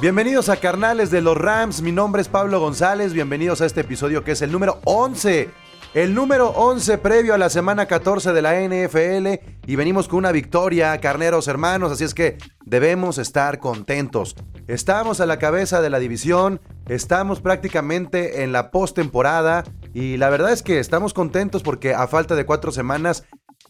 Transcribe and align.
Bienvenidos 0.00 0.48
a 0.48 0.58
Carnales 0.58 1.10
de 1.10 1.20
los 1.20 1.36
Rams, 1.36 1.82
mi 1.82 1.90
nombre 1.90 2.22
es 2.22 2.28
Pablo 2.28 2.60
González, 2.60 3.12
bienvenidos 3.12 3.60
a 3.60 3.66
este 3.66 3.80
episodio 3.80 4.22
que 4.22 4.30
es 4.30 4.42
el 4.42 4.52
número 4.52 4.78
11. 4.84 5.50
El 5.92 6.14
número 6.14 6.50
11 6.50 6.98
previo 6.98 7.34
a 7.34 7.38
la 7.38 7.50
semana 7.50 7.86
14 7.86 8.32
de 8.32 8.40
la 8.40 8.60
NFL 8.60 9.44
y 9.66 9.74
venimos 9.74 10.06
con 10.06 10.18
una 10.18 10.30
victoria, 10.30 10.96
carneros 11.00 11.48
hermanos, 11.48 11.90
así 11.90 12.04
es 12.04 12.14
que 12.14 12.38
debemos 12.64 13.18
estar 13.18 13.58
contentos. 13.58 14.36
Estamos 14.68 15.20
a 15.20 15.26
la 15.26 15.40
cabeza 15.40 15.80
de 15.80 15.90
la 15.90 15.98
división, 15.98 16.60
estamos 16.86 17.40
prácticamente 17.40 18.44
en 18.44 18.52
la 18.52 18.70
postemporada. 18.70 19.64
Y 19.94 20.16
la 20.18 20.30
verdad 20.30 20.52
es 20.52 20.62
que 20.62 20.78
estamos 20.78 21.12
contentos 21.12 21.64
porque 21.64 21.92
a 21.92 22.06
falta 22.06 22.36
de 22.36 22.46
cuatro 22.46 22.70
semanas 22.70 23.24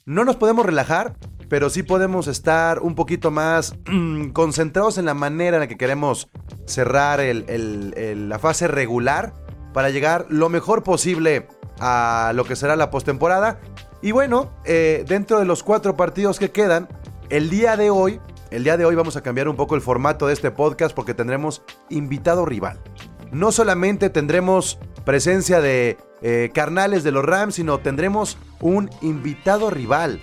no 0.04 0.26
nos 0.26 0.36
podemos 0.36 0.66
relajar, 0.66 1.14
pero 1.48 1.70
sí 1.70 1.82
podemos 1.82 2.26
estar 2.28 2.80
un 2.80 2.94
poquito 2.94 3.30
más 3.30 3.74
mm, 3.86 4.30
concentrados 4.30 4.98
en 4.98 5.06
la 5.06 5.14
manera 5.14 5.56
en 5.56 5.60
la 5.60 5.68
que 5.68 5.76
queremos 5.76 6.28
cerrar 6.66 7.20
la 7.23 8.38
fase 8.38 8.68
regular 8.68 9.32
para 9.73 9.90
llegar 9.90 10.26
lo 10.28 10.48
mejor 10.48 10.82
posible 10.82 11.48
a 11.80 12.32
lo 12.34 12.45
que 12.45 12.56
será 12.56 12.76
la 12.76 12.90
postemporada. 12.90 13.60
Y 14.02 14.12
bueno, 14.12 14.50
eh, 14.64 15.04
dentro 15.06 15.38
de 15.38 15.45
los 15.45 15.62
cuatro 15.62 15.96
partidos 15.96 16.38
que 16.38 16.50
quedan, 16.50 16.88
el 17.30 17.51
día 17.51 17.76
de 17.76 17.90
hoy, 17.90 18.20
el 18.51 18.65
día 18.65 18.76
de 18.76 18.84
hoy 18.84 18.95
vamos 18.95 19.16
a 19.16 19.23
cambiar 19.23 19.48
un 19.48 19.56
poco 19.56 19.74
el 19.74 19.80
formato 19.80 20.26
de 20.26 20.34
este 20.34 20.51
podcast 20.51 20.95
porque 20.95 21.15
tendremos 21.15 21.62
invitado 21.88 22.45
rival. 22.45 22.80
No 23.32 23.52
solamente 23.52 24.09
tendremos 24.09 24.78
presencia 25.04 25.60
de 25.60 25.98
eh, 26.23 26.51
carnales 26.54 27.04
de 27.04 27.12
los 27.12 27.24
Rams, 27.24 27.56
sino 27.56 27.78
tendremos 27.78 28.38
un 28.60 28.90
invitado 29.01 29.70
rival 29.70 30.20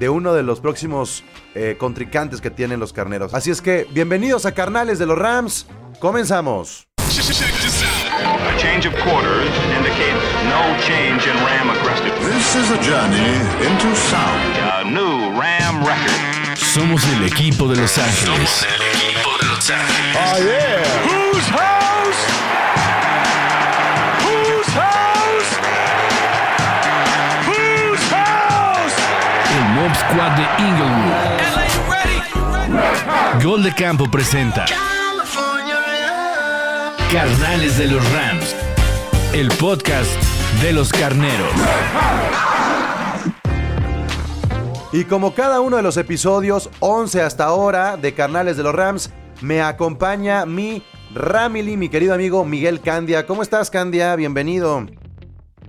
de 0.00 0.08
uno 0.08 0.32
de 0.32 0.42
los 0.42 0.60
próximos 0.60 1.22
eh, 1.54 1.76
contrincantes 1.78 2.40
que 2.40 2.50
tienen 2.50 2.80
los 2.80 2.92
carneros. 2.92 3.34
Así 3.34 3.50
es 3.50 3.60
que, 3.60 3.86
bienvenidos 3.90 4.46
a 4.46 4.52
Carnales 4.52 4.98
de 4.98 5.04
los 5.04 5.16
Rams. 5.18 5.66
Comenzamos. 6.00 6.88
A 6.96 8.56
change 8.56 8.86
of 8.86 8.94
quarters 9.02 9.50
indicates 9.76 10.22
no 10.44 10.62
change 10.80 11.26
in 11.26 11.36
Ram 11.44 11.70
aggressiveness. 11.70 12.34
This 12.34 12.56
is 12.56 12.70
a 12.70 12.78
journey 12.82 13.36
into 13.60 13.94
sound. 13.94 14.56
A 14.56 14.84
new 14.84 15.38
Ram 15.38 15.84
record. 15.84 16.56
Somos 16.56 17.04
el 17.16 17.24
equipo 17.26 17.68
de 17.68 17.76
Los 17.76 17.98
Ángeles. 17.98 18.26
Somos 18.26 18.62
el 18.62 18.82
equipo 18.82 19.30
de 19.38 19.48
Los 19.48 19.70
Ángeles. 19.70 20.16
Oh 20.16 20.38
yeah. 20.38 20.82
Whose 21.04 21.48
house? 21.50 22.29
Squad 30.20 30.36
de 30.36 30.44
Inglewood. 30.62 31.14
Gol 33.42 33.62
de 33.62 33.74
Campo 33.74 34.10
presenta. 34.10 34.66
Carnales 37.10 37.78
de 37.78 37.86
los 37.86 38.12
Rams, 38.12 38.54
el 39.32 39.48
podcast 39.58 40.10
de 40.62 40.74
los 40.74 40.92
carneros. 40.92 41.54
Y 44.92 45.04
como 45.04 45.32
cada 45.34 45.62
uno 45.62 45.78
de 45.78 45.82
los 45.82 45.96
episodios, 45.96 46.68
11 46.80 47.22
hasta 47.22 47.44
ahora 47.44 47.96
de 47.96 48.12
Carnales 48.12 48.58
de 48.58 48.62
los 48.62 48.74
Rams, 48.74 49.10
me 49.40 49.62
acompaña 49.62 50.44
mi 50.44 50.82
Ramily, 51.14 51.78
mi 51.78 51.88
querido 51.88 52.12
amigo 52.12 52.44
Miguel 52.44 52.82
Candia. 52.82 53.26
¿Cómo 53.26 53.40
estás, 53.40 53.70
Candia? 53.70 54.14
Bienvenido. 54.16 54.86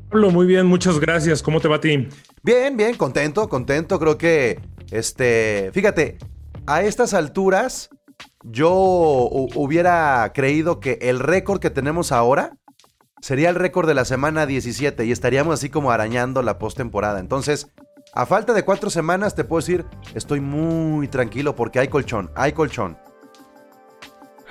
Pablo, 0.10 0.30
muy 0.30 0.46
bien, 0.46 0.66
muchas 0.66 1.00
gracias. 1.00 1.42
¿Cómo 1.42 1.62
te 1.62 1.70
va 1.70 1.78
a 1.78 1.80
ti? 1.82 2.10
Bien, 2.44 2.76
bien, 2.76 2.96
contento, 2.96 3.48
contento. 3.50 4.00
Creo 4.00 4.18
que, 4.18 4.60
este, 4.90 5.70
fíjate, 5.74 6.18
a 6.66 6.82
estas 6.82 7.14
alturas 7.14 7.90
yo 8.44 8.72
hubiera 8.74 10.32
creído 10.34 10.80
que 10.80 10.98
el 11.02 11.20
récord 11.20 11.60
que 11.60 11.70
tenemos 11.70 12.12
ahora 12.12 12.58
sería 13.22 13.50
el 13.50 13.56
récord 13.56 13.88
de 13.88 13.94
la 13.94 14.06
semana 14.06 14.48
17 14.48 15.06
y 15.06 15.12
estaríamos 15.12 15.54
así 15.54 15.70
como 15.70 15.92
arañando 15.92 16.42
la 16.42 16.58
postemporada. 16.58 17.20
Entonces, 17.20 17.72
a 18.14 18.26
falta 18.26 18.54
de 18.54 18.66
cuatro 18.66 18.90
semanas 18.90 19.36
te 19.36 19.44
puedo 19.44 19.62
decir, 19.62 19.86
estoy 20.16 20.40
muy 20.40 21.08
tranquilo 21.08 21.56
porque 21.56 21.78
hay 21.78 21.90
colchón, 21.90 22.32
hay 22.36 22.54
colchón. 22.54 22.98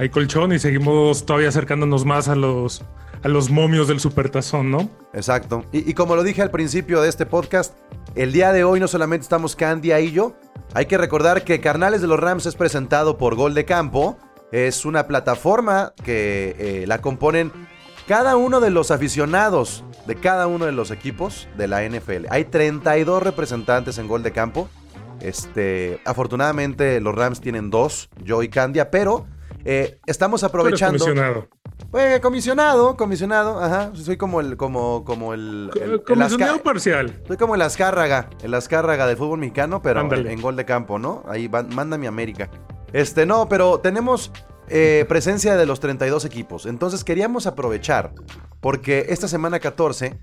Hay 0.00 0.08
colchón 0.08 0.50
y 0.54 0.58
seguimos 0.58 1.26
todavía 1.26 1.50
acercándonos 1.50 2.06
más 2.06 2.28
a 2.28 2.34
los, 2.34 2.82
a 3.22 3.28
los 3.28 3.50
momios 3.50 3.86
del 3.86 4.00
supertazón, 4.00 4.70
¿no? 4.70 4.88
Exacto. 5.12 5.66
Y, 5.72 5.92
como 5.92 6.16
lo 6.16 6.22
dije 6.22 6.40
al 6.40 6.50
principio 6.50 7.02
de 7.02 7.10
este 7.10 7.26
podcast, 7.26 7.74
el 8.14 8.32
día 8.32 8.50
de 8.54 8.64
hoy 8.64 8.80
no 8.80 8.88
solamente 8.88 9.24
estamos 9.24 9.56
Candy 9.56 9.92
y 9.92 10.12
yo, 10.12 10.34
hay 10.72 10.86
que 10.86 10.96
recordar 10.96 11.44
que 11.44 11.60
Carnales 11.60 12.00
de 12.00 12.06
los 12.06 12.18
Rams 12.18 12.46
es 12.46 12.54
presentado 12.54 13.18
por 13.18 13.34
Gol 13.34 13.52
de 13.52 13.66
Campo. 13.66 14.16
Es 14.52 14.86
una 14.86 15.06
plataforma 15.06 15.92
que 16.02 16.56
eh, 16.58 16.86
la 16.86 17.02
componen 17.02 17.52
cada 18.08 18.36
uno 18.36 18.60
de 18.60 18.70
los 18.70 18.90
aficionados 18.90 19.84
de 20.06 20.14
cada 20.14 20.46
uno 20.46 20.64
de 20.64 20.72
los 20.72 20.90
equipos 20.92 21.46
de 21.58 21.68
la 21.68 21.86
NFL. 21.86 22.24
Hay 22.30 22.46
32 22.46 23.22
representantes 23.22 23.98
en 23.98 24.08
Gol 24.08 24.22
de 24.22 24.32
Campo. 24.32 24.70
Este, 25.20 26.00
afortunadamente 26.06 27.02
los 27.02 27.14
Rams 27.14 27.42
tienen 27.42 27.68
dos, 27.68 28.08
yo 28.24 28.42
y 28.42 28.48
Candia, 28.48 28.90
pero 28.90 29.26
eh, 29.64 29.98
estamos 30.06 30.44
aprovechando. 30.44 31.04
Pues 31.90 32.20
comisionado, 32.20 32.96
comisionado, 32.96 33.60
ajá. 33.60 33.90
Soy 33.94 34.16
como 34.16 34.40
el, 34.40 34.56
como, 34.56 35.04
como 35.04 35.34
el. 35.34 35.70
comisionado 36.06 36.62
parcial. 36.62 37.20
Soy 37.26 37.36
como 37.36 37.54
el 37.54 37.62
Azcárraga, 37.62 38.30
el 38.42 38.54
Azcárraga 38.54 39.06
del 39.06 39.16
fútbol 39.16 39.38
mexicano, 39.38 39.82
pero 39.82 40.00
en, 40.00 40.40
gol 40.40 40.56
de 40.56 40.64
campo, 40.64 40.98
¿no? 40.98 41.24
Ahí 41.28 41.48
manda 41.48 41.98
mi 41.98 42.06
América. 42.06 42.50
Este, 42.92 43.26
no, 43.26 43.48
pero 43.48 43.80
tenemos 43.80 44.32
eh, 44.68 45.04
presencia 45.08 45.56
de 45.56 45.66
los 45.66 45.80
32 45.80 46.24
equipos. 46.24 46.66
Entonces 46.66 47.02
queríamos 47.02 47.46
aprovechar, 47.46 48.12
porque 48.60 49.06
esta 49.08 49.26
semana 49.26 49.58
14, 49.58 50.18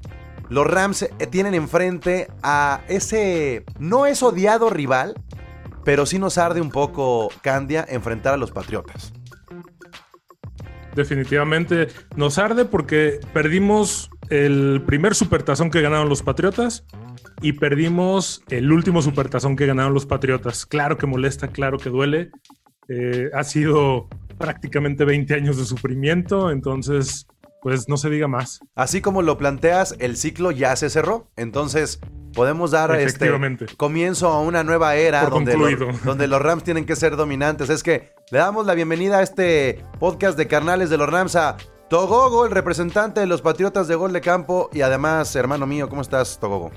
los 0.50 0.68
Rams 0.68 1.03
eh, 1.03 1.09
tienen 1.30 1.53
enfrente 1.53 2.30
a 2.44 2.81
ese. 2.88 3.66
No 3.78 4.06
es 4.06 4.24
odiado 4.24 4.70
rival, 4.70 5.16
pero 5.84 6.06
sí 6.06 6.18
nos 6.18 6.38
arde 6.38 6.62
un 6.62 6.72
poco 6.72 7.30
Candia 7.42 7.86
enfrentar 7.90 8.34
a 8.34 8.38
los 8.38 8.52
Patriotas 8.52 9.12
definitivamente 10.97 11.88
nos 12.18 12.38
arde 12.38 12.66
porque 12.66 13.22
perdimos 13.31 14.09
el 14.30 14.84
primer 14.85 15.16
supertazón 15.16 15.72
que 15.72 15.81
ganaron 15.81 16.09
los 16.09 16.22
Patriotas 16.22 16.85
y 17.41 17.53
perdimos 17.53 18.44
el 18.50 18.72
último 18.72 19.02
supertazón 19.02 19.56
que 19.56 19.66
ganaron 19.66 19.94
los 19.94 20.06
Patriotas. 20.06 20.66
Claro 20.66 20.97
que 20.97 21.08
molesta, 21.08 21.47
claro 21.47 21.78
que 21.78 21.90
duele. 21.90 22.31
Eh, 22.90 23.30
ha 23.34 23.44
sido 23.44 24.09
prácticamente 24.38 25.06
20 25.06 25.34
años 25.34 25.58
de 25.58 25.66
sufrimiento, 25.66 26.52
entonces, 26.52 27.28
pues 27.62 27.88
no 27.88 27.97
se 27.97 28.09
diga 28.09 28.28
más. 28.28 28.59
Así 28.75 29.02
como 29.02 29.22
lo 29.22 29.38
planteas, 29.38 29.96
el 30.00 30.18
ciclo 30.18 30.52
ya 30.52 30.75
se 30.75 30.90
cerró. 30.90 31.29
Entonces, 31.38 32.00
podemos 32.34 32.72
dar 32.72 32.96
este 32.96 33.32
comienzo 33.78 34.30
a 34.30 34.42
una 34.42 34.64
nueva 34.64 34.96
era 34.96 35.26
donde, 35.26 35.56
donde 36.04 36.28
los 36.28 36.42
Rams 36.42 36.64
tienen 36.64 36.86
que 36.86 36.96
ser 36.96 37.16
dominantes. 37.16 37.70
Es 37.70 37.84
que 37.84 38.14
le 38.32 38.40
damos 38.40 38.66
la 38.66 38.74
bienvenida 38.74 39.20
a 39.20 39.24
este 39.24 39.84
podcast 40.00 40.38
de 40.38 40.48
carnales 40.48 40.90
de 40.90 40.98
los 40.98 41.10
Rams 41.10 41.36
a 41.36 41.58
Togogo, 41.90 42.46
el 42.46 42.52
representante 42.52 43.22
de 43.22 43.28
los 43.28 43.42
Patriotas 43.42 43.88
de 43.88 43.96
Gol 43.96 44.12
de 44.14 44.22
Campo 44.22 44.70
y 44.74 44.82
además, 44.82 45.36
hermano 45.36 45.66
mío, 45.66 45.88
¿cómo 45.90 46.02
estás, 46.02 46.38
Togogo? 46.40 46.72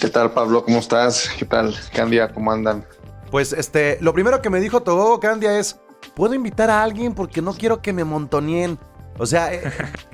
¿Qué 0.00 0.08
tal, 0.08 0.32
Pablo? 0.32 0.64
¿Cómo 0.64 0.78
estás? 0.78 1.30
¿Qué 1.38 1.44
tal, 1.44 1.74
Candia? 1.94 2.32
¿Cómo 2.32 2.50
andan? 2.50 2.84
Pues 3.30 3.52
este, 3.52 3.98
lo 4.00 4.12
primero 4.12 4.42
que 4.42 4.50
me 4.50 4.60
dijo 4.60 4.82
Togogo 4.82 5.20
Candia 5.20 5.58
es, 5.58 5.78
¿puedo 6.14 6.34
invitar 6.34 6.70
a 6.70 6.82
alguien 6.82 7.14
porque 7.14 7.42
no 7.42 7.52
quiero 7.54 7.80
que 7.82 7.92
me 7.92 8.04
montonien? 8.04 8.78
O 9.18 9.26
sea, 9.26 9.52
eh, 9.52 9.62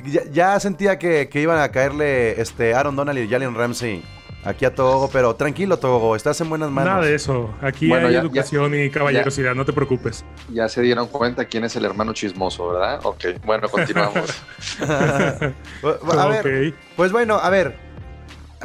ya, 0.32 0.59
sentía 0.60 0.98
que, 0.98 1.28
iban 1.34 1.59
a 1.59 1.70
caerle 1.70 2.41
este 2.41 2.75
Aaron 2.75 2.97
Donald 2.97 3.19
y 3.19 3.28
Jalen 3.28 3.54
Ramsey 3.54 4.03
aquí 4.44 4.64
a 4.64 4.75
Togo, 4.75 5.10
pero 5.12 5.34
tranquilo, 5.34 5.78
Togo, 5.78 6.16
estás 6.16 6.41
en 6.41 6.48
buenas 6.48 6.70
manos. 6.70 6.92
Nada 6.94 7.06
de 7.06 7.14
eso. 7.14 7.54
Aquí 7.60 7.92
hay 7.92 8.14
educación 8.14 8.75
y 8.75 8.91
caballerosidad, 8.91 9.54
no 9.54 9.64
te 9.64 9.72
preocupes. 9.72 10.25
Ya 10.50 10.69
se 10.69 10.82
dieron 10.82 11.08
cuenta 11.08 11.44
quién 11.44 11.64
es 11.64 11.76
el 11.76 11.84
hermano 11.84 12.12
chismoso, 12.12 12.69
¿verdad? 12.69 13.00
Ok, 13.05 13.25
bueno, 13.44 13.69
continuamos. 13.69 14.43
a 14.81 16.26
ver, 16.28 16.75
pues 16.96 17.12
bueno, 17.12 17.37
a 17.37 17.50
ver. 17.50 17.88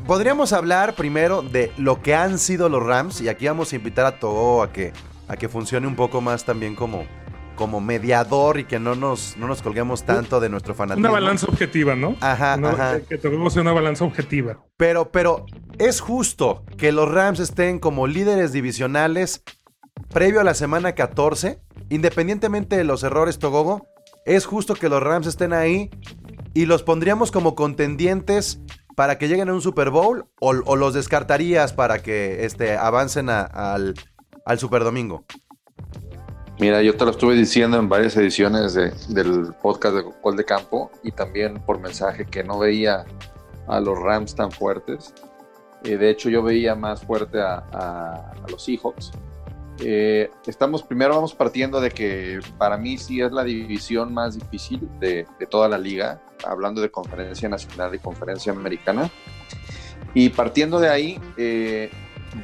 Podríamos 0.08 0.54
hablar 0.54 0.96
primero 0.96 1.44
de 1.44 1.72
lo 1.78 2.02
que 2.02 2.16
han 2.16 2.40
sido 2.40 2.68
los 2.68 2.82
Rams 2.82 3.22
y 3.22 3.30
aquí 3.30 3.46
vamos 3.46 3.72
a 3.72 3.76
invitar 3.76 4.08
a 4.08 4.20
Togo 4.20 4.64
a 4.64 4.74
que, 4.74 4.92
a 5.28 5.38
que 5.38 5.48
funcione 5.48 5.86
un 5.86 5.96
poco 5.96 6.20
más 6.20 6.46
también 6.46 6.76
como, 6.76 7.06
como 7.56 7.82
mediador 7.82 8.60
y 8.60 8.66
que 8.66 8.80
no 8.80 8.96
nos, 8.96 9.38
no 9.38 9.48
nos 9.48 9.62
colguemos 9.62 10.04
tanto 10.04 10.40
de 10.40 10.50
nuestro 10.50 10.74
fanatismo. 10.74 11.08
Una 11.08 11.20
balanza 11.20 11.48
objetiva, 11.48 11.96
¿no? 11.96 12.16
Ajá, 12.22 12.54
ajá. 12.54 13.00
Que 13.02 13.18
tengamos 13.18 13.56
una 13.56 13.72
balanza 13.72 14.06
objetiva. 14.06 14.64
Pero, 14.78 15.12
pero, 15.12 15.46
¿es 15.78 16.00
justo 16.00 16.64
que 16.78 16.92
los 16.92 17.10
Rams 17.10 17.40
estén 17.40 17.80
como 17.80 18.08
líderes 18.08 18.52
divisionales 18.52 19.44
previo 20.10 20.42
a 20.42 20.44
la 20.44 20.54
semana 20.54 20.94
14? 20.94 21.62
Independientemente 21.90 22.78
de 22.78 22.84
los 22.84 23.04
errores, 23.04 23.40
Togogo, 23.40 23.88
¿es 24.26 24.46
justo 24.46 24.76
que 24.76 24.90
los 24.90 25.02
Rams 25.02 25.28
estén 25.28 25.54
ahí 25.54 25.90
y 26.54 26.66
los 26.66 26.84
pondríamos 26.84 27.32
como 27.32 27.56
contendientes 27.56 28.60
para 28.96 29.18
que 29.18 29.28
lleguen 29.28 29.50
a 29.50 29.54
un 29.54 29.62
Super 29.62 29.90
Bowl 29.90 30.26
o, 30.40 30.76
los 30.76 30.94
descartarías 30.94 31.74
para 31.74 32.02
que 32.02 32.46
este, 32.46 32.78
avancen 32.78 33.30
al, 33.30 33.96
al 34.46 34.60
Super 34.60 34.84
Domingo? 34.84 35.26
Mira, 36.60 36.84
yo 36.84 36.96
te 36.96 37.04
lo 37.04 37.12
estuve 37.12 37.34
diciendo 37.36 37.78
en 37.78 37.90
varias 37.90 38.16
ediciones 38.16 38.76
del 38.76 39.54
podcast 39.62 39.96
de 39.96 40.02
Gol 40.22 40.38
de 40.38 40.46
Campo 40.46 40.92
y 41.02 41.12
también 41.12 41.56
por 41.56 41.80
mensaje 41.80 42.26
que 42.26 42.44
no 42.44 42.60
veía 42.60 43.06
a 43.68 43.80
los 43.80 44.00
Rams 44.00 44.36
tan 44.36 44.52
fuertes. 44.52 45.14
Eh, 45.84 45.98
de 45.98 46.10
hecho, 46.12 46.30
yo 46.30 46.44
veía 46.44 46.76
más 46.76 47.02
fuerte 47.02 47.42
a, 47.42 48.34
los 48.48 48.64
Seahawks. 48.64 49.12
Eh, 49.80 50.30
estamos, 50.46 50.84
primero 50.84 51.16
vamos 51.16 51.34
partiendo 51.34 51.82
de 51.82 51.90
que 51.90 52.40
para 52.60 52.78
mí 52.78 53.00
sí 53.00 53.20
es 53.20 53.32
la 53.32 53.44
división 53.44 54.14
más 54.14 54.38
difícil 54.38 54.88
de, 55.00 55.26
toda 55.50 55.68
la 55.68 55.80
liga, 55.80 56.22
hablando 56.46 56.82
de 56.82 56.92
conferencia 56.92 57.50
nacional 57.50 57.96
y 57.96 58.00
conferencia 58.00 58.54
americana. 58.54 59.10
Y 60.14 60.30
partiendo 60.30 60.80
de 60.80 60.90
ahí, 60.90 61.20
eh, 61.38 61.90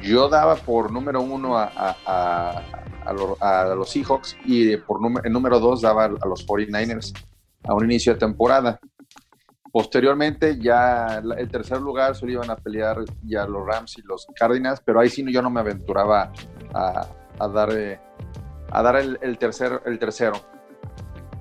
yo 0.02 0.28
daba 0.28 0.56
por 0.56 0.90
número 0.90 1.20
uno 1.20 1.56
a, 1.56 1.70
a, 2.04 2.62
los 3.12 3.90
Seahawks 3.90 4.36
y 4.44 4.76
por 4.76 5.00
el 5.24 5.32
número 5.32 5.58
dos 5.58 5.80
daba 5.80 6.04
a 6.04 6.08
los 6.08 6.46
49ers 6.46 7.12
a 7.64 7.74
un 7.74 7.84
inicio 7.84 8.14
de 8.14 8.18
temporada. 8.18 8.80
Posteriormente 9.72 10.58
ya 10.58 11.22
el 11.36 11.48
tercer 11.48 11.80
lugar 11.80 12.16
solo 12.16 12.32
iban 12.32 12.50
a 12.50 12.56
pelear 12.56 13.04
ya 13.24 13.46
los 13.46 13.64
Rams 13.64 13.98
y 13.98 14.02
los 14.02 14.26
Cardinals, 14.34 14.80
pero 14.84 15.00
ahí 15.00 15.08
sí 15.08 15.24
yo 15.32 15.42
no 15.42 15.50
me 15.50 15.60
aventuraba 15.60 16.32
a, 16.74 17.48
dar, 17.48 17.70
eh, 17.72 18.00
a 18.70 18.82
dar 18.82 18.96
el, 18.96 19.38
tercer, 19.38 19.80
el 19.86 19.98
tercero. 19.98 20.40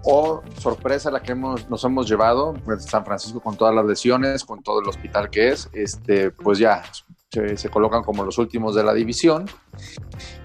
O 0.03 0.43
sorpresa 0.59 1.09
la 1.09 1.21
que 1.21 1.31
hemos, 1.31 1.69
nos 1.69 1.83
hemos 1.83 2.07
llevado, 2.07 2.53
pues 2.63 2.85
San 2.85 3.03
Francisco 3.03 3.39
con 3.39 3.57
todas 3.57 3.73
las 3.73 3.85
lesiones, 3.85 4.45
con 4.45 4.61
todo 4.61 4.79
el 4.81 4.87
hospital 4.87 5.29
que 5.29 5.49
es, 5.49 5.69
este, 5.73 6.29
pues 6.31 6.59
ya 6.59 6.83
se, 7.31 7.69
colocan 7.69 8.03
como 8.03 8.23
los 8.23 8.37
últimos 8.37 8.75
de 8.75 8.83
la 8.83 8.93
división. 8.93 9.45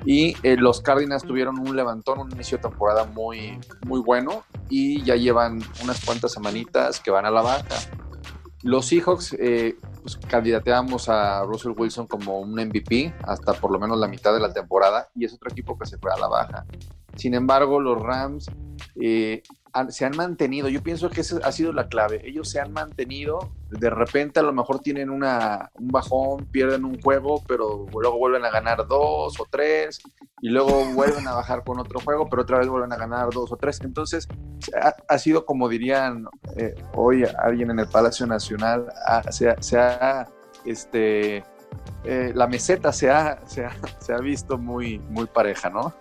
Y 0.04 0.36
eh, 0.42 0.56
los 0.56 0.80
Cardinals 0.82 1.24
tuvieron 1.24 1.58
un 1.58 1.74
levantón, 1.74 2.18
un 2.18 2.30
inicio 2.32 2.58
de 2.58 2.62
temporada 2.68 3.04
muy, 3.04 3.58
muy 3.86 4.00
bueno 4.00 4.44
y 4.68 5.02
ya 5.02 5.16
llevan 5.16 5.62
unas 5.82 6.04
cuantas 6.04 6.32
semanitas 6.32 7.00
que 7.00 7.10
van 7.10 7.24
a 7.24 7.30
la 7.30 7.42
baja. 7.42 7.76
Los 8.62 8.86
Seahawks 8.86 9.36
eh, 9.38 9.76
pues, 10.02 10.16
candidateamos 10.16 11.08
a 11.08 11.42
Russell 11.44 11.72
Wilson 11.76 12.06
como 12.06 12.40
un 12.40 12.52
MVP 12.52 13.14
hasta 13.26 13.54
por 13.54 13.70
lo 13.70 13.78
menos 13.78 13.98
la 13.98 14.08
mitad 14.08 14.32
de 14.34 14.40
la 14.40 14.52
temporada 14.52 15.08
y 15.14 15.24
es 15.24 15.34
otro 15.34 15.50
equipo 15.50 15.78
que 15.78 15.86
se 15.86 15.98
fue 15.98 16.12
a 16.12 16.18
la 16.18 16.28
baja. 16.28 16.64
Sin 17.16 17.34
embargo, 17.34 17.80
los 17.80 18.00
Rams 18.00 18.50
eh, 19.00 19.42
se 19.88 20.04
han 20.04 20.16
mantenido, 20.16 20.68
yo 20.68 20.82
pienso 20.82 21.10
que 21.10 21.22
esa 21.22 21.38
ha 21.44 21.52
sido 21.52 21.72
la 21.72 21.88
clave, 21.88 22.20
ellos 22.24 22.48
se 22.48 22.60
han 22.60 22.72
mantenido, 22.72 23.50
de 23.70 23.90
repente 23.90 24.40
a 24.40 24.42
lo 24.42 24.52
mejor 24.52 24.80
tienen 24.80 25.10
una, 25.10 25.70
un 25.74 25.88
bajón, 25.88 26.46
pierden 26.46 26.84
un 26.84 27.00
juego, 27.00 27.42
pero 27.46 27.86
luego 27.92 28.18
vuelven 28.18 28.44
a 28.44 28.50
ganar 28.50 28.86
dos 28.86 29.40
o 29.40 29.46
tres, 29.50 30.00
y 30.40 30.48
luego 30.48 30.84
vuelven 30.92 31.26
a 31.26 31.32
bajar 31.34 31.64
con 31.64 31.80
otro 31.80 32.00
juego, 32.00 32.28
pero 32.28 32.42
otra 32.42 32.58
vez 32.58 32.68
vuelven 32.68 32.92
a 32.92 32.96
ganar 32.96 33.30
dos 33.30 33.50
o 33.50 33.56
tres. 33.56 33.80
Entonces, 33.82 34.28
ha, 35.08 35.18
sido 35.18 35.46
como 35.46 35.68
dirían 35.68 36.26
eh, 36.56 36.74
hoy 36.94 37.24
alguien 37.38 37.70
en 37.70 37.78
el 37.78 37.88
Palacio 37.88 38.26
Nacional, 38.26 38.86
se, 39.30 39.78
ha, 39.78 40.28
este, 40.66 41.38
eh, 42.04 42.32
la 42.34 42.46
meseta 42.46 42.92
se 42.92 43.10
ha, 43.10 43.40
se 43.46 43.64
ha, 43.64 43.72
se 43.98 44.12
ha 44.12 44.18
visto 44.18 44.58
muy, 44.58 44.98
muy 44.98 45.26
pareja, 45.26 45.70
¿no? 45.70 45.94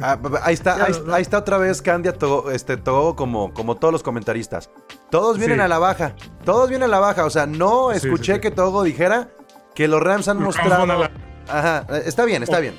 Ah, 0.00 0.18
ahí 0.42 0.54
está, 0.54 0.86
ahí, 0.86 1.22
está 1.22 1.38
otra 1.38 1.58
vez 1.58 1.82
Candia 1.82 2.12
todo 2.12 2.50
este, 2.50 2.80
como, 2.82 3.52
como 3.52 3.76
todos 3.76 3.92
los 3.92 4.02
comentaristas. 4.02 4.70
Todos 5.10 5.38
vienen 5.38 5.60
a 5.60 5.68
la 5.68 5.78
baja. 5.78 6.14
Todos 6.44 6.68
vienen 6.68 6.88
a 6.88 6.92
la 6.92 6.98
baja. 6.98 7.24
O 7.24 7.30
sea, 7.30 7.46
no 7.46 7.92
escuché 7.92 8.40
que 8.40 8.50
Togo 8.50 8.82
dijera 8.82 9.28
que 9.74 9.88
los 9.88 10.02
Rams 10.02 10.28
han 10.28 10.42
mostrado. 10.42 11.08
Ajá, 11.48 11.86
está 12.04 12.24
bien, 12.24 12.42
está 12.42 12.58
bien. 12.58 12.74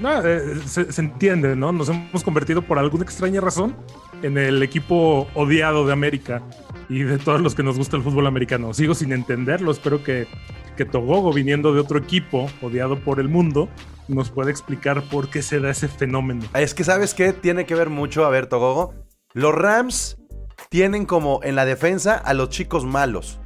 No, 0.00 0.26
eh, 0.26 0.60
se, 0.66 1.00
entiende, 1.00 1.54
¿no? 1.54 1.70
Nos 1.72 1.88
hemos 1.88 2.24
convertido 2.24 2.62
por 2.62 2.78
alguna 2.78 3.04
extraña 3.04 3.40
razón 3.40 3.76
en 4.22 4.36
el 4.38 4.62
equipo 4.62 5.28
odiado 5.34 5.86
de 5.86 5.92
América 5.92 6.42
y 6.88 7.02
de 7.04 7.18
todos 7.18 7.40
los 7.40 7.54
que 7.54 7.62
nos 7.62 7.76
gusta 7.78 7.96
el 7.96 8.02
fútbol 8.02 8.26
americano. 8.26 8.74
Sigo 8.74 8.94
sin 8.94 9.12
entenderlo. 9.12 9.70
Espero 9.70 10.02
que, 10.02 10.26
que 10.74 10.84
Togogo, 10.84 11.32
viniendo 11.32 11.72
de 11.72 11.80
otro 11.80 11.98
equipo 11.98 12.48
odiado 12.62 12.98
por 13.00 13.20
el 13.20 13.28
mundo, 13.28 13.68
nos 14.08 14.30
puede 14.30 14.50
explicar 14.50 15.02
por 15.08 15.30
qué 15.30 15.42
se 15.42 15.60
da 15.60 15.70
ese 15.70 15.88
fenómeno. 15.88 16.44
Es 16.54 16.74
que, 16.74 16.84
¿sabes 16.84 17.14
qué? 17.14 17.32
Tiene 17.32 17.66
que 17.66 17.74
ver 17.74 17.90
mucho, 17.90 18.24
a 18.24 18.30
ver, 18.30 18.46
Togogo. 18.46 18.94
Los 19.32 19.54
Rams 19.54 20.18
tienen 20.68 21.06
como 21.06 21.40
en 21.42 21.56
la 21.56 21.64
defensa 21.64 22.14
a 22.14 22.34
los 22.34 22.50
chicos 22.50 22.84
malos 22.84 23.40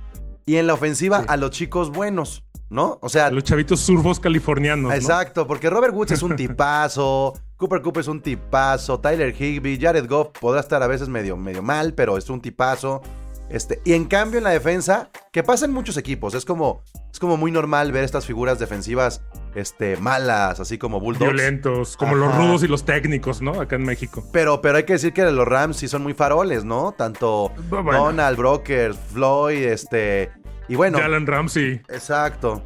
y 0.47 0.57
en 0.57 0.67
la 0.67 0.75
ofensiva 0.75 1.25
a 1.29 1.37
los 1.37 1.51
chicos 1.51 1.91
buenos. 1.91 2.45
¿no? 2.71 2.99
O 3.03 3.09
sea. 3.09 3.31
Los 3.31 3.45
chavitos 3.45 3.81
surfos 3.81 4.21
californianos. 4.21 4.95
Exacto, 4.95 5.47
porque 5.47 5.71
Robert 5.71 5.95
Woods 5.95 6.13
es 6.13 6.23
un 6.23 6.37
tipazo. 6.37 7.35
Cooper 7.57 7.83
Cooper 7.83 8.01
es 8.03 8.09
un 8.09 8.21
tipazo. 8.21 9.01
Tyler 9.01 9.35
Higby, 9.35 9.79
Jared 9.81 10.09
Goff 10.09 10.29
podrá 10.39 10.61
estar 10.61 10.83
a 10.83 10.87
veces 10.87 11.09
medio, 11.09 11.37
medio 11.37 11.63
mal, 11.63 11.95
pero 11.95 12.17
es 12.17 12.29
un 12.31 12.41
tipazo. 12.41 13.03
Este, 13.51 13.81
y 13.85 13.95
en 13.95 14.05
cambio 14.05 14.39
en 14.39 14.45
la 14.45 14.51
defensa, 14.51 15.11
que 15.33 15.43
pasa 15.43 15.65
en 15.65 15.73
muchos 15.73 15.97
equipos, 15.97 16.35
es 16.35 16.45
como, 16.45 16.83
es 17.11 17.19
como 17.19 17.37
muy 17.37 17.51
normal 17.51 17.93
ver 17.93 18.05
estas 18.05 18.27
figuras 18.27 18.59
defensivas 18.59 19.23
este, 19.55 19.97
malas, 19.97 20.61
así 20.61 20.77
como 20.77 21.01
Bulldogs. 21.01 21.33
Violentos, 21.33 21.97
como 21.97 22.15
los 22.15 22.35
rudos 22.37 22.63
y 22.63 22.69
los 22.69 22.85
técnicos, 22.85 23.41
¿no? 23.41 23.61
Acá 23.61 23.77
en 23.77 23.85
México. 23.85 24.23
Pero, 24.33 24.61
pero 24.61 24.77
hay 24.77 24.85
que 24.85 24.95
decir 24.95 25.15
que 25.15 25.25
los 25.31 25.49
Rams 25.49 25.79
sí 25.79 25.89
son 25.89 26.03
muy 26.03 26.13
faroles, 26.13 26.65
¿no? 26.65 26.93
Tanto 26.93 27.53
Donald, 27.71 28.37
Broker, 28.37 28.95
Floyd, 28.95 29.65
este... 29.65 30.31
Y 30.69 30.77
bueno... 30.77 30.99
Jalen 30.99 31.27
Ramsey. 31.27 31.81
Exacto. 31.89 32.63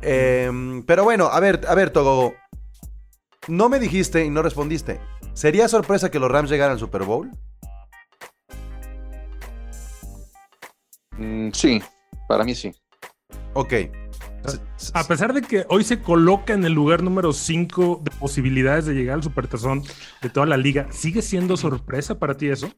Em, 0.00 0.82
pero 0.84 1.04
bueno, 1.04 1.26
a 1.26 1.40
ver, 1.40 1.60
a 1.68 1.74
ver, 1.74 1.90
Togo. 1.90 2.34
No 3.48 3.68
me 3.68 3.78
dijiste 3.78 4.24
y 4.24 4.30
no 4.30 4.42
respondiste. 4.42 4.98
¿Sería 5.34 5.68
sorpresa 5.68 6.10
que 6.10 6.18
los 6.18 6.30
Rams 6.30 6.48
llegaran 6.48 6.72
al 6.72 6.78
Super 6.78 7.02
Bowl? 7.02 7.30
Mm, 11.18 11.50
sí, 11.52 11.82
para 12.28 12.44
mí 12.44 12.54
sí. 12.54 12.72
Ok. 13.54 13.72
A 14.94 15.04
pesar 15.04 15.32
de 15.32 15.42
que 15.42 15.66
hoy 15.68 15.82
se 15.82 16.00
coloca 16.00 16.52
en 16.52 16.64
el 16.64 16.72
lugar 16.72 17.02
número 17.02 17.32
5 17.32 18.02
de 18.04 18.10
posibilidades 18.12 18.86
de 18.86 18.94
llegar 18.94 19.16
al 19.16 19.22
Supertazón 19.22 19.82
de 20.22 20.30
toda 20.30 20.46
la 20.46 20.56
liga, 20.56 20.86
¿sigue 20.90 21.22
siendo 21.22 21.56
sorpresa 21.56 22.18
para 22.18 22.36
ti 22.36 22.48
eso? 22.48 22.70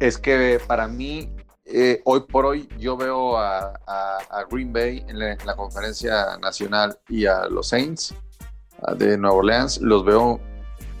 Es 0.00 0.18
que 0.18 0.60
para 0.66 0.88
mí, 0.88 1.30
eh, 1.64 2.02
hoy 2.04 2.24
por 2.28 2.44
hoy, 2.44 2.68
yo 2.78 2.96
veo 2.96 3.38
a, 3.38 3.72
Green 4.50 4.72
Bay 4.72 5.04
en 5.08 5.18
la, 5.18 5.56
conferencia 5.56 6.36
nacional 6.38 6.98
y 7.08 7.26
a 7.26 7.46
los 7.46 7.68
Saints 7.68 8.14
de 8.98 9.16
Nueva 9.16 9.36
Orleans, 9.36 9.80
los 9.80 10.04
veo, 10.04 10.40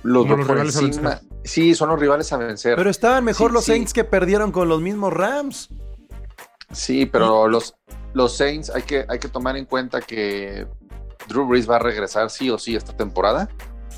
los, 0.04 0.26
por 0.26 0.58
encima. 0.58 1.20
Sí, 1.42 1.74
son 1.74 1.90
los 1.90 2.00
rivales 2.00 2.32
a 2.32 2.38
vencer. 2.38 2.76
Pero 2.76 2.88
estaban 2.88 3.24
mejor 3.24 3.52
los 3.52 3.66
Saints 3.66 3.92
que 3.92 4.04
perdieron 4.04 4.50
con 4.50 4.68
los 4.68 4.80
mismos 4.80 5.12
Rams. 5.12 5.68
Sí, 6.74 7.06
pero 7.06 7.48
los, 7.48 7.74
los 8.12 8.36
Saints 8.36 8.70
hay 8.70 8.82
que, 8.82 9.04
hay 9.08 9.18
que 9.18 9.28
tomar 9.28 9.56
en 9.56 9.64
cuenta 9.64 10.00
que 10.00 10.66
Drew 11.28 11.46
Brees 11.46 11.68
va 11.68 11.76
a 11.76 11.80
regresar 11.80 12.30
sí 12.30 12.50
o 12.50 12.58
sí 12.58 12.76
esta 12.76 12.96
temporada. 12.96 13.48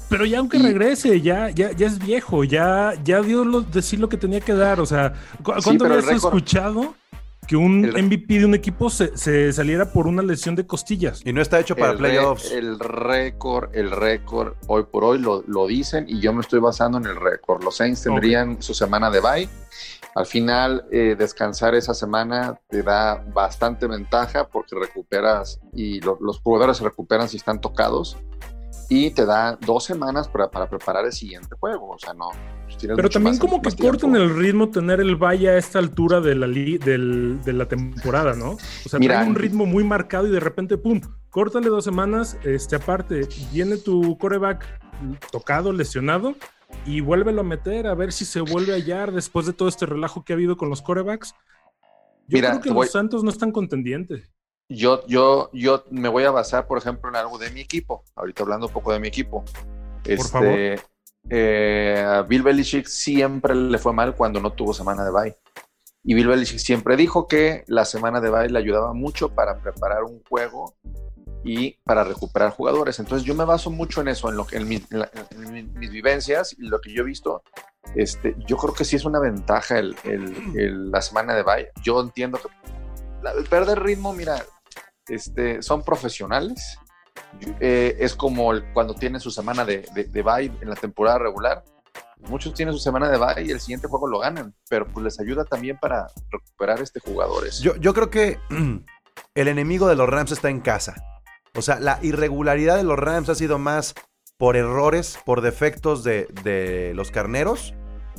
Pero 0.09 0.25
ya 0.25 0.39
aunque 0.39 0.59
regrese, 0.59 1.21
ya, 1.21 1.51
ya, 1.51 1.73
ya 1.73 1.87
es 1.87 1.99
viejo, 1.99 2.45
ya, 2.45 2.95
ya 3.03 3.23
dio 3.23 3.45
lo, 3.45 3.63
decir 3.63 3.99
lo 3.99 4.09
que 4.09 4.17
tenía 4.17 4.41
que 4.41 4.55
dar. 4.55 4.81
O 4.81 4.87
sea, 4.87 5.15
¿cuándo 5.43 5.87
habías 5.87 6.09
escuchado 6.09 6.95
que 7.49 7.57
un 7.57 7.81
MVP 7.81 8.39
de 8.39 8.45
un 8.45 8.55
equipo 8.55 8.89
se, 8.89 9.53
saliera 9.53 9.93
por 9.93 10.07
una 10.07 10.23
lesión 10.23 10.55
de 10.55 10.65
costillas? 10.65 11.23
Y 11.25 11.33
no 11.33 11.43
está 11.43 11.59
hecho 11.59 11.75
para 11.75 11.97
playoffs. 11.97 12.53
el 12.53 12.79
récord, 12.79 13.75
el 13.75 13.91
récord, 13.91 14.55
hoy 14.69 14.85
por 14.85 15.03
hoy 15.03 15.19
lo, 15.19 15.67
dicen 15.67 16.07
y 16.09 16.21
yo 16.21 16.33
me 16.33 16.41
estoy 16.41 16.61
basando 16.61 16.99
en 16.99 17.07
el 17.07 17.17
récord. 17.17 17.65
Los 17.65 17.77
Saints 17.77 18.05
tendrían 18.05 18.63
su 18.63 18.75
semana 18.75 19.11
de 19.11 19.21
bye 19.21 19.49
al 20.17 20.25
final, 20.25 20.87
eh, 20.91 21.15
descansar 21.17 21.75
esa 21.75 21.93
semana 21.93 22.59
te 22.71 22.83
da 22.83 23.23
bastante 23.35 23.87
ventaja 23.87 24.49
porque 24.49 24.75
recuperas 24.75 25.61
y 25.75 26.01
los 26.01 26.41
jugadores 26.41 26.79
se 26.79 26.85
recuperan 26.85 27.29
si 27.29 27.37
están 27.37 27.61
tocados 27.61 28.17
y 28.89 29.11
te 29.11 29.27
da 29.27 29.59
dos 29.67 29.85
semanas 29.85 30.27
para, 30.27 30.71
preparar 30.71 31.05
el 31.05 31.13
siguiente 31.13 31.55
juego. 31.61 31.91
O 31.91 31.99
sea, 31.99 32.15
no. 32.15 32.31
Pues, 32.65 32.79
Pero 32.97 33.11
también 33.11 33.37
como 33.37 33.61
que 33.61 33.77
cortan 33.77 34.17
el 34.17 34.35
ritmo 34.35 34.71
tener 34.71 35.01
el 35.01 35.17
valle 35.17 35.51
a 35.51 35.59
esta 35.59 35.81
altura 35.81 36.23
de 36.23 36.35
la, 36.35 36.47
de 36.47 37.53
la 37.53 37.67
temporada, 37.67 38.35
¿no? 38.35 38.53
O 38.53 38.89
sea, 38.89 38.99
Mira, 38.99 39.23
un 39.23 39.35
ritmo 39.35 39.67
muy 39.67 39.85
marcado 39.85 40.27
y 40.29 40.31
de 40.31 40.41
repente, 40.41 40.79
¡pum! 40.79 40.99
Córtale 41.29 41.69
dos 41.69 41.85
semanas, 41.85 42.39
este, 42.43 42.77
aparte, 42.77 43.29
viene 43.53 43.77
tu 43.77 44.17
coreback 44.17 44.65
tocado, 45.31 45.75
lesionado, 45.75 46.35
y 46.85 47.01
vuélvelo 47.01 47.41
a 47.41 47.45
meter 47.45 47.87
a 47.87 47.95
ver 47.95 48.13
si 48.13 48.25
se 48.25 48.41
vuelve 48.41 48.73
a 48.73 48.77
hallar 48.77 49.13
después 49.13 49.47
de 49.47 49.53
todo 49.53 49.69
este 49.69 49.87
relajo 49.87 50.25
que 50.25 50.33
ha 50.33 50.37
habido 50.37 50.57
con 50.57 50.69
los 50.69 50.83
corebacks. 50.83 51.35
Yo 52.29 52.39
creo 52.41 52.61
que 52.61 52.71
los 52.71 52.91
Santos 52.91 53.23
no 53.23 53.31
están 53.31 53.53
contendientes. 53.53 54.33
Yo, 54.69 55.07
yo, 55.07 55.51
yo 55.53 55.85
me 55.91 56.09
voy 56.09 56.25
a 56.25 56.31
basar, 56.33 56.67
por 56.67 56.79
ejemplo, 56.79 57.09
en 57.09 57.17
algo 57.17 57.39
de 57.39 57.51
mi 57.51 57.61
equipo. 57.61 58.03
Ahorita 58.17 58.43
hablando 58.43 58.67
un 58.67 58.73
poco 58.73 58.93
de 58.93 58.99
mi 58.99 59.09
equipo. 59.09 59.45
por 60.03 60.13
este, 60.13 60.29
favor. 60.29 60.81
Eh, 61.29 62.25
Bill 62.29 62.43
Belichick 62.43 62.87
siempre 62.87 63.55
le 63.55 63.79
fue 63.79 63.93
mal 63.93 64.15
cuando 64.15 64.41
no 64.41 64.53
tuvo 64.53 64.75
semana 64.75 65.05
de 65.05 65.11
bye. 65.11 65.37
Y 66.03 66.15
Bill 66.15 66.29
Belichick 66.29 66.59
siempre 66.59 66.97
dijo 66.97 67.27
que 67.27 67.65
la 67.67 67.85
semana 67.85 68.21
de 68.21 68.31
bye 68.31 68.49
le 68.49 68.59
ayudaba 68.59 68.93
mucho 68.93 69.29
para 69.29 69.61
preparar 69.61 70.05
un 70.05 70.23
juego 70.29 70.75
y 71.47 71.79
para 71.85 72.03
recuperar 72.03 72.51
jugadores. 72.51 72.99
Entonces 72.99 73.27
yo 73.27 73.35
me 73.35 73.45
baso 73.45 73.71
mucho 73.71 74.01
en 74.01 74.09
eso, 74.09 74.29
en, 74.29 74.37
lo 74.37 74.47
que, 74.47 74.57
en, 74.57 74.69
mis 74.69 75.91
vivencias 75.91 76.55
y 76.59 76.67
lo 76.67 76.81
que 76.81 76.93
yo 76.93 77.03
he 77.03 77.07
visto. 77.07 77.43
Este, 77.95 78.35
yo 78.47 78.57
creo 78.57 78.75
que 78.75 78.85
sí 78.85 78.97
es 78.97 79.05
una 79.05 79.21
ventaja 79.21 79.79
el, 79.79 79.95
la 80.91 81.01
semana 81.01 81.35
de 81.35 81.45
bye. 81.45 81.71
Yo 81.83 82.01
entiendo 82.01 82.39
que 82.39 82.49
el 83.39 83.45
perder 83.45 83.81
ritmo, 83.81 84.13
mira, 84.13 84.45
este, 85.07 85.63
son 85.63 85.83
profesionales. 85.83 86.79
Eh, 87.61 87.97
es 88.01 88.17
como 88.17 88.53
cuando 88.75 88.95
tienen 88.95 89.21
su 89.21 89.31
semana 89.31 89.65
de, 89.65 89.87
de, 89.95 90.05
de 90.05 90.23
bye 90.23 90.53
en 90.61 90.69
la 90.69 90.75
temporada 90.75 91.19
regular 91.19 91.63
muchos 92.29 92.55
tienen 92.55 92.75
su 92.75 92.81
semana 92.81 93.09
de 93.09 93.19
bye 93.19 93.47
y 93.47 93.51
el 93.51 93.61
siguiente 93.61 93.89
juego 93.89 94.09
lo 94.09 94.19
ganan, 94.19 94.55
pero 94.69 94.87
pues 94.87 95.05
les 95.05 95.21
ayuda 95.21 95.45
también 95.45 95.79
para 95.79 96.07
recuperar 96.31 96.81
este 96.81 96.99
jugadores. 97.01 97.61
Yo, 97.61 97.77
yo 97.77 97.95
creo 97.95 98.11
que 98.11 98.39
el 99.35 99.49
enemigo 99.49 99.87
de 99.87 99.97
los 99.97 100.09
Rams 100.09 100.33
está 100.33 100.49
en 100.49 100.61
casa. 100.61 100.95
O 101.57 101.63
sea, 101.63 101.81
la 101.81 101.99
irregularidad 102.03 102.77
de 102.77 102.85
los 102.85 102.99
Rams 102.99 103.29
ha 103.29 103.35
sido 103.35 103.59
más 103.59 103.95
por 104.37 104.57
errores, 104.57 105.19
por 105.25 105.41
defectos 105.41 106.05
de, 106.05 106.93
los 106.95 107.11
carneros, 107.11 107.75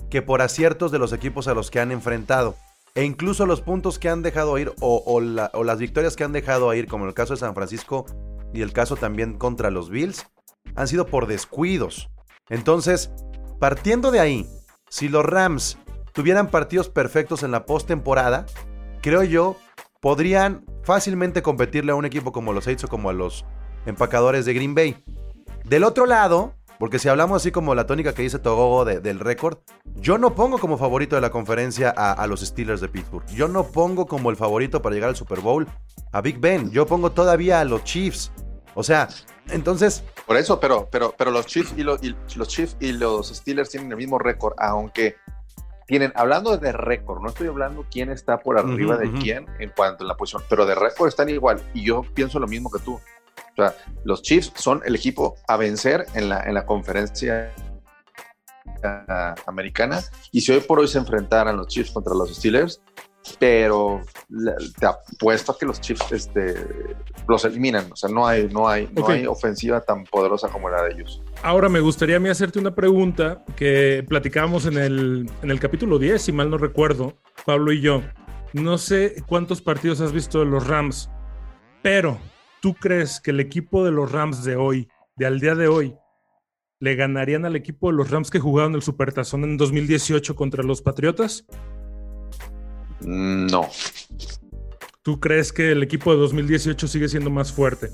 que 0.10 0.22
por 0.22 0.42
aciertos 0.42 0.92
de 0.92 1.00
los 1.00 1.14
equipos 1.14 1.48
a 1.48 1.54
los 1.54 1.70
que 1.70 1.80
han 1.80 1.92
enfrentado. 1.92 2.56
E 2.96 3.04
incluso 3.04 3.46
los 3.46 3.62
puntos 3.62 4.00
que 4.00 4.10
han 4.10 4.24
dejado 4.24 4.58
ir 4.58 4.74
o, 4.80 5.04
o, 5.06 5.22
las 5.64 5.78
victorias 5.78 6.16
que 6.16 6.24
han 6.24 6.32
dejado 6.32 6.74
ir, 6.74 6.88
como 6.88 7.04
en 7.04 7.10
el 7.10 7.14
caso 7.14 7.34
de 7.34 7.40
San 7.40 7.54
Francisco 7.54 8.06
y 8.54 8.62
el 8.62 8.74
caso 8.74 8.96
también 8.96 9.38
contra 9.38 9.70
los 9.70 9.92
Bills, 9.92 10.26
han 10.76 10.88
sido 10.88 11.06
por 11.06 11.28
descuidos. 11.28 12.10
Entonces, 12.50 13.12
partiendo 13.60 14.10
de 14.10 14.20
ahí, 14.20 14.50
si 14.90 15.10
los 15.10 15.24
Rams 15.24 15.78
tuvieran 16.14 16.50
partidos 16.50 16.90
perfectos 16.90 17.44
en 17.44 17.52
la 17.52 17.68
postemporada, 17.68 18.48
creo 19.02 19.24
yo 19.24 19.58
podrían 20.02 20.66
fácilmente 20.88 21.42
competirle 21.42 21.92
a 21.92 21.96
un 21.96 22.06
equipo 22.06 22.32
como 22.32 22.54
los 22.54 22.64
Saints 22.64 22.86
o 22.86 22.88
como 22.88 23.10
a 23.10 23.14
los 23.14 23.44
empacadores 23.86 24.46
de 24.46 24.54
Green 24.54 24.74
Bay. 24.74 24.96
Del 25.66 25.84
otro 25.84 26.06
lado, 26.06 26.54
porque 26.80 26.98
si 26.98 27.10
hablamos 27.10 27.42
así 27.42 27.52
como 27.52 27.76
la 27.76 27.86
tónica 27.86 28.14
que 28.14 28.22
dice 28.22 28.40
Togogo 28.40 28.86
del 28.86 29.20
récord, 29.20 29.58
yo 29.98 30.18
no 30.18 30.34
pongo 30.34 30.60
como 30.60 30.78
favorito 30.78 31.18
de 31.18 31.22
la 31.22 31.30
conferencia 31.30 31.90
a, 31.90 32.26
los 32.26 32.40
Steelers 32.40 32.80
de 32.80 32.88
Pittsburgh. 32.88 33.26
Yo 33.28 33.50
no 33.50 33.66
pongo 33.66 34.06
como 34.06 34.30
el 34.30 34.38
favorito 34.38 34.82
para 34.82 34.96
llegar 34.96 35.10
al 35.10 35.18
Super 35.18 35.42
Bowl 35.42 35.68
a 36.14 36.22
Big 36.22 36.40
Ben. 36.40 36.72
Yo 36.72 36.88
pongo 36.88 37.12
todavía 37.12 37.60
a 37.60 37.66
los 37.66 37.84
Chiefs. 37.84 38.32
O 38.74 38.82
sea, 38.82 39.10
entonces. 39.50 40.06
Por 40.26 40.38
eso, 40.38 40.58
pero, 40.58 40.88
pero, 40.90 41.14
pero 41.18 41.32
los 41.32 41.48
Chiefs 41.48 41.74
y 41.76 41.84
los, 41.84 42.00
Chiefs 42.48 42.78
y 42.80 42.94
los 42.94 43.28
Steelers 43.28 43.70
tienen 43.70 43.92
el 43.92 43.98
mismo 43.98 44.20
récord, 44.20 44.54
aunque 44.58 45.18
tienen, 45.88 46.12
hablando 46.16 46.58
de 46.58 46.72
récord, 46.74 47.22
no 47.22 47.30
estoy 47.30 47.48
hablando 47.48 47.86
quién 47.90 48.12
está 48.12 48.40
por 48.40 48.60
arriba 48.60 48.98
de 48.98 49.10
quién 49.14 49.48
en 49.58 49.72
cuanto 49.76 50.04
a 50.04 50.08
la 50.08 50.18
posición, 50.18 50.44
pero 50.50 50.66
de 50.66 50.76
récord 50.76 51.08
están 51.08 51.30
igual. 51.30 51.62
Y 51.74 51.86
yo 51.86 52.04
pienso 52.14 52.40
lo 52.40 52.48
mismo 52.48 52.70
que 52.70 52.80
tú. 52.80 52.96
O 52.96 53.56
sea, 53.56 53.74
los 54.04 54.22
Chiefs 54.22 54.52
son 54.56 54.82
el 54.86 54.96
equipo 54.96 55.36
a 55.48 55.56
vencer 55.56 56.06
en 56.14 56.28
la, 56.28 56.44
en 56.44 56.54
la 56.54 56.66
conferencia 56.66 57.54
ah, 58.84 59.34
americana. 59.48 60.02
Y 60.34 60.42
si 60.42 60.52
hoy 60.52 60.60
por 60.60 60.80
hoy 60.80 60.90
se 60.90 60.98
enfrentaran 60.98 61.56
los 61.56 61.68
Chiefs 61.68 61.92
contra 61.92 62.14
los 62.14 62.36
Steelers, 62.36 62.82
pero 63.40 64.02
te 64.80 64.86
apuesto 64.86 65.52
a 65.52 65.58
que 65.58 65.66
los 65.66 65.82
Chiefs 65.82 66.12
este, 66.12 66.56
los 67.28 67.46
eliminan. 67.46 67.92
O 67.92 67.96
sea, 67.96 68.10
no 68.10 68.26
hay, 68.28 68.48
no, 68.48 68.68
hay, 68.68 68.90
no 68.94 69.08
hay 69.08 69.26
ofensiva 69.26 69.82
tan 69.82 70.04
poderosa 70.06 70.50
como 70.50 70.70
la 70.70 70.84
de 70.84 70.94
ellos. 70.94 71.22
Ahora 71.44 71.70
me 71.70 71.80
gustaría 71.80 72.18
a 72.18 72.20
mí 72.20 72.30
hacerte 72.30 72.60
una 72.60 72.74
pregunta 72.74 73.44
que 73.56 74.06
platicábamos 74.08 74.66
en 74.66 74.78
el, 74.78 75.30
en 75.42 75.52
el 75.52 75.60
capítulo 75.60 76.00
10, 76.00 76.22
si 76.22 76.32
mal 76.32 76.50
no 76.50 76.58
recuerdo, 76.58 77.18
Pablo 77.46 77.72
y 77.72 77.82
yo. 77.82 78.02
No 78.54 78.78
sé 78.78 79.24
cuántos 79.28 79.62
partidos 79.62 80.02
has 80.02 80.12
visto 80.14 80.40
de 80.40 80.46
los 80.46 80.68
Rams, 80.68 81.10
pero 81.82 82.18
¿tú 82.62 82.74
crees 82.74 83.20
que 83.20 83.32
el 83.32 83.40
equipo 83.40 83.84
de 83.84 83.92
los 83.92 84.12
Rams 84.12 84.44
de 84.44 84.56
hoy, 84.56 84.88
de 85.16 85.26
al 85.26 85.40
día 85.40 85.56
de 85.56 85.68
hoy, 85.68 85.96
le 86.80 86.96
ganarían 86.96 87.46
al 87.46 87.56
equipo 87.56 87.90
de 87.90 87.98
los 87.98 88.10
Rams 88.10 88.30
que 88.30 88.40
jugaron 88.40 88.76
el 88.76 88.82
Supertazón 88.82 89.44
en 89.44 89.58
2018 89.58 90.36
contra 90.36 90.64
los 90.64 90.82
Patriotas? 90.82 91.46
No. 93.02 93.70
¿Tú 95.02 95.20
crees 95.20 95.54
que 95.54 95.72
el 95.72 95.84
equipo 95.84 96.12
de 96.12 96.20
2018 96.20 96.88
sigue 96.88 97.08
siendo 97.08 97.30
más 97.30 97.52
fuerte? 97.52 97.92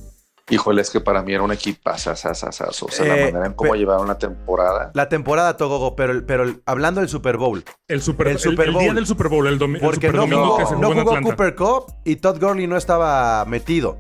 Híjole, 0.50 0.82
es 0.82 0.90
que 0.90 1.00
para 1.00 1.22
mí 1.22 1.34
era 1.34 1.42
un 1.42 1.54
equipo 1.54 1.90
O 1.90 1.98
sea, 1.98 2.14
la 2.14 3.18
eh, 3.18 3.26
manera 3.32 3.46
en 3.46 3.54
cómo 3.54 3.76
llevaron 3.76 4.08
la 4.08 4.18
temporada. 4.18 4.92
La 4.94 5.08
temporada, 5.08 5.56
Togogo, 5.56 5.96
pero, 5.96 6.26
pero 6.26 6.60
hablando 6.66 7.00
del 7.00 7.10
Super 7.10 7.38
Bowl. 7.38 7.64
El 7.88 8.02
Super, 8.02 8.28
el 8.28 8.40
Super 8.40 8.72
Bowl. 8.72 8.82
El 8.82 8.88
día 8.88 8.94
del 8.94 9.08
Super 9.08 9.30
Bowl, 9.30 9.48
el, 9.48 9.58
domingo. 9.58 9.86
Porque 9.86 10.12
no, 10.12 10.24
jugó, 10.24 10.76
no 10.76 10.92
jugó 10.92 11.22
Cooper 11.22 11.56
Cup 11.56 11.94
y 12.04 12.18
Todd 12.18 12.40
Gurley 12.42 12.68
no 12.68 12.76
estaba 12.76 13.46
metido. 13.46 13.98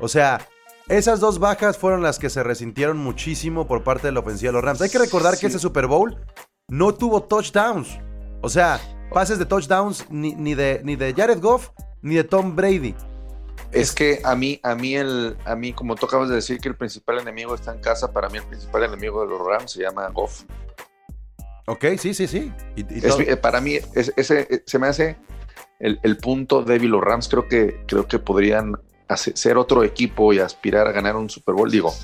O 0.00 0.08
sea, 0.08 0.40
esas 0.88 1.20
dos 1.20 1.38
bajas 1.38 1.78
fueron 1.78 2.02
las 2.02 2.18
que 2.18 2.28
se 2.28 2.42
resintieron 2.42 2.98
muchísimo 2.98 3.68
por 3.68 3.84
parte 3.84 4.08
de 4.08 4.12
la 4.12 4.20
ofensiva 4.20 4.48
de 4.48 4.54
los 4.54 4.64
Rams. 4.64 4.82
Hay 4.82 4.90
que 4.90 4.98
recordar 4.98 5.38
que 5.38 5.46
ese 5.46 5.60
Super 5.60 5.86
Bowl 5.86 6.16
no 6.68 6.92
tuvo 6.92 7.22
touchdowns. 7.22 8.00
O 8.42 8.48
sea, 8.48 8.80
pases 9.12 9.38
de 9.38 9.46
touchdowns 9.46 10.06
ni, 10.10 10.34
ni, 10.34 10.54
de, 10.54 10.80
ni 10.84 10.96
de 10.96 11.14
Jared 11.14 11.40
Goff 11.40 11.70
ni 12.02 12.16
de 12.16 12.24
Tom 12.24 12.54
Brady. 12.54 12.94
Es 13.72 13.92
que 13.92 14.20
a 14.22 14.36
mí, 14.36 14.60
a 14.62 14.74
mí, 14.74 14.94
el, 14.94 15.36
a 15.44 15.56
mí, 15.56 15.72
como 15.72 15.96
tú 15.96 16.06
acabas 16.06 16.28
de 16.28 16.36
decir 16.36 16.60
que 16.60 16.68
el 16.68 16.76
principal 16.76 17.18
enemigo 17.18 17.54
está 17.54 17.72
en 17.72 17.80
casa, 17.80 18.12
para 18.12 18.28
mí 18.28 18.38
el 18.38 18.44
principal 18.44 18.84
enemigo 18.84 19.22
de 19.22 19.28
los 19.28 19.44
Rams 19.44 19.72
se 19.72 19.82
llama 19.82 20.08
Goff. 20.10 20.44
Ok, 21.66 21.84
sí, 21.98 22.14
sí, 22.14 22.26
sí. 22.26 22.52
Para 23.40 23.60
mí, 23.60 23.78
ese 23.94 24.12
eh, 24.16 24.62
se 24.66 24.78
me 24.78 24.86
hace 24.86 25.16
el, 25.78 26.16
punto 26.18 26.62
débil. 26.62 26.90
Los 26.90 27.02
Rams 27.02 27.28
creo 27.28 27.48
que, 27.48 27.82
creo 27.86 28.06
que 28.06 28.18
podrían 28.18 28.76
ser 29.16 29.56
otro 29.56 29.82
equipo 29.82 30.32
y 30.32 30.38
aspirar 30.40 30.86
a 30.86 30.92
ganar 30.92 31.16
un 31.16 31.30
Super 31.30 31.54
Bowl. 31.54 31.70
Digo, 31.70 31.94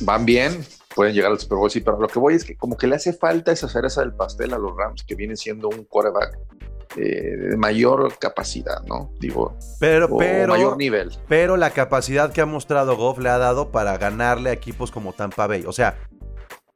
van 0.00 0.24
bien, 0.24 0.64
pueden 0.96 1.14
llegar 1.14 1.30
al 1.30 1.38
Super 1.38 1.58
Bowl, 1.58 1.70
sí, 1.70 1.82
pero 1.82 2.00
lo 2.00 2.08
que 2.08 2.18
voy 2.18 2.34
es 2.34 2.44
que 2.44 2.56
como 2.56 2.76
que 2.76 2.86
le 2.86 2.96
hace 2.96 3.12
falta 3.12 3.52
esa 3.52 3.68
cereza 3.68 4.00
del 4.00 4.14
pastel 4.14 4.54
a 4.54 4.58
los 4.58 4.74
Rams, 4.74 5.04
que 5.04 5.14
viene 5.14 5.36
siendo 5.36 5.68
un 5.68 5.84
quarterback 5.84 6.38
eh, 6.96 7.36
de 7.50 7.56
mayor 7.58 8.18
capacidad, 8.18 8.82
¿no? 8.86 9.12
Digo, 9.20 9.58
pero, 9.78 10.16
pero, 10.16 10.54
mayor 10.54 10.78
nivel. 10.78 11.12
Pero 11.28 11.58
la 11.58 11.70
capacidad 11.70 12.32
que 12.32 12.40
ha 12.40 12.46
mostrado 12.46 12.96
Goff 12.96 13.18
le 13.18 13.28
ha 13.28 13.36
dado 13.36 13.70
para 13.70 13.98
ganarle 13.98 14.48
a 14.48 14.52
equipos 14.54 14.90
como 14.90 15.12
Tampa 15.12 15.46
Bay. 15.46 15.64
O 15.66 15.72
sea, 15.72 15.98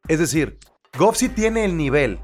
es 0.06 0.18
decir, 0.18 0.58
Goff 0.98 1.16
sí 1.16 1.30
tiene 1.30 1.64
el 1.64 1.78
nivel. 1.78 2.20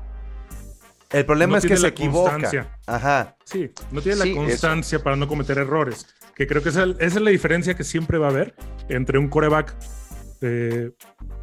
El 1.11 1.25
problema 1.25 1.57
es 1.57 1.65
que 1.65 1.79
se 1.79 1.87
equivoca. 1.87 2.33
Constancia. 2.33 2.79
Ajá. 2.87 3.37
Sí, 3.45 3.71
no 3.91 4.03
tiene 4.03 4.23
la 4.23 4.35
constancia 4.35 5.03
para 5.03 5.17
no 5.17 5.27
cometer 5.27 5.57
errores. 5.57 6.07
Que 6.35 6.47
creo 6.47 6.63
que 6.63 6.69
esa, 6.69 6.85
es 6.99 7.15
la 7.19 7.31
diferencia 7.31 7.75
que 7.75 7.85
siempre 7.85 8.19
va 8.19 8.27
a 8.27 8.31
haber 8.31 8.55
entre 8.91 9.19
un 9.19 9.29
coreback 9.29 9.75
eh, 10.47 10.91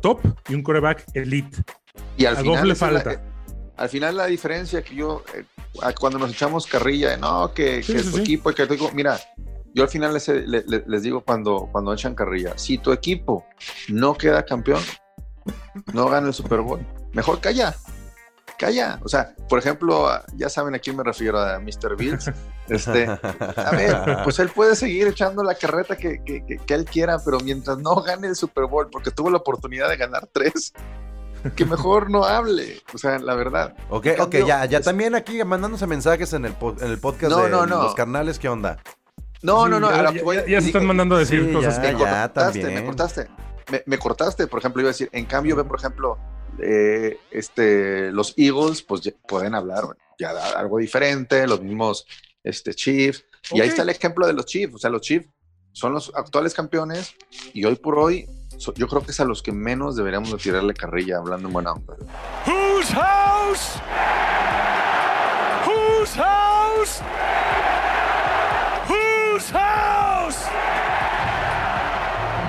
top 0.02 0.20
y 0.48 0.56
un 0.56 0.64
coreback 0.64 1.06
elite. 1.14 1.64
Y 2.18 2.26
al 2.26 2.38
final 2.38 2.68
le 2.68 2.76
falta. 2.76 3.22
al 3.76 3.90
final 3.90 4.18
la 4.18 4.26
diferencia 4.26 4.82
que 4.82 4.96
yo, 4.96 5.24
eh, 5.34 5.46
cuando 6.00 6.20
nos 6.20 6.32
echamos 6.32 6.68
carrilla, 6.68 7.18
no, 7.18 7.54
que, 7.54 7.82
que 7.86 8.04
su 8.04 8.18
equipo, 8.18 8.52
y 8.52 8.54
que 8.56 8.66
digo, 8.66 8.90
mira, 8.94 9.20
yo 9.74 9.84
al 9.84 9.90
final 9.90 10.14
les, 10.14 10.28
les, 10.28 11.04
digo 11.04 11.22
cuando, 11.22 11.70
cuando 11.72 11.94
echan 11.94 12.16
carrilla, 12.16 12.58
si 12.58 12.78
tu 12.78 12.92
equipo 12.92 13.46
no 13.90 14.16
queda 14.16 14.46
campeón, 14.46 14.82
no 15.94 16.08
gana 16.10 16.28
el 16.28 16.34
Super 16.34 16.62
Bowl, 16.62 16.86
mejor 17.14 17.40
calla 17.40 17.76
calla. 18.58 19.00
O 19.04 19.10
sea, 19.10 19.34
por 19.50 19.60
ejemplo, 19.60 20.10
ya 20.36 20.50
saben 20.50 20.76
a 20.76 20.80
quién 20.80 20.96
me 20.96 21.04
refiero, 21.04 21.40
a 21.40 21.60
Mr. 21.60 21.96
Bills. 21.98 22.32
Este, 22.70 23.06
a 23.06 23.72
ver, 23.72 24.20
pues 24.24 24.40
él 24.40 24.48
puede 24.48 24.78
seguir 24.78 25.08
echando 25.08 25.44
la 25.44 25.54
carreta 25.54 25.98
que, 25.98 26.24
que, 26.24 26.46
que, 26.46 26.74
él 26.74 26.86
quiera, 26.86 27.20
pero 27.20 27.38
mientras 27.42 27.78
no 27.78 28.02
gane 28.02 28.28
el 28.28 28.38
Super 28.38 28.68
Bowl, 28.68 28.88
porque 28.90 29.12
tuvo 29.12 29.30
la 29.30 29.40
oportunidad 29.40 29.90
de 29.90 29.98
ganar 29.98 30.30
tres, 30.32 30.72
que 31.58 31.66
mejor 31.66 32.10
no 32.10 32.24
hable. 32.24 32.82
O 32.94 32.98
sea, 32.98 33.20
la 33.20 33.36
verdad. 33.36 33.76
Ok, 33.90 34.08
ok, 34.18 34.36
ya, 34.48 34.64
ya 34.64 34.80
también 34.80 35.14
aquí 35.14 35.44
mandándose 35.44 35.88
mensajes 35.88 36.32
en 36.32 36.46
el, 36.46 36.56
en 36.80 36.90
el 36.90 37.00
podcast 37.00 37.36
de 37.36 37.68
los 37.68 37.96
carnales, 37.96 38.40
¿qué 38.40 38.48
onda? 38.48 38.78
No, 39.42 39.68
no, 39.68 39.80
no. 39.80 39.92
Ya, 40.48 40.62
se 40.62 40.68
están 40.68 40.86
mandando 40.86 41.16
a 41.18 41.20
decir 41.20 41.52
cosas. 41.52 41.80
me, 41.80 41.94
cortaste, 41.94 42.64
me 42.64 42.86
cortaste, 42.86 43.28
me 43.86 44.00
cortaste. 44.00 44.48
Por 44.48 44.60
ejemplo, 44.60 44.82
iba 44.82 44.90
a 44.90 44.94
decir, 44.94 45.10
en 45.12 45.26
cambio, 45.26 45.58
ve, 45.58 45.66
por 45.66 45.78
ejemplo, 45.78 46.18
eh, 46.60 47.18
este, 47.32 48.12
los 48.12 48.34
Eagles, 48.38 48.82
pues 48.82 49.02
pueden 49.28 49.56
hablar 49.56 49.86
ya 50.20 50.32
algo 50.56 50.78
diferente, 50.78 51.48
los 51.48 51.62
mismos 51.62 52.06
este, 52.44 52.74
Chiefs. 52.74 53.26
Y 53.52 53.62
ahí 53.62 53.70
está 53.70 53.82
el 53.82 53.90
ejemplo 53.90 54.26
de 54.28 54.34
los 54.34 54.46
Chiefs. 54.46 54.76
O 54.76 54.78
sea, 54.78 54.90
los 54.90 55.02
Chiefs 55.02 55.30
son 55.74 55.94
los 55.94 56.12
actuales 56.16 56.54
campeones 56.54 57.16
y 57.54 57.66
hoy 57.66 57.76
por 57.76 57.98
hoy 57.98 58.28
yo 58.76 58.88
creo 58.88 59.02
que 59.02 59.12
es 59.12 59.20
a 59.20 59.26
los 59.26 59.42
que 59.42 59.52
menos 59.52 59.96
deberíamos 59.96 60.32
de 60.32 60.38
tirarle 60.38 60.74
carrilla 60.74 61.18
hablando 61.18 61.48
en 61.48 61.54
buena 61.54 61.74
onda. 61.74 61.96
Whose 62.46 62.94
house? 62.94 63.82
Whose 65.66 66.16
house? 66.16 67.02
Whose 68.88 69.52
house? 69.52 70.03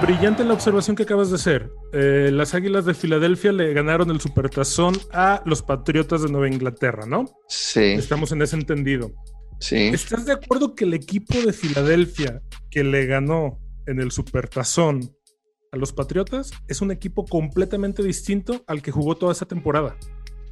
Brillante 0.06 0.44
la 0.44 0.54
observación 0.54 0.96
que 0.96 1.04
acabas 1.04 1.30
de 1.30 1.36
hacer. 1.36 1.70
Eh, 1.92 2.30
las 2.32 2.54
Águilas 2.54 2.84
de 2.84 2.94
Filadelfia 2.94 3.52
le 3.52 3.72
ganaron 3.72 4.10
el 4.10 4.20
Supertazón 4.20 4.94
a 5.12 5.42
los 5.46 5.62
Patriotas 5.62 6.22
de 6.22 6.28
Nueva 6.28 6.48
Inglaterra, 6.48 7.06
¿no? 7.06 7.24
Sí. 7.48 7.80
Estamos 7.80 8.30
en 8.32 8.42
ese 8.42 8.56
entendido. 8.56 9.12
Sí. 9.60 9.88
¿Estás 9.88 10.26
de 10.26 10.32
acuerdo 10.32 10.74
que 10.74 10.84
el 10.84 10.94
equipo 10.94 11.38
de 11.40 11.52
Filadelfia 11.52 12.42
que 12.70 12.84
le 12.84 13.06
ganó 13.06 13.58
en 13.86 14.00
el 14.00 14.10
Supertazón 14.10 15.10
a 15.74 15.76
los 15.76 15.92
Patriotas, 15.92 16.52
es 16.68 16.80
un 16.80 16.90
equipo 16.92 17.24
completamente 17.24 18.02
distinto 18.02 18.62
al 18.66 18.80
que 18.80 18.92
jugó 18.92 19.16
toda 19.16 19.32
esa 19.32 19.46
temporada. 19.46 19.96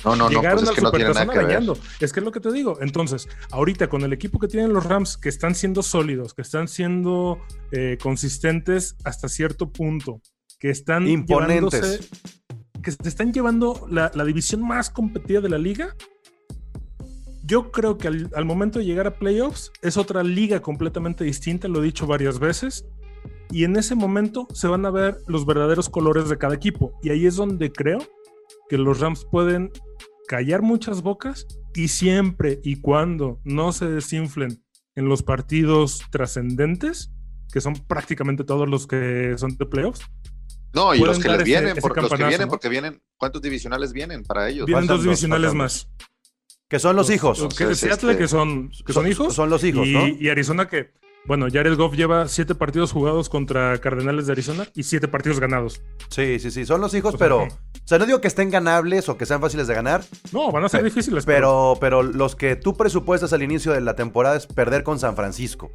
No, 0.04 0.16
no, 0.16 0.28
no, 0.28 0.40
pues 0.40 0.62
es 0.62 0.70
que 0.70 0.80
no 0.80 0.90
tiene 0.90 1.12
nada 1.12 1.26
que 1.26 1.38
ver. 1.38 1.62
Es 2.00 2.12
que 2.12 2.20
es 2.20 2.24
lo 2.24 2.32
que 2.32 2.40
te 2.40 2.52
digo. 2.52 2.78
Entonces, 2.80 3.28
ahorita 3.50 3.88
con 3.88 4.02
el 4.02 4.12
equipo 4.12 4.38
que 4.38 4.48
tienen 4.48 4.72
los 4.72 4.84
Rams, 4.84 5.16
que 5.16 5.28
están 5.28 5.54
siendo 5.54 5.82
sólidos, 5.82 6.34
que 6.34 6.42
están 6.42 6.68
siendo 6.68 7.38
eh, 7.70 7.98
consistentes 8.02 8.96
hasta 9.04 9.28
cierto 9.28 9.70
punto, 9.70 10.20
que 10.58 10.70
están 10.70 11.06
imponentes, 11.06 12.10
que 12.82 12.90
se 12.90 13.08
están 13.08 13.32
llevando 13.32 13.86
la, 13.88 14.10
división 14.24 14.66
más 14.66 14.90
competida 14.90 15.40
de 15.40 15.48
la 15.48 15.58
liga. 15.58 15.96
Yo 17.44 17.70
creo 17.70 17.98
que 17.98 18.08
al, 18.08 18.30
al 18.34 18.44
momento 18.44 18.78
de 18.78 18.84
llegar 18.84 19.06
a 19.06 19.18
playoffs 19.18 19.72
es 19.82 19.96
otra 19.96 20.22
liga 20.22 20.62
completamente 20.62 21.24
distinta, 21.24 21.68
lo 21.68 21.82
he 21.82 21.84
dicho 21.84 22.06
varias 22.06 22.38
veces, 22.38 22.86
y 23.50 23.64
en 23.64 23.76
ese 23.76 23.94
momento 23.94 24.48
se 24.52 24.66
van 24.66 24.86
a 24.86 24.90
ver 24.90 25.18
los 25.26 25.44
verdaderos 25.44 25.88
colores 25.88 26.28
de 26.28 26.38
cada 26.38 26.54
equipo. 26.54 26.98
Y 27.02 27.10
ahí 27.10 27.26
es 27.26 27.36
donde 27.36 27.70
creo 27.70 27.98
que 28.72 28.78
los 28.78 29.00
Rams 29.00 29.26
pueden 29.26 29.70
callar 30.26 30.62
muchas 30.62 31.02
bocas 31.02 31.46
y 31.74 31.88
siempre 31.88 32.58
y 32.64 32.76
cuando 32.76 33.38
no 33.44 33.70
se 33.70 33.84
desinflen 33.84 34.64
en 34.94 35.10
los 35.10 35.22
partidos 35.22 36.02
trascendentes, 36.10 37.10
que 37.52 37.60
son 37.60 37.74
prácticamente 37.74 38.44
todos 38.44 38.66
los 38.66 38.86
que 38.86 39.34
son 39.36 39.58
de 39.58 39.66
playoffs. 39.66 40.06
No, 40.72 40.94
y 40.94 41.00
los 41.00 41.18
que 41.18 41.28
les 41.28 41.44
vienen, 41.44 41.76
porque 41.82 42.00
los 42.00 42.14
que 42.14 42.24
vienen, 42.24 42.48
porque 42.48 42.70
vienen, 42.70 43.02
¿cuántos 43.18 43.42
divisionales 43.42 43.92
vienen 43.92 44.22
para 44.22 44.48
ellos? 44.48 44.64
Vienen 44.64 44.86
dos 44.86 45.02
divisionales 45.02 45.52
más. 45.52 45.90
Que 46.66 46.78
son 46.78 46.96
los, 46.96 47.10
hijos. 47.10 47.46
que, 47.54 47.74
Seattle, 47.74 48.16
que 48.16 48.26
son, 48.26 48.70
que 48.86 48.94
son, 48.94 49.06
hijos. 49.06 49.34
Son 49.34 49.50
los 49.50 49.62
hijos, 49.64 49.86
y, 49.86 50.16
Y 50.18 50.30
Arizona 50.30 50.66
que 50.66 50.94
bueno, 51.26 51.46
Jared 51.52 51.76
Goff 51.76 51.94
lleva 51.94 52.28
siete 52.28 52.54
partidos 52.54 52.92
jugados 52.92 53.28
contra 53.28 53.78
Cardenales 53.78 54.26
de 54.26 54.32
Arizona 54.32 54.66
y 54.74 54.82
siete 54.82 55.08
partidos 55.08 55.40
ganados. 55.40 55.82
Sí, 56.08 56.38
sí, 56.38 56.50
sí, 56.50 56.64
son 56.66 56.80
los 56.80 56.94
hijos, 56.94 57.14
pero... 57.18 57.42
O 57.44 57.84
sea, 57.84 57.98
no 57.98 58.06
digo 58.06 58.20
que 58.20 58.28
estén 58.28 58.50
ganables 58.50 59.08
o 59.08 59.16
que 59.16 59.26
sean 59.26 59.40
fáciles 59.40 59.66
de 59.66 59.74
ganar. 59.74 60.04
No, 60.30 60.52
van 60.52 60.64
a 60.64 60.68
ser 60.68 60.84
difíciles. 60.84 61.24
Pero, 61.26 61.76
pero 61.80 62.04
los 62.04 62.36
que 62.36 62.54
tú 62.54 62.76
presupuestas 62.76 63.32
al 63.32 63.42
inicio 63.42 63.72
de 63.72 63.80
la 63.80 63.96
temporada 63.96 64.36
es 64.36 64.46
perder 64.46 64.84
con 64.84 65.00
San 65.00 65.16
Francisco. 65.16 65.70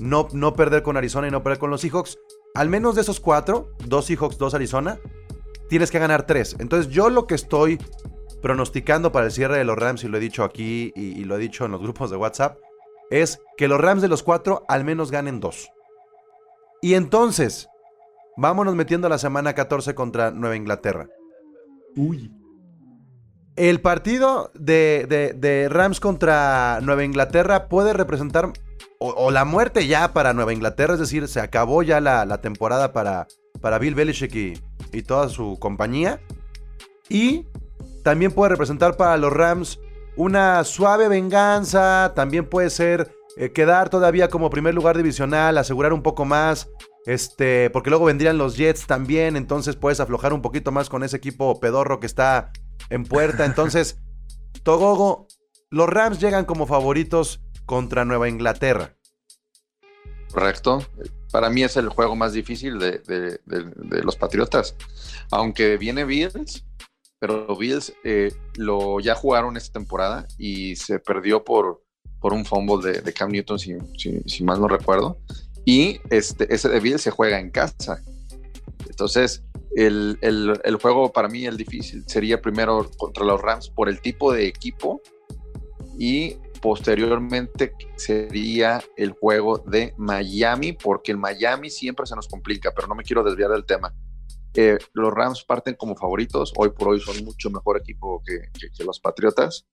No, 0.00 0.26
no 0.32 0.54
perder 0.54 0.82
con 0.82 0.96
Arizona 0.96 1.28
y 1.28 1.30
no 1.30 1.44
perder 1.44 1.60
con 1.60 1.70
los 1.70 1.82
Seahawks. 1.82 2.18
Al 2.54 2.68
menos 2.68 2.96
de 2.96 3.02
esos 3.02 3.20
cuatro, 3.20 3.70
dos 3.86 4.06
Seahawks, 4.06 4.38
dos 4.38 4.54
Arizona, 4.54 4.98
tienes 5.68 5.92
que 5.92 6.00
ganar 6.00 6.26
tres. 6.26 6.56
Entonces 6.58 6.92
yo 6.92 7.10
lo 7.10 7.28
que 7.28 7.36
estoy 7.36 7.78
pronosticando 8.42 9.12
para 9.12 9.26
el 9.26 9.32
cierre 9.32 9.56
de 9.56 9.64
los 9.64 9.78
Rams, 9.78 10.02
y 10.02 10.08
lo 10.08 10.16
he 10.16 10.20
dicho 10.20 10.42
aquí 10.42 10.92
y, 10.96 11.20
y 11.20 11.24
lo 11.24 11.36
he 11.36 11.38
dicho 11.38 11.64
en 11.64 11.70
los 11.70 11.80
grupos 11.80 12.10
de 12.10 12.16
WhatsApp, 12.16 12.58
es 13.12 13.40
que 13.58 13.68
los 13.68 13.80
Rams 13.80 14.00
de 14.00 14.08
los 14.08 14.22
cuatro 14.22 14.64
al 14.68 14.84
menos 14.84 15.10
ganen 15.10 15.38
dos. 15.38 15.70
Y 16.80 16.94
entonces, 16.94 17.68
vámonos 18.36 18.74
metiendo 18.74 19.06
a 19.06 19.10
la 19.10 19.18
semana 19.18 19.54
14 19.54 19.94
contra 19.94 20.30
Nueva 20.30 20.56
Inglaterra. 20.56 21.08
Uy. 21.94 22.32
El 23.54 23.82
partido 23.82 24.50
de, 24.54 25.68
Rams 25.70 26.00
contra 26.00 26.80
Nueva 26.82 27.04
Inglaterra 27.04 27.68
puede 27.68 27.92
representar 27.92 28.50
o, 28.98 29.30
la 29.30 29.44
muerte 29.44 29.86
ya 29.86 30.12
para 30.14 30.32
Nueva 30.32 30.54
Inglaterra, 30.54 30.94
es 30.94 31.00
decir, 31.00 31.28
se 31.28 31.40
acabó 31.40 31.82
ya 31.82 32.00
la, 32.00 32.40
temporada 32.40 32.92
para, 32.92 33.26
para 33.60 33.78
Bill 33.78 33.94
Belichick 33.94 34.34
y, 34.34 34.54
y 34.90 35.02
toda 35.02 35.28
su 35.28 35.58
compañía. 35.58 36.20
Y 37.10 37.46
también 38.02 38.32
puede 38.32 38.50
representar 38.50 38.96
para 38.96 39.18
los 39.18 39.32
Rams 39.32 39.78
una 40.16 40.64
suave 40.64 41.08
venganza, 41.08 42.12
también 42.14 42.48
puede 42.48 42.70
ser 42.70 43.14
eh, 43.36 43.52
quedar 43.52 43.88
todavía 43.88 44.28
como 44.28 44.50
primer 44.50 44.74
lugar 44.74 44.96
divisional, 44.96 45.56
asegurar 45.56 45.92
un 45.92 46.02
poco 46.02 46.24
más, 46.24 46.68
este, 47.06 47.70
porque 47.70 47.90
luego 47.90 48.04
vendrían 48.04 48.38
los 48.38 48.56
Jets 48.56 48.86
también, 48.86 49.36
entonces 49.36 49.76
puedes 49.76 50.00
aflojar 50.00 50.32
un 50.32 50.42
poquito 50.42 50.70
más 50.70 50.88
con 50.88 51.02
ese 51.02 51.16
equipo 51.16 51.58
pedorro 51.58 51.98
que 51.98 52.06
está 52.06 52.52
en 52.90 53.04
puerta. 53.04 53.44
Entonces, 53.44 53.98
Togogo, 54.62 55.28
los 55.70 55.88
Rams 55.88 56.20
llegan 56.20 56.44
como 56.44 56.66
favoritos 56.66 57.40
contra 57.64 58.04
Nueva 58.04 58.28
Inglaterra. 58.28 58.96
Correcto. 60.32 60.86
Para 61.30 61.48
mí 61.48 61.62
es 61.62 61.76
el 61.76 61.88
juego 61.88 62.14
más 62.16 62.34
difícil 62.34 62.78
de, 62.78 62.98
de 62.98 64.02
los 64.02 64.16
Patriotas. 64.16 64.74
Aunque 65.30 65.78
viene 65.78 66.04
Bills, 66.04 66.64
pero 67.22 67.54
Bills 67.54 67.94
eh, 68.02 68.32
lo 68.56 68.98
ya 68.98 69.14
jugaron 69.14 69.56
esta 69.56 69.74
temporada 69.74 70.26
y 70.38 70.74
se 70.74 70.98
perdió 70.98 71.44
por, 71.44 71.80
por 72.18 72.32
un 72.32 72.44
fumble 72.44 73.00
de, 73.00 73.12
Cam 73.12 73.30
Newton, 73.30 73.60
si, 73.60 73.76
si, 74.26 74.42
mal 74.42 74.60
no 74.60 74.66
recuerdo. 74.66 75.18
Y 75.64 76.00
este, 76.10 76.52
ese 76.52 76.68
de 76.68 76.80
Bills 76.80 77.00
se 77.00 77.12
juega 77.12 77.38
en 77.38 77.52
casa. 77.52 78.02
Entonces, 78.90 79.44
el, 79.76 80.18
el, 80.20 80.76
juego 80.82 81.12
para 81.12 81.28
mí 81.28 81.46
el 81.46 81.56
difícil 81.56 82.02
sería 82.08 82.42
primero 82.42 82.90
contra 82.96 83.24
los 83.24 83.40
Rams 83.40 83.70
por 83.70 83.88
el 83.88 84.00
tipo 84.00 84.32
de 84.32 84.48
equipo 84.48 85.00
y 85.96 86.38
posteriormente 86.60 87.72
sería 87.94 88.82
el 88.96 89.12
juego 89.12 89.58
de 89.58 89.94
Miami, 89.96 90.72
porque 90.72 91.12
el 91.12 91.18
Miami 91.18 91.70
siempre 91.70 92.04
se 92.04 92.16
nos 92.16 92.26
complica, 92.26 92.72
pero 92.74 92.88
no 92.88 92.96
me 92.96 93.04
quiero 93.04 93.22
desviar 93.22 93.52
del 93.52 93.64
tema 93.64 93.94
los 94.92 95.12
Rams 95.12 95.44
parten 95.44 95.74
como 95.74 95.96
favoritos. 95.96 96.52
Hoy 96.56 96.70
por 96.70 96.88
hoy 96.88 97.00
son 97.00 97.24
mucho 97.24 97.50
mejor 97.50 97.78
equipo 97.78 98.22
que, 98.24 98.50
los 98.84 99.00
Patriotas. 99.00 99.66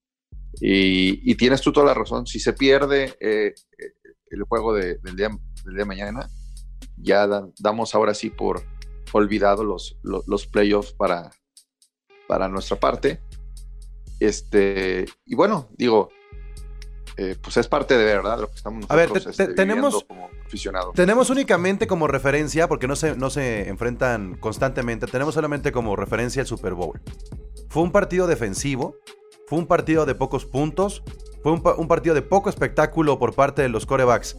Y, 0.62 1.36
tienes 1.36 1.62
tú 1.62 1.72
toda 1.72 1.88
la 1.88 1.94
razón. 1.94 2.26
Si 2.26 2.40
se 2.40 2.54
pierde 2.54 3.16
eh, 3.20 3.54
el 4.30 4.44
juego 4.44 4.74
del, 4.74 5.00
día, 5.16 5.30
del 5.66 5.74
día 5.74 5.84
de 5.84 5.86
mañana, 5.86 6.30
ya 6.98 7.28
damos 7.60 7.96
ahora 7.96 8.14
sí 8.14 8.30
por 8.30 8.64
olvidado 9.12 9.64
los, 9.64 9.98
los, 10.04 10.48
playoffs 10.48 10.94
para, 10.94 11.32
para 12.28 12.48
nuestra 12.48 12.80
parte. 12.80 13.22
Este, 14.20 15.06
y 15.26 15.36
bueno, 15.36 15.70
digo, 15.78 16.10
eh, 17.22 17.36
pues 17.42 17.58
es 17.58 17.68
parte 17.68 17.98
de 17.98 18.06
verdad 18.06 18.40
lo 18.40 18.48
que 18.48 18.56
estamos 18.56 18.88
nosotros, 18.88 19.12
A 19.12 19.14
ver, 19.14 19.30
este, 19.30 19.54
tenemos, 19.54 20.06
como 20.06 20.30
aficionados. 20.46 20.96
Tenemos 20.96 21.30
únicamente 21.30 21.86
como 21.86 22.08
referencia, 22.08 22.70
porque 22.70 22.88
no 22.88 22.96
se, 22.96 23.18
no 23.18 23.30
se 23.30 23.68
enfrentan 23.68 24.36
constantemente, 24.36 25.06
tenemos 25.06 25.34
solamente 25.34 25.74
como 25.74 25.98
referencia 25.98 26.40
el 26.40 26.48
Super 26.48 26.76
Bowl. 26.76 27.02
Fue 27.68 27.84
un 27.84 27.92
partido 27.92 28.26
defensivo, 28.26 28.96
fue 29.48 29.60
un 29.60 29.68
partido 29.68 30.06
de 30.06 30.16
pocos 30.16 30.46
puntos, 30.46 31.04
fue 31.44 31.52
un, 31.52 31.88
partido 31.90 32.16
de 32.16 32.22
poco 32.22 32.50
espectáculo 32.50 33.20
por 33.20 33.36
parte 33.36 33.64
de 33.64 33.68
los 33.68 33.86
corebacks. 33.86 34.38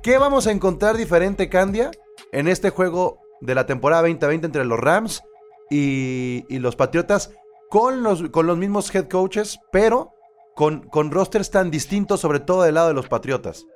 ¿Qué 0.00 0.16
vamos 0.16 0.46
a 0.46 0.52
encontrar 0.52 0.96
diferente, 0.96 1.48
Candia, 1.48 1.90
en 2.30 2.46
este 2.46 2.70
juego 2.70 3.18
de 3.40 3.56
la 3.56 3.66
temporada 3.66 4.02
2020 4.02 4.46
entre 4.46 4.64
los 4.64 4.78
Rams 4.78 5.24
y, 5.68 6.44
y 6.48 6.60
los 6.60 6.76
Patriotas 6.76 7.32
con 7.68 8.04
los, 8.04 8.28
con 8.30 8.46
los 8.46 8.56
mismos 8.56 8.94
head 8.94 9.08
coaches, 9.08 9.58
pero 9.72 10.12
con, 10.60 10.80
con 10.80 11.10
rosters 11.10 11.50
tan 11.50 11.70
distintos, 11.70 12.20
sobre 12.20 12.38
todo 12.38 12.64
del 12.64 12.74
lado 12.74 12.88
de 12.88 12.92
los 12.92 13.08
Patriotas? 13.08 13.66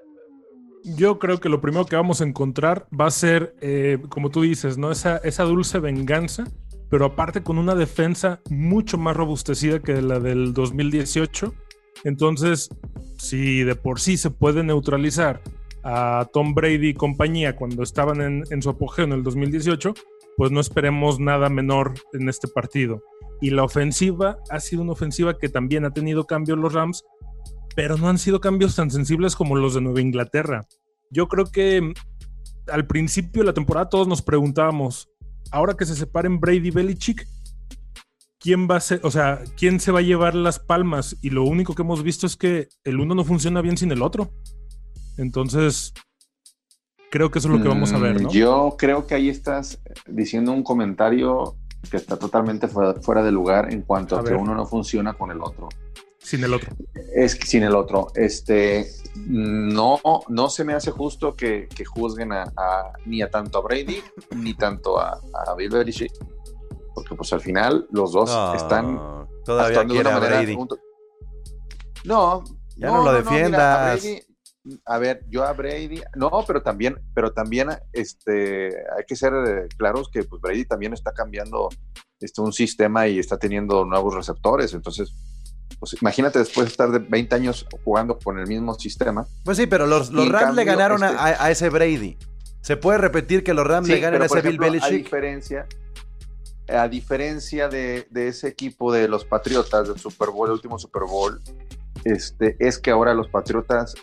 Yo 0.84 1.18
creo 1.18 1.40
que 1.40 1.48
lo 1.48 1.62
primero 1.62 1.86
que 1.86 1.96
vamos 1.96 2.20
a 2.20 2.24
encontrar 2.24 2.86
va 2.92 3.06
a 3.06 3.10
ser, 3.10 3.54
eh, 3.62 3.96
como 4.10 4.28
tú 4.28 4.42
dices, 4.42 4.76
¿no? 4.76 4.90
Esa, 4.90 5.16
esa 5.16 5.44
dulce 5.44 5.78
venganza, 5.78 6.44
pero 6.90 7.06
aparte 7.06 7.42
con 7.42 7.56
una 7.56 7.74
defensa 7.74 8.42
mucho 8.50 8.98
más 8.98 9.16
robustecida 9.16 9.78
que 9.78 10.02
la 10.02 10.20
del 10.20 10.52
2018. 10.52 11.54
Entonces, 12.04 12.68
si 13.16 13.62
de 13.62 13.76
por 13.76 13.98
sí 13.98 14.18
se 14.18 14.28
puede 14.28 14.62
neutralizar 14.62 15.40
a 15.84 16.28
Tom 16.34 16.52
Brady 16.52 16.88
y 16.88 16.94
compañía 16.94 17.56
cuando 17.56 17.82
estaban 17.82 18.20
en, 18.20 18.44
en, 18.50 18.60
su 18.60 18.68
apogeo 18.68 19.06
en 19.06 19.12
el 19.12 19.22
2018, 19.22 19.94
pues 20.36 20.50
no 20.50 20.60
esperemos 20.60 21.18
nada 21.18 21.48
menor 21.48 21.94
en 22.12 22.28
este 22.28 22.46
partido. 22.46 23.00
Y 23.40 23.50
la 23.50 23.64
ofensiva 23.64 24.38
ha 24.50 24.60
sido 24.60 24.82
una 24.82 24.92
ofensiva 24.92 25.38
que 25.38 25.48
también 25.48 25.84
ha 25.84 25.90
tenido 25.90 26.26
cambios 26.26 26.58
los 26.58 26.72
Rams, 26.72 27.04
pero 27.76 27.96
no 27.96 28.08
han 28.08 28.18
sido 28.18 28.40
cambios 28.40 28.76
tan 28.76 28.90
sensibles 28.90 29.36
como 29.36 29.56
los 29.56 29.74
de 29.74 29.80
Nueva 29.80 30.00
Inglaterra. 30.00 30.66
Yo 31.10 31.28
creo 31.28 31.46
que 31.46 31.80
mm, 31.80 31.92
al 32.68 32.86
principio 32.86 33.42
de 33.42 33.46
la 33.46 33.54
temporada 33.54 33.88
todos 33.88 34.08
nos 34.08 34.22
preguntábamos, 34.22 35.08
ahora 35.50 35.74
que 35.74 35.84
se 35.84 35.94
separen 35.94 36.40
Brady 36.40 36.68
y 36.68 36.70
Belichick, 36.70 37.26
¿quién 38.38 38.68
va 38.70 38.76
a 38.76 38.80
ser, 38.80 39.00
o 39.02 39.10
sea, 39.10 39.42
quién 39.56 39.80
se 39.80 39.92
va 39.92 40.00
a 40.00 40.02
llevar 40.02 40.34
las 40.34 40.58
palmas? 40.58 41.16
Y 41.22 41.30
lo 41.30 41.44
único 41.44 41.74
que 41.74 41.82
hemos 41.82 42.02
visto 42.02 42.26
es 42.26 42.36
que 42.36 42.68
el 42.84 43.00
uno 43.00 43.14
no 43.14 43.24
funciona 43.24 43.60
bien 43.60 43.76
sin 43.76 43.90
el 43.92 44.02
otro. 44.02 44.30
Entonces, 45.16 45.92
creo 47.10 47.30
que 47.30 47.38
eso 47.38 47.48
es 47.48 47.54
lo 47.56 47.62
que 47.62 47.68
vamos 47.68 47.92
a 47.92 47.98
ver, 47.98 48.20
¿no? 48.20 48.28
Mm, 48.28 48.32
yo 48.32 48.74
creo 48.78 49.06
que 49.06 49.14
ahí 49.14 49.28
estás 49.28 49.80
diciendo 50.06 50.52
un 50.52 50.62
comentario 50.62 51.56
que 51.90 51.96
está 51.96 52.16
totalmente 52.18 52.68
fuera, 52.68 53.22
de 53.22 53.32
lugar 53.32 53.72
en 53.72 53.82
cuanto 53.82 54.18
a, 54.18 54.24
que 54.24 54.34
uno 54.34 54.54
no 54.54 54.66
funciona 54.66 55.14
con 55.14 55.30
el 55.30 55.40
otro. 55.40 55.68
Sin 56.18 56.42
el 56.42 56.54
otro. 56.54 56.74
Es 57.14 57.34
que 57.34 57.46
sin 57.46 57.64
el 57.64 57.74
otro. 57.74 58.08
Este, 58.14 58.86
no, 59.16 60.00
no 60.28 60.48
se 60.48 60.64
me 60.64 60.72
hace 60.72 60.90
justo 60.90 61.34
que, 61.34 61.68
juzguen 61.86 62.32
a, 62.32 62.44
ni 63.04 63.20
a 63.20 63.30
tanto 63.30 63.58
a 63.58 63.60
Brady 63.60 64.02
ni 64.34 64.54
tanto 64.54 64.98
a, 64.98 65.20
a 65.46 65.54
Bill 65.54 65.70
Belichick. 65.70 66.12
Porque 66.94 67.14
pues 67.14 67.32
al 67.32 67.40
final 67.40 67.86
los 67.90 68.12
dos 68.12 68.30
están 68.54 69.26
todavía 69.44 69.84
de 69.84 70.00
una 70.00 70.18
manera. 70.18 70.42
No, 72.04 72.44
ya 72.76 72.88
no, 72.88 73.04
lo 73.04 73.12
defiendas. 73.12 74.06
A 74.86 74.98
ver, 74.98 75.24
yo 75.28 75.44
a 75.44 75.52
Brady, 75.52 76.02
no, 76.14 76.30
pero 76.46 76.62
también, 76.62 76.98
pero 77.14 77.32
también 77.32 77.68
este, 77.92 78.68
hay 78.68 79.04
que 79.06 79.16
ser 79.16 79.32
eh, 79.34 79.68
claros 79.76 80.08
que 80.10 80.24
pues, 80.24 80.40
Brady 80.40 80.64
también 80.64 80.92
está 80.92 81.12
cambiando 81.12 81.68
este, 82.20 82.40
un 82.40 82.52
sistema 82.52 83.06
y 83.06 83.18
está 83.18 83.38
teniendo 83.38 83.84
nuevos 83.84 84.14
receptores, 84.14 84.72
entonces, 84.72 85.12
pues 85.78 86.00
imagínate 86.00 86.38
después 86.38 86.66
de 86.66 86.70
estar 86.70 86.90
de 86.90 86.98
20 86.98 87.34
años 87.34 87.66
jugando 87.84 88.18
con 88.18 88.38
el 88.38 88.46
mismo 88.46 88.74
sistema. 88.74 89.26
Pues 89.44 89.58
sí, 89.58 89.66
pero 89.66 89.86
los, 89.86 90.10
los 90.10 90.28
Rams 90.28 90.54
le 90.54 90.64
ganaron 90.64 91.02
este 91.02 91.16
a, 91.18 91.50
ese 91.50 91.68
Brady. 91.68 92.16
Se 92.62 92.78
puede 92.78 92.98
repetir 92.98 93.44
que 93.44 93.52
los 93.52 93.66
Rams 93.66 93.88
le 93.88 94.00
ganen 94.00 94.22
a 94.22 94.26
ese 94.26 94.40
Bill 94.40 94.58
Belichick. 94.58 94.90
A 94.90 94.90
diferencia, 94.90 95.66
a 96.68 96.88
diferencia 96.88 97.68
de, 97.68 98.06
de, 98.10 98.28
ese 98.28 98.48
equipo 98.48 98.90
de 98.90 99.08
los 99.08 99.26
Patriotas 99.26 99.88
del 99.88 99.98
Super 99.98 100.30
Bowl, 100.30 100.48
el 100.48 100.54
último 100.54 100.78
Super 100.78 101.02
Bowl, 101.02 101.38
este, 102.04 102.56
es 102.58 102.78
que 102.78 102.90
ahora 102.90 103.12
los 103.12 103.28
Patriotas 103.28 103.94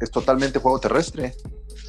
es 0.00 0.10
totalmente 0.10 0.58
juego 0.58 0.78
terrestre. 0.78 1.34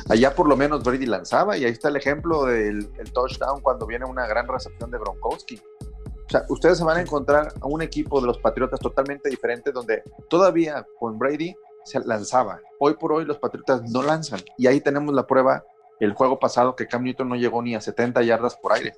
Allá 0.10 0.34
por 0.34 0.48
lo 0.48 0.56
menos 0.56 0.84
Brady 0.84 1.06
lanzaba 1.06 1.58
y 1.58 1.66
ahí 1.66 1.72
está 1.72 1.90
el 1.90 1.98
ejemplo 1.98 2.46
del 2.46 2.90
touchdown 3.14 3.62
cuando 3.62 3.86
viene 3.86 4.06
una 4.06 4.28
gran 4.28 4.48
recepción 4.48 4.90
de 4.92 4.98
Gronkowski. 4.98 5.58
O 5.58 6.32
sea, 6.32 6.46
ustedes 6.50 6.78
se 6.78 6.84
van 6.84 6.98
a 6.98 7.02
encontrar 7.02 7.54
a 7.60 7.66
un 7.66 7.82
equipo 7.82 8.22
de 8.22 8.28
los 8.28 8.38
Patriotas 8.38 8.80
totalmente 8.80 9.30
diferente 9.30 9.72
donde 9.72 10.04
todavía 10.30 10.86
con 11.00 11.18
Brady 11.18 11.56
se 11.86 12.00
lanzaba. 12.02 12.60
Hoy 12.80 12.96
por 13.00 13.14
hoy 13.14 13.26
los 13.26 13.38
Patriotas 13.38 13.82
no 13.90 14.04
lanzan 14.04 14.40
y 14.58 14.68
ahí 14.68 14.80
tenemos 14.80 15.14
la 15.14 15.26
prueba 15.26 15.64
el 16.00 16.14
juego 16.14 16.40
pasado 16.40 16.76
que 16.76 16.88
Cam 16.88 17.04
Newton 17.04 17.30
no 17.30 17.36
llegó 17.36 17.62
ni 17.62 17.76
a 17.76 17.82
70 17.82 18.22
yardas 18.24 18.56
por 18.56 18.74
aire. 18.74 18.94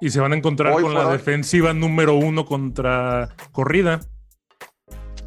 Y 0.00 0.10
se 0.10 0.20
van 0.20 0.32
a 0.32 0.36
encontrar 0.36 0.80
con 0.80 0.94
la 0.94 1.10
defensiva 1.10 1.72
número 1.72 2.14
uno 2.14 2.44
contra 2.44 3.36
corrida. 3.52 4.00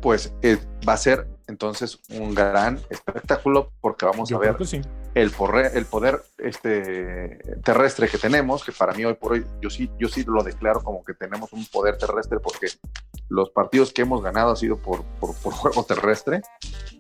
Pues 0.02 0.34
eh, 0.42 0.58
va 0.88 0.94
a 0.94 0.98
ser 0.98 1.35
entonces 1.48 2.00
un 2.10 2.34
gran 2.34 2.80
espectáculo 2.90 3.72
porque 3.82 4.06
vamos 4.06 4.32
a 4.32 4.38
ver 4.38 4.56
el, 5.14 5.32
el 5.74 5.86
poder 5.86 6.22
este, 6.38 7.38
terrestre 7.64 8.08
que 8.08 8.18
tenemos, 8.18 8.64
que 8.64 8.72
para 8.72 8.94
mí 8.94 9.06
hoy 9.06 9.14
por 9.14 9.34
hoy 9.34 9.46
yo 9.62 9.70
sí, 9.70 9.90
yo 9.98 10.08
sí 10.08 10.24
lo 10.28 10.44
declaro 10.44 10.84
como 10.84 11.04
que 11.04 11.14
tenemos 11.14 11.54
un 11.54 11.66
poder 11.68 11.98
terrestre 11.98 12.40
porque 12.40 12.68
los 13.30 13.50
partidos 13.50 13.94
que 13.94 14.02
hemos 14.02 14.22
ganado 14.22 14.52
ha 14.52 14.56
sido 14.56 14.78
por, 14.78 15.04
por, 15.20 15.34
juego 15.54 15.84
terrestre 15.84 16.42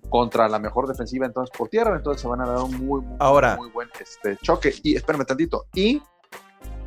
contra 0.09 0.47
la 0.47 0.59
mejor 0.59 0.87
defensiva 0.87 1.25
entonces 1.25 1.55
por 1.55 1.69
tierra, 1.69 1.95
entonces 1.95 2.21
se 2.21 2.27
van 2.27 2.41
a 2.41 2.45
dar 2.45 2.59
un 2.59 2.71
muy, 2.85 3.01
muy, 3.01 3.17
Ahora, 3.19 3.57
muy 3.57 3.69
buen 3.69 3.89
este, 3.99 4.37
choque. 4.37 4.73
Y 4.83 4.95
espérame 4.95 5.25
tantito, 5.25 5.65
y, 5.73 6.01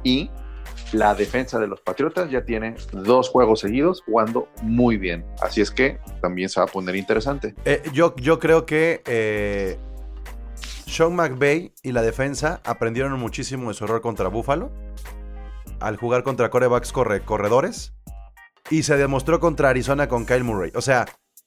y 0.02 0.30
la 0.92 1.14
defensa 1.14 1.58
de 1.58 1.66
los 1.66 1.80
Patriotas 1.80 2.30
ya 2.30 2.44
tiene 2.44 2.74
dos 2.92 3.28
juegos 3.28 3.60
seguidos 3.60 4.02
jugando 4.04 4.48
muy 4.62 4.96
bien. 4.96 5.24
Así 5.40 5.60
es 5.60 5.70
que 5.70 5.98
también 6.20 6.48
se 6.48 6.60
va 6.60 6.66
a 6.66 6.68
poner 6.68 6.96
interesante. 6.96 7.54
Eh, 7.64 7.82
yo, 7.92 8.14
yo 8.16 8.38
creo 8.38 8.66
que 8.66 9.02
eh, 9.06 9.78
Sean 10.86 11.14
McVay 11.14 11.72
y 11.82 11.92
la 11.92 12.02
defensa 12.02 12.60
aprendieron 12.64 13.18
muchísimo 13.18 13.68
de 13.68 13.74
su 13.74 13.84
error 13.84 14.00
contra 14.00 14.28
Buffalo 14.28 14.70
al 15.80 15.96
jugar 15.96 16.22
contra 16.22 16.50
corebacks 16.50 16.92
corre, 16.92 17.20
corredores 17.20 17.92
y 18.70 18.82
se 18.82 18.96
demostró 18.96 19.40
contra 19.40 19.70
Arizona 19.70 20.08
con 20.08 20.26
Kyle 20.26 20.44
Murray. 20.44 20.72
O 20.74 20.80
sea, 20.80 21.06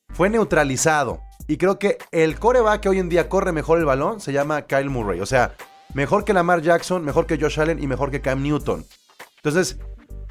fue 0.10 0.30
neutralizado. 0.30 1.22
Y 1.48 1.58
creo 1.58 1.80
que 1.80 1.98
el 2.12 2.40
coreback 2.40 2.82
que 2.82 2.90
hoy 2.90 3.00
en 3.00 3.10
día 3.10 3.30
corre 3.30 3.52
mejor 3.52 3.80
el 3.80 3.86
balón 3.86 4.20
se 4.20 4.34
llama 4.34 4.64
Kyle 4.64 4.90
Murray. 4.90 5.20
O 5.20 5.26
sea, 5.26 5.54
mejor 5.94 6.24
que 6.24 6.34
Lamar 6.34 6.62
Jackson, 6.62 7.04
mejor 7.04 7.26
que 7.26 7.38
Josh 7.38 7.60
Allen 7.60 7.82
y 7.82 7.88
mejor 7.88 8.12
que 8.12 8.22
Cam 8.22 8.42
Newton. 8.42 8.86
Entonces, 9.44 9.80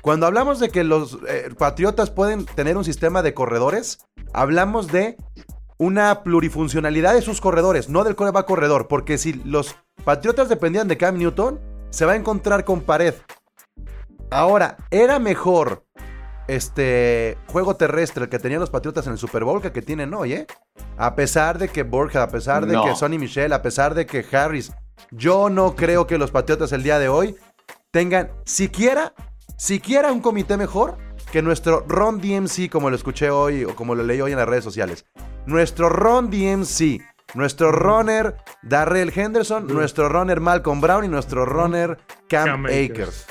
cuando 0.03 0.27
hablamos 0.27 0.61
de 0.61 0.71
que 0.71 0.85
los 0.85 1.19
eh, 1.29 1.51
Patriotas 1.59 2.11
pueden 2.11 2.47
tener 2.47 2.77
un 2.77 2.85
sistema 2.85 3.23
de 3.23 3.35
corredores, 3.35 3.99
hablamos 4.33 4.89
de 4.89 5.17
una 5.79 6.23
plurifuncionalidad 6.23 7.15
de 7.15 7.23
sus 7.23 7.41
corredores, 7.41 7.89
no 7.89 8.05
del 8.05 8.15
coreback 8.15 8.47
corredor, 8.47 8.87
porque 8.87 9.19
si 9.19 9.33
los 9.33 9.77
Patriotas 10.05 10.49
dependían 10.49 10.89
de 10.89 10.97
Cam 10.97 11.19
Newton, 11.19 11.59
se 11.91 12.05
va 12.05 12.13
a 12.13 12.17
encontrar 12.17 12.65
con 12.65 12.83
pared. 12.83 13.15
Ahora, 14.31 14.77
era 14.91 15.19
mejor 15.19 15.85
este 16.47 17.37
juego 17.49 17.77
terrestre 17.77 18.25
el 18.25 18.31
que 18.31 18.39
tenían 18.39 18.61
los 18.61 18.71
Patriotas 18.71 19.07
en 19.07 19.13
el 19.13 19.19
Super 19.19 19.45
Bowl 19.45 19.61
que 19.61 19.69
el 19.69 19.73
que 19.73 19.83
tienen 19.83 20.15
hoy, 20.15 20.35
¿eh? 20.35 20.47
A 20.97 21.15
pesar 21.15 21.59
de 21.59 21.69
que 21.69 21.83
Borja, 21.83 22.23
a 22.23 22.29
pesar 22.29 22.67
de 22.67 22.81
que 22.81 22.95
Sonny 22.95 23.19
Michel, 23.19 23.53
a 23.53 23.63
pesar 23.63 23.95
de 23.95 24.07
que 24.07 24.25
Harris, 24.33 24.73
yo 25.11 25.51
no 25.51 25.75
creo 25.75 26.07
que 26.07 26.19
los 26.19 26.31
Patriotas 26.31 26.73
el 26.73 26.83
día 26.83 26.99
de 26.99 27.09
hoy 27.09 27.37
tengan 27.91 28.31
siquiera, 28.45 29.15
siquiera 29.57 30.13
un 30.13 30.21
comité 30.21 30.57
mejor 30.57 30.97
que 31.33 31.43
nuestro 31.43 31.85
Ron 31.87 32.21
DMC, 32.21 32.69
como 32.71 32.91
lo 32.91 32.97
escuché 32.97 33.31
hoy 33.31 33.65
o 33.65 33.75
como 33.75 33.95
lo 33.95 34.03
leí 34.03 34.21
hoy 34.21 34.33
en 34.33 34.39
las 34.39 34.49
redes 34.49 34.65
sociales. 34.65 35.07
Nuestro 35.47 35.89
Ron 35.89 36.31
DMC, 36.31 37.01
nuestro 37.35 37.73
runner 37.73 38.37
Darrell 38.63 39.13
Henderson, 39.15 39.67
nuestro 39.67 40.09
runner 40.09 40.41
Malcolm 40.41 40.81
Brown 40.81 41.05
y 41.05 41.09
nuestro 41.09 41.45
runner 41.47 41.99
Cam, 42.29 42.67
Akers. 42.67 43.27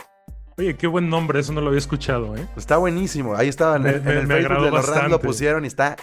Oye, 0.57 0.75
qué 0.75 0.87
buen 0.87 1.09
nombre, 1.09 1.39
eso 1.39 1.53
no 1.53 1.61
lo 1.61 1.67
había 1.67 1.79
escuchado, 1.79 2.35
¿eh? 2.35 2.45
Está 2.57 2.77
buenísimo. 2.77 3.35
Ahí 3.35 3.47
estaba 3.47 3.77
en, 3.77 3.87
el 3.87 4.27
Facebook 4.27 4.63
de 4.63 4.71
los 4.71 4.87
Rams 4.87 5.09
lo 5.09 5.19
pusieron 5.21 5.63
y 5.63 5.67
está 5.67 5.95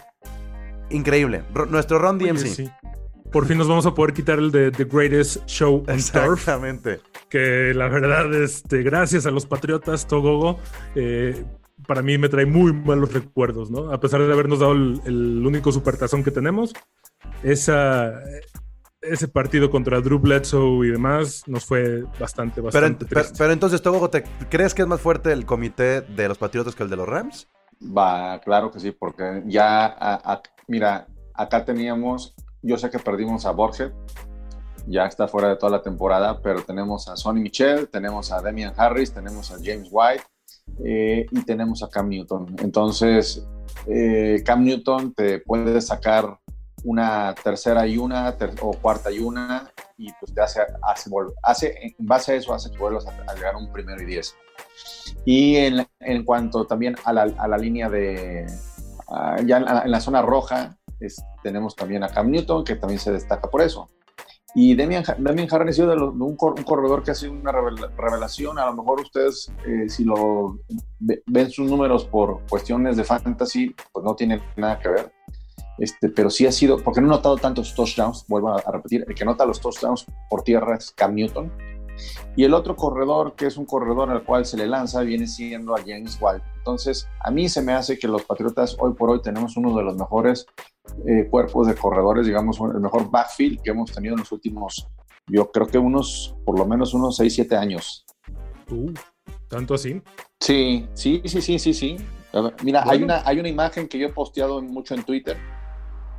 increíble. 0.91 1.43
nuestro 1.69 1.99
Ron 1.99 2.19
DMC. 2.19 2.71
Por 3.31 3.47
fin 3.47 3.59
nos 3.59 3.69
vamos 3.69 3.87
a 3.87 3.95
poder 3.95 4.15
quitar 4.15 4.39
el 4.39 4.51
de 4.51 4.71
The 4.71 4.85
Greatest 4.85 5.47
Show 5.47 5.85
on 5.87 5.95
Exactamente. 5.95 7.01
que 7.29 7.73
la 7.75 7.89
verdad, 7.89 8.33
este, 8.35 8.83
gracias 8.83 9.27
a 9.27 9.31
los 9.31 9.47
Patriotas, 9.47 10.07
Togogo, 10.07 10.59
eh, 10.95 11.45
para 11.87 12.03
mí 12.03 12.19
me 12.19 12.29
trae 12.29 12.47
muy 12.47 12.73
malos 12.73 13.13
recuerdos, 13.13 13.71
¿no? 13.71 13.93
A 13.93 14.01
pesar 14.01 14.23
de 14.23 14.33
habernos 14.33 14.61
dado 14.61 14.73
el, 14.73 15.47
único 15.47 15.73
supertazón 15.73 16.25
que 16.25 16.31
tenemos, 16.31 16.73
esa, 17.43 18.23
ese 19.03 19.29
partido 19.29 19.71
contra 19.71 20.01
Drew 20.01 20.19
Bledsoe 20.19 20.87
y 20.87 20.91
demás 20.91 21.45
nos 21.47 21.65
fue 21.65 22.05
bastante, 22.19 22.61
bastante 22.61 23.07
pero, 23.07 23.23
pero, 23.37 23.53
entonces, 23.53 23.83
Togogo, 23.83 24.11
¿te 24.11 24.25
crees 24.49 24.75
que 24.75 24.83
es 24.83 24.89
más 24.89 25.01
fuerte 25.01 25.33
el 25.33 25.45
comité 25.45 26.01
de 26.01 26.29
los 26.29 26.39
Patriotas 26.39 26.75
que 26.75 26.83
el 26.83 26.91
de 26.91 26.97
los 26.97 27.09
Rams? 27.09 27.49
Va, 27.83 28.41
claro 28.41 28.71
que 28.71 28.81
sí, 28.81 28.91
porque 28.91 29.43
ya, 29.47 30.21
mira, 30.67 31.07
acá 31.35 31.65
teníamos 31.65 32.35
yo 32.63 32.77
sé 32.77 32.91
que 32.91 32.99
perdimos 32.99 33.47
a 33.47 33.53
Borges, 33.53 33.93
ya 34.87 35.07
está 35.07 35.27
fuera 35.29 35.49
de 35.49 35.57
toda 35.57 35.73
la 35.73 35.83
temporada, 35.83 36.41
pero 36.41 36.63
tenemos 36.63 37.09
a 37.09 37.17
Sonny 37.17 37.41
Michel, 37.41 37.89
tenemos 37.89 38.31
a 38.33 38.41
Demian 38.41 38.73
Harris, 38.77 39.13
tenemos 39.13 39.51
a 39.51 39.57
James 39.57 39.89
White 39.91 40.25
eh, 40.85 41.27
y 41.31 41.43
tenemos 41.45 41.83
a 41.83 41.89
Cam 41.89 42.09
Newton. 42.09 42.55
Entonces, 42.61 43.45
eh, 43.87 44.43
Cam 44.45 44.65
Newton 44.65 45.13
te 45.13 45.41
puede 45.41 45.81
sacar 45.81 46.39
una 46.85 47.35
tercera 47.43 47.87
y 47.87 47.99
una 47.99 48.37
o 48.61 48.73
cuarta 48.75 49.11
y 49.11 49.19
una 49.19 49.71
y 49.99 50.13
pues 50.21 50.33
te 50.33 50.41
hace, 50.41 50.61
hace, 51.43 51.95
en 51.99 52.07
base 52.07 52.33
a 52.33 52.35
eso 52.37 52.55
hace 52.55 52.71
que 52.71 52.79
vuelvas 52.79 53.07
a, 53.07 53.35
llegar 53.35 53.55
a 53.55 53.59
un 53.59 53.73
primero 53.73 54.01
y 54.01 54.05
diez. 54.05 54.35
Y 55.25 55.57
en, 55.57 55.87
en 56.01 56.25
cuanto 56.25 56.67
también 56.67 56.97
a 57.05 57.13
la, 57.13 57.23
a 57.23 57.49
la 57.49 57.59
línea 57.59 57.89
de, 57.89 58.47
ah, 59.09 59.37
ya 59.45 59.57
en 59.57 59.91
la, 59.91 60.01
zona 60.01 60.23
roja, 60.23 60.77
tenemos 61.43 61.75
también 61.77 62.03
a 62.05 62.09
Cam 62.09 62.31
Newton, 62.31 62.65
que 62.65 62.77
también 62.77 63.01
se 63.01 63.13
destaca 63.13 63.49
por 63.49 63.63
eso. 63.63 63.89
Y 64.55 64.75
Demian, 64.75 65.05
Demian 65.19 65.49
Harris 65.51 65.77
de, 65.77 65.85
un, 65.85 66.37
corredor 66.37 67.03
que 67.03 67.11
ha 67.11 67.15
sido 67.15 67.33
una 67.33 67.53
revelación. 67.53 68.59
A 68.59 68.65
lo 68.67 68.75
mejor 68.75 69.03
ustedes, 69.03 69.53
eh, 69.67 69.87
si 69.91 70.03
lo 70.03 70.59
ven 70.99 71.51
sus 71.51 71.71
números 71.71 72.07
por 72.07 72.41
cuestiones 72.49 72.97
de 72.97 73.05
fantasy, 73.05 73.75
pues 73.93 74.03
no 74.03 74.17
tienen 74.17 74.41
nada 74.57 74.79
que 74.79 74.89
ver. 74.89 75.13
Este, 75.79 76.09
pero 76.09 76.31
sí 76.31 76.47
ha 76.47 76.53
sido, 76.53 76.79
porque 76.83 77.03
no 77.03 77.09
he 77.09 77.11
notado 77.11 77.37
tantos 77.37 77.75
touchdowns, 77.75 78.25
vuelvo 78.29 78.57
a, 78.57 78.63
repetir, 78.73 79.05
el 79.07 79.15
que 79.15 79.27
nota 79.27 79.45
los 79.45 79.61
touchdowns 79.61 80.07
por 80.31 80.43
tierra 80.43 80.77
es 80.77 80.91
Cam 80.91 81.15
Newton. 81.15 81.53
Y 82.37 82.45
el 82.45 82.55
otro 82.55 82.77
corredor, 82.77 83.35
que 83.35 83.47
es 83.47 83.57
un 83.57 83.67
corredor 83.67 84.11
al 84.11 84.25
cual 84.25 84.45
se 84.45 84.57
le 84.57 84.67
lanza, 84.67 85.03
viene 85.03 85.27
siendo 85.27 85.75
a 85.75 85.81
James 85.81 86.19
White. 86.21 86.45
Entonces, 86.59 87.09
a 87.21 87.31
mí 87.31 87.49
se 87.49 87.63
me 87.63 87.73
hace 87.73 87.99
que 87.99 88.09
los 88.09 88.25
Patriotas 88.25 88.77
hoy 88.79 88.95
por 88.95 89.11
hoy 89.11 89.23
tenemos 89.23 89.57
uno 89.57 89.77
de 89.77 89.83
los 89.83 89.97
mejores 89.97 90.47
eh, 91.07 91.29
cuerpos 91.31 91.67
de 91.67 91.75
corredores, 91.75 92.27
digamos, 92.27 92.59
el 92.61 92.81
mejor 92.81 93.11
backfield 93.11 93.63
que 93.63 93.71
hemos 93.71 93.93
tenido 93.93 94.15
en 94.15 94.21
los 94.21 94.33
últimos, 94.33 94.89
yo 95.29 95.51
creo 95.51 95.67
que 95.67 95.79
unos, 95.79 96.37
por 96.45 96.59
lo 96.59 96.67
menos 96.67 96.95
unos 96.95 97.17
6, 97.17 97.35
7 97.35 97.57
años. 97.57 98.05
Uh, 98.71 98.93
¿Tanto 99.49 99.75
así? 99.75 100.01
Sí, 100.41 100.87
sí, 100.95 101.23
sí, 101.25 101.41
sí, 101.41 101.59
sí, 101.59 101.75
sí. 101.75 101.97
Mira, 102.63 102.85
hay, 102.87 103.03
una, 103.03 103.23
hay 103.25 103.39
una 103.41 103.49
imagen 103.49 103.89
que 103.89 103.99
yo 103.99 104.09
he 104.09 104.13
posteado 104.13 104.61
mucho 104.61 104.95
en 104.95 105.03
Twitter 105.05 105.37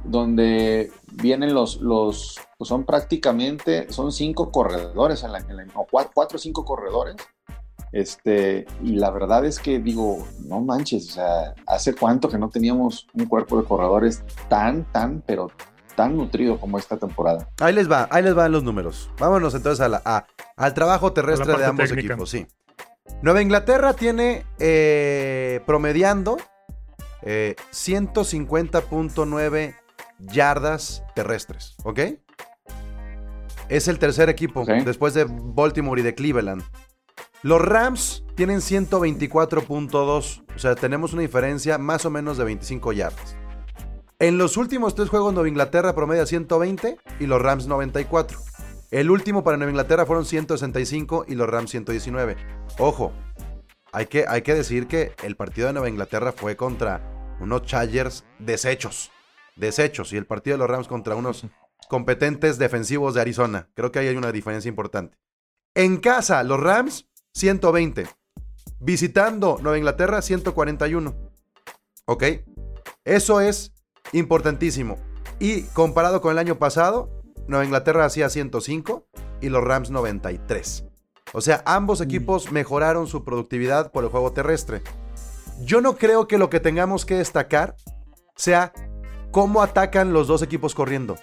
donde 0.03 0.91
vienen 1.13 1.53
los, 1.53 1.81
los 1.81 2.39
pues 2.57 2.67
son 2.67 2.85
prácticamente, 2.85 3.91
son 3.91 4.11
cinco 4.11 4.51
corredores, 4.51 5.23
en 5.23 5.31
la, 5.31 5.45
cuatro 6.13 6.35
o 6.35 6.39
cinco 6.39 6.65
corredores. 6.65 7.15
Este, 7.91 8.65
y 8.83 8.95
la 8.95 9.11
verdad 9.11 9.45
es 9.45 9.59
que 9.59 9.77
digo, 9.79 10.25
no 10.45 10.61
manches, 10.61 11.09
o 11.09 11.13
sea, 11.13 11.53
hace 11.67 11.93
cuánto 11.95 12.29
que 12.29 12.37
no 12.37 12.49
teníamos 12.49 13.07
un 13.13 13.25
cuerpo 13.25 13.61
de 13.61 13.67
corredores 13.67 14.23
tan, 14.49 14.83
tan, 14.91 15.23
pero 15.25 15.51
tan 15.95 16.17
nutrido 16.17 16.59
como 16.59 16.77
esta 16.77 16.97
temporada. 16.97 17.49
Ahí 17.59 17.73
les 17.73 17.89
va, 17.89 18.07
ahí 18.11 18.21
les 18.23 18.35
van 18.35 18.51
los 18.51 18.63
números. 18.63 19.09
Vámonos 19.19 19.55
entonces 19.55 19.83
a 19.83 19.89
la, 19.89 20.27
al 20.55 20.73
trabajo 20.73 21.13
terrestre 21.13 21.57
de 21.57 21.65
ambos 21.65 21.91
equipos, 21.91 22.29
sí. 22.29 22.45
Nueva 23.21 23.41
Inglaterra 23.41 23.93
tiene 23.93 24.45
eh, 24.59 25.61
promediando 25.65 26.37
150.9 27.23 29.75
yardas 30.19 31.03
terrestres, 31.15 31.75
¿ok? 31.83 31.99
Es 33.69 33.87
el 33.87 33.99
tercer 33.99 34.29
equipo 34.29 34.65
después 34.65 35.13
de 35.13 35.25
Baltimore 35.29 36.01
y 36.01 36.03
de 36.03 36.15
Cleveland. 36.15 36.63
Los 37.43 37.61
Rams 37.61 38.23
tienen 38.35 38.59
124.2, 38.59 40.43
o 40.55 40.59
sea, 40.59 40.75
tenemos 40.75 41.13
una 41.13 41.21
diferencia 41.21 41.77
más 41.77 42.05
o 42.05 42.09
menos 42.09 42.37
de 42.37 42.45
25 42.45 42.93
yardas. 42.93 43.35
En 44.19 44.39
los 44.39 44.57
últimos 44.57 44.95
tres 44.95 45.09
juegos 45.09 45.33
Nueva 45.33 45.47
Inglaterra 45.47 45.93
promedia 45.93 46.25
120 46.25 46.97
y 47.19 47.25
los 47.27 47.39
Rams 47.39 47.67
94. 47.67 48.39
El 48.89 49.11
último 49.11 49.43
para 49.43 49.57
Nueva 49.57 49.71
Inglaterra 49.71 50.05
fueron 50.05 50.25
165 50.25 51.25
y 51.27 51.35
los 51.35 51.47
Rams 51.47 51.69
119. 51.69 52.37
Ojo, 52.79 53.13
hay 53.91 54.07
que, 54.07 54.25
hay 54.27 54.41
que 54.41 54.55
decir 54.55 54.87
que 54.87 55.13
el 55.23 55.35
partido 55.35 55.67
de 55.67 55.73
Nueva 55.73 55.89
Inglaterra 55.89 56.31
fue 56.31 56.55
contra 56.55 57.35
unos 57.39 57.63
Chargers 57.63 58.25
deshechos. 58.39 59.11
Deshechos. 59.57 60.13
Y 60.13 60.17
el 60.17 60.25
partido 60.25 60.55
de 60.55 60.59
los 60.59 60.69
Rams 60.69 60.87
contra 60.87 61.15
unos 61.15 61.45
competentes 61.89 62.57
defensivos 62.57 63.13
de 63.13 63.21
Arizona. 63.21 63.69
Creo 63.73 63.91
que 63.91 63.99
ahí 63.99 64.07
hay 64.07 64.15
una 64.15 64.31
diferencia 64.31 64.69
importante. 64.69 65.17
En 65.75 65.97
casa, 65.97 66.43
los 66.43 66.59
Rams, 66.59 67.07
120. 67.33 68.07
Visitando 68.79 69.57
Nueva 69.61 69.77
Inglaterra, 69.77 70.21
141. 70.21 71.15
¿Ok? 72.05 72.23
Eso 73.05 73.41
es 73.41 73.73
importantísimo. 74.11 74.97
Y 75.39 75.63
comparado 75.63 76.21
con 76.21 76.31
el 76.31 76.39
año 76.39 76.57
pasado, 76.57 77.09
Nueva 77.47 77.65
Inglaterra 77.65 78.05
hacía 78.05 78.29
105 78.29 79.07
y 79.41 79.49
los 79.49 79.63
Rams 79.63 79.91
93. 79.91 80.85
O 81.33 81.41
sea, 81.41 81.61
ambos 81.65 82.01
equipos 82.01 82.51
mejoraron 82.51 83.07
su 83.07 83.23
productividad 83.23 83.91
por 83.91 84.03
el 84.03 84.09
juego 84.09 84.31
terrestre. 84.31 84.81
Yo 85.61 85.81
no 85.81 85.97
creo 85.97 86.27
que 86.27 86.37
lo 86.37 86.49
que 86.49 86.59
tengamos 86.59 87.05
que 87.05 87.15
destacar 87.15 87.75
sea 88.35 88.73
cómo 89.37 89.61
atacan 89.61 90.13
los 90.13 90.25
dos 90.25 90.41
equipos 90.41 90.73
corriendo, 90.73 91.15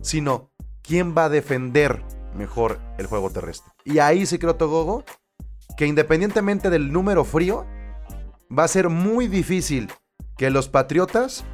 sino 0.00 0.50
quién 0.80 1.14
va 1.14 1.24
a 1.24 1.28
defender 1.28 2.02
mejor 2.34 2.78
el 2.96 3.04
juego 3.04 3.28
terrestre. 3.28 3.70
Y 3.84 3.98
ahí 3.98 4.24
sí 4.24 4.38
creo, 4.38 4.56
Togogo, 4.56 5.04
que 5.76 5.84
independientemente 5.84 6.70
del 6.70 6.90
número 6.90 7.22
frío, 7.22 7.66
va 8.50 8.64
a 8.64 8.68
ser 8.68 8.88
muy 8.88 9.28
difícil 9.28 9.92
que 10.38 10.48
los 10.48 10.70
Patriotas 10.70 11.44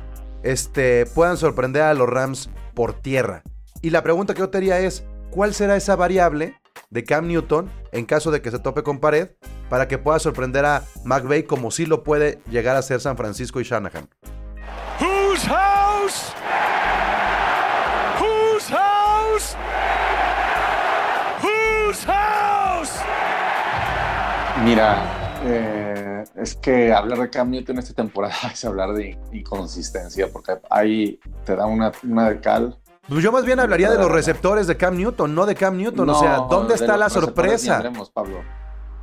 este, 0.45 1.07
puedan 1.07 1.39
sorprender 1.39 1.83
a 1.83 1.95
los 1.95 2.09
Rams 2.09 2.51
por 2.75 2.93
tierra. 2.93 3.43
Y 3.83 3.91
la 3.91 4.05
pregunta 4.05 4.33
que 4.33 4.43
yo 4.43 4.49
te 4.49 4.59
haría 4.59 4.79
es, 4.79 5.05
¿cuál 5.33 5.55
será 5.55 5.75
esa 5.75 5.97
variable 5.97 6.55
de 6.89 7.03
Cam 7.03 7.27
Newton 7.27 7.69
en 7.91 8.07
caso 8.07 8.31
de 8.31 8.43
que 8.43 8.53
se 8.53 8.61
tope 8.61 8.85
con 8.85 9.01
pared 9.01 9.31
para 9.69 9.89
que 9.89 9.99
pueda 9.99 10.21
sorprender 10.21 10.67
a 10.67 10.85
McVay 11.05 11.43
como 11.43 11.73
sí 11.73 11.85
lo 11.85 12.05
puede 12.05 12.39
llegar 12.49 12.77
a 12.77 12.83
ser 12.83 13.01
San 13.01 13.17
Francisco 13.17 13.61
y 13.61 13.65
Shanahan? 13.65 14.09
Whose 15.37 15.49
house? 15.49 16.33
Whose 18.19 18.69
house? 18.71 19.57
Whose 21.43 22.07
house? 22.07 22.93
Mira, 24.65 24.97
eh, 25.45 26.25
es 26.37 26.55
que 26.55 26.91
hablar 26.91 27.19
de 27.19 27.29
Cam 27.29 27.51
Newton 27.51 27.79
esta 27.79 27.93
temporada 27.93 28.35
es 28.55 28.65
hablar 28.65 28.95
de 28.95 29.19
inconsistencia, 29.31 30.29
porque 30.33 30.57
ahí 30.71 31.21
te 31.45 31.55
da 31.55 31.67
una, 31.67 31.93
una 32.03 32.31
de 32.31 32.41
cal. 32.41 32.79
Pues 33.07 33.23
yo 33.23 33.31
más 33.31 33.45
bien 33.45 33.61
hablaría 33.61 33.91
de 33.91 33.99
los 33.99 34.11
receptores 34.11 34.67
de 34.67 34.79
Cam 34.79 34.97
Newton, 34.97 35.35
no 35.35 35.45
de 35.45 35.55
Cam 35.55 35.77
Newton. 35.77 36.09
o 36.09 36.19
sea, 36.19 36.47
¿dónde 36.49 36.73
de 36.73 36.81
está 36.81 36.97
la 36.97 37.11
sorpresa? 37.11 37.83
Pablo. 38.15 38.39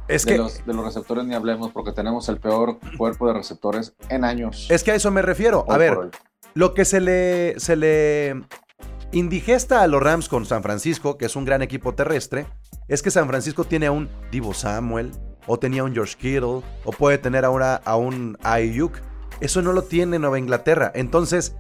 Es 0.08 0.26
de, 0.26 0.34
que, 0.34 0.38
los, 0.38 0.66
de 0.66 0.74
los 0.74 0.86
receptores 0.86 1.26
ni 1.26 1.34
hablemos, 1.34 1.72
porque 1.72 1.92
tenemos 1.92 2.28
el 2.30 2.38
peor 2.38 2.78
cuerpo 2.98 3.28
de 3.28 3.34
receptores 3.34 3.94
en 4.10 4.26
años. 4.26 4.68
es 4.70 4.84
que 4.84 4.92
a 4.92 4.96
eso 4.96 5.12
me 5.12 5.22
refiero. 5.22 5.66
A 5.70 5.78
ver. 5.78 5.98
Lo 6.56 6.74
que 6.74 6.86
se 6.86 7.00
le, 7.00 7.60
se 7.60 7.76
le 7.76 8.44
indigesta 9.12 9.82
a 9.82 9.88
los 9.88 10.04
Rams 10.04 10.28
con 10.28 10.46
San 10.46 10.62
Francisco, 10.62 11.18
que 11.18 11.26
es 11.26 11.36
un 11.36 11.46
gran 11.46 11.62
equipo 11.62 11.96
terrestre, 11.96 12.46
es 12.88 13.02
que 13.02 13.12
San 13.12 13.28
Francisco 13.28 13.64
tiene 13.64 13.88
a 13.88 13.92
un 13.92 14.10
Divo 14.32 14.54
Samuel, 14.54 15.12
o 15.48 15.58
tenía 15.58 15.84
un 15.84 15.94
George 15.94 16.16
Kittle, 16.16 16.62
o 16.84 16.92
puede 16.92 17.18
tener 17.18 17.46
ahora 17.46 17.82
a 17.86 17.96
un 17.96 18.38
Ayuk. 18.44 19.00
Eso 19.40 19.62
no 19.62 19.74
lo 19.74 19.84
tiene 19.84 20.20
Nueva 20.20 20.40
Inglaterra. 20.40 20.92
Entonces, 20.96 21.56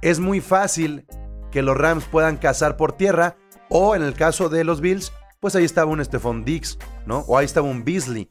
es 0.00 0.18
muy 0.18 0.40
fácil 0.40 1.06
que 1.50 1.62
los 1.62 1.76
Rams 1.76 2.04
puedan 2.04 2.36
cazar 2.36 2.76
por 2.76 2.92
tierra, 2.92 3.36
o 3.68 3.94
en 3.94 4.02
el 4.02 4.14
caso 4.14 4.48
de 4.48 4.64
los 4.64 4.80
Bills, 4.80 5.12
pues 5.42 5.56
ahí 5.56 5.64
estaba 5.64 5.90
un 5.90 6.02
Stephon 6.04 6.44
Diggs, 6.44 6.78
¿no? 7.04 7.24
O 7.26 7.36
ahí 7.36 7.44
estaba 7.44 7.66
un 7.68 7.82
Beasley. 7.84 8.28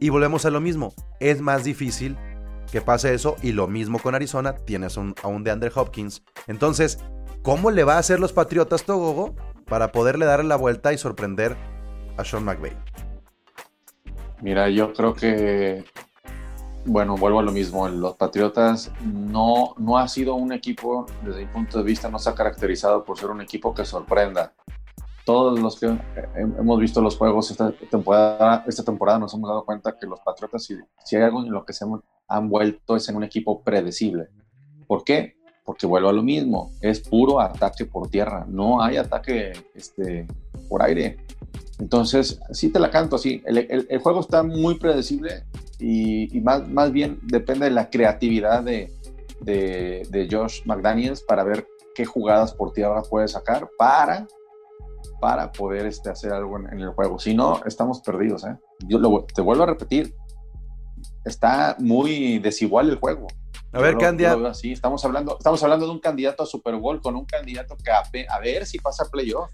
Y 0.00 0.08
volvemos 0.08 0.44
a 0.44 0.50
lo 0.50 0.60
mismo. 0.60 0.92
Es 1.20 1.40
más 1.40 1.62
difícil 1.62 2.16
que 2.72 2.80
pase 2.80 3.14
eso. 3.14 3.36
Y 3.42 3.52
lo 3.52 3.68
mismo 3.68 4.00
con 4.00 4.16
Arizona, 4.16 4.56
tienes 4.56 4.96
un- 4.96 5.14
a 5.22 5.28
un 5.28 5.44
DeAndre 5.44 5.70
Hopkins. 5.72 6.24
Entonces, 6.48 6.98
¿cómo 7.42 7.70
le 7.70 7.84
va 7.84 7.94
a 7.94 7.98
hacer 7.98 8.18
los 8.18 8.32
Patriotas 8.32 8.82
Togogo 8.82 9.36
para 9.66 9.92
poderle 9.92 10.26
darle 10.26 10.48
la 10.48 10.56
vuelta 10.56 10.92
y 10.92 10.98
sorprender 10.98 11.56
a 12.16 12.24
Sean 12.24 12.44
McVay? 12.44 12.72
Mira, 14.42 14.68
yo 14.68 14.92
creo 14.92 15.14
que, 15.14 15.84
bueno, 16.86 17.16
vuelvo 17.16 17.38
a 17.38 17.44
lo 17.44 17.52
mismo. 17.52 17.88
Los 17.88 18.16
Patriotas 18.16 18.90
no, 19.04 19.74
no 19.78 19.96
ha 19.96 20.08
sido 20.08 20.34
un 20.34 20.52
equipo, 20.52 21.06
desde 21.24 21.38
mi 21.38 21.46
punto 21.46 21.78
de 21.78 21.84
vista, 21.84 22.10
no 22.10 22.18
se 22.18 22.30
ha 22.30 22.34
caracterizado 22.34 23.04
por 23.04 23.16
ser 23.16 23.30
un 23.30 23.40
equipo 23.42 23.72
que 23.72 23.84
sorprenda. 23.84 24.54
Todos 25.28 25.60
los 25.60 25.78
que 25.78 25.88
eh, 25.88 25.98
hemos 26.58 26.80
visto 26.80 27.02
los 27.02 27.18
juegos 27.18 27.50
esta 27.50 27.70
temporada, 27.90 28.64
esta 28.66 28.82
temporada 28.82 29.18
nos 29.18 29.34
hemos 29.34 29.50
dado 29.50 29.62
cuenta 29.62 29.94
que 30.00 30.06
los 30.06 30.18
Patriotas, 30.20 30.64
si, 30.64 30.74
si 31.04 31.16
hay 31.16 31.22
algo 31.24 31.42
en 31.44 31.50
lo 31.52 31.66
que 31.66 31.74
se 31.74 31.84
han, 32.28 32.48
vuelto, 32.48 32.96
es 32.96 33.06
en 33.10 33.16
un 33.16 33.24
equipo 33.24 33.60
predecible. 33.62 34.28
¿Por 34.86 35.04
qué? 35.04 35.36
Porque 35.66 35.86
vuelvo 35.86 36.08
a 36.08 36.14
lo 36.14 36.22
mismo, 36.22 36.70
es 36.80 37.00
puro 37.00 37.40
ataque 37.42 37.84
por 37.84 38.08
tierra, 38.08 38.46
no 38.48 38.80
hay 38.82 38.96
ataque 38.96 39.52
este, 39.74 40.26
por 40.66 40.82
aire. 40.82 41.18
Entonces, 41.78 42.40
sí 42.52 42.70
te 42.70 42.78
la 42.78 42.90
canto 42.90 43.16
así. 43.16 43.42
El, 43.44 43.58
el- 43.58 43.86
el 43.90 43.98
juego 43.98 44.20
está 44.20 44.42
muy 44.42 44.78
predecible 44.78 45.44
y, 45.78 46.34
y 46.34 46.40
más, 46.40 46.66
más 46.70 46.90
bien 46.90 47.20
depende 47.24 47.66
de 47.66 47.72
la 47.72 47.90
creatividad 47.90 48.62
de, 48.62 48.90
de, 49.42 50.08
de 50.08 50.26
Josh 50.30 50.62
McDaniels 50.64 51.20
para 51.22 51.44
ver 51.44 51.66
qué 51.94 52.06
jugadas 52.06 52.54
por 52.54 52.72
tierra 52.72 53.02
puede 53.02 53.28
sacar 53.28 53.68
para, 53.76 54.26
para 55.20 55.50
poder 55.52 55.86
este, 55.86 56.10
hacer 56.10 56.32
algo 56.32 56.58
en, 56.58 56.66
en 56.72 56.80
el 56.80 56.90
juego. 56.90 57.18
Si 57.18 57.34
no, 57.34 57.60
estamos 57.66 58.00
perdidos. 58.02 58.44
¿eh? 58.44 58.56
Yo 58.88 58.98
lo- 58.98 59.24
te 59.24 59.40
vuelvo 59.42 59.64
a 59.64 59.66
repetir. 59.66 60.14
Está 61.24 61.76
muy 61.78 62.38
desigual 62.38 62.88
el 62.90 62.96
juego. 62.96 63.26
A 63.72 63.80
ver, 63.80 63.96
veo 64.36 64.46
así. 64.46 64.72
Estamos 64.72 65.04
hablando, 65.04 65.36
estamos 65.38 65.62
hablando 65.62 65.86
de 65.86 65.92
un 65.92 66.00
candidato 66.00 66.42
a 66.42 66.46
Super 66.46 66.76
Bowl 66.76 67.00
con 67.02 67.16
un 67.16 67.26
candidato 67.26 67.76
que 67.76 67.90
a, 67.90 68.02
a 68.34 68.40
ver 68.40 68.64
si 68.66 68.78
pasa 68.78 69.04
a 69.04 69.08
playoff. 69.10 69.50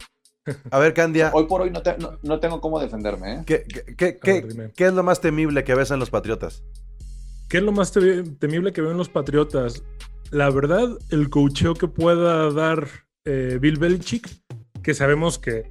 a 0.71 0.79
ver, 0.79 0.95
Candia, 0.95 1.31
Hoy 1.35 1.47
por 1.47 1.63
hoy 1.63 1.71
no, 1.71 1.83
te- 1.83 1.97
no- 1.99 2.19
no 2.23 2.39
tengo 2.39 2.61
cómo 2.61 2.79
defenderme. 2.79 3.33
¿eh? 3.37 3.43
¿qué, 3.47 3.65
qué- 3.65 4.19
qué- 4.19 4.41
ver, 4.43 4.73
qué- 4.73 4.87
es 4.87 4.93
lo 4.93 5.03
más 5.03 5.21
temible 5.21 5.65
que 5.65 5.75
ves 5.75 5.91
en 5.91 5.99
los 5.99 6.11
Patriotas? 6.11 6.63
¿Qué 7.49 7.59
es 7.59 7.63
lo 7.63 7.73
más 7.73 7.95
temi- 7.95 8.39
temible 8.39 8.73
que 8.73 8.83
ven 8.83 8.97
los 8.97 9.09
Patriotas? 9.09 9.83
La 10.31 10.51
verdad, 10.51 10.89
el 11.11 11.29
coacheo 11.31 11.75
que 11.75 11.89
pueda 11.89 12.53
dar 12.53 12.87
eh, 13.25 13.59
Bill 13.61 13.79
Belichick, 13.79 14.29
que 14.85 14.95
sabemos 14.95 15.39
que 15.39 15.65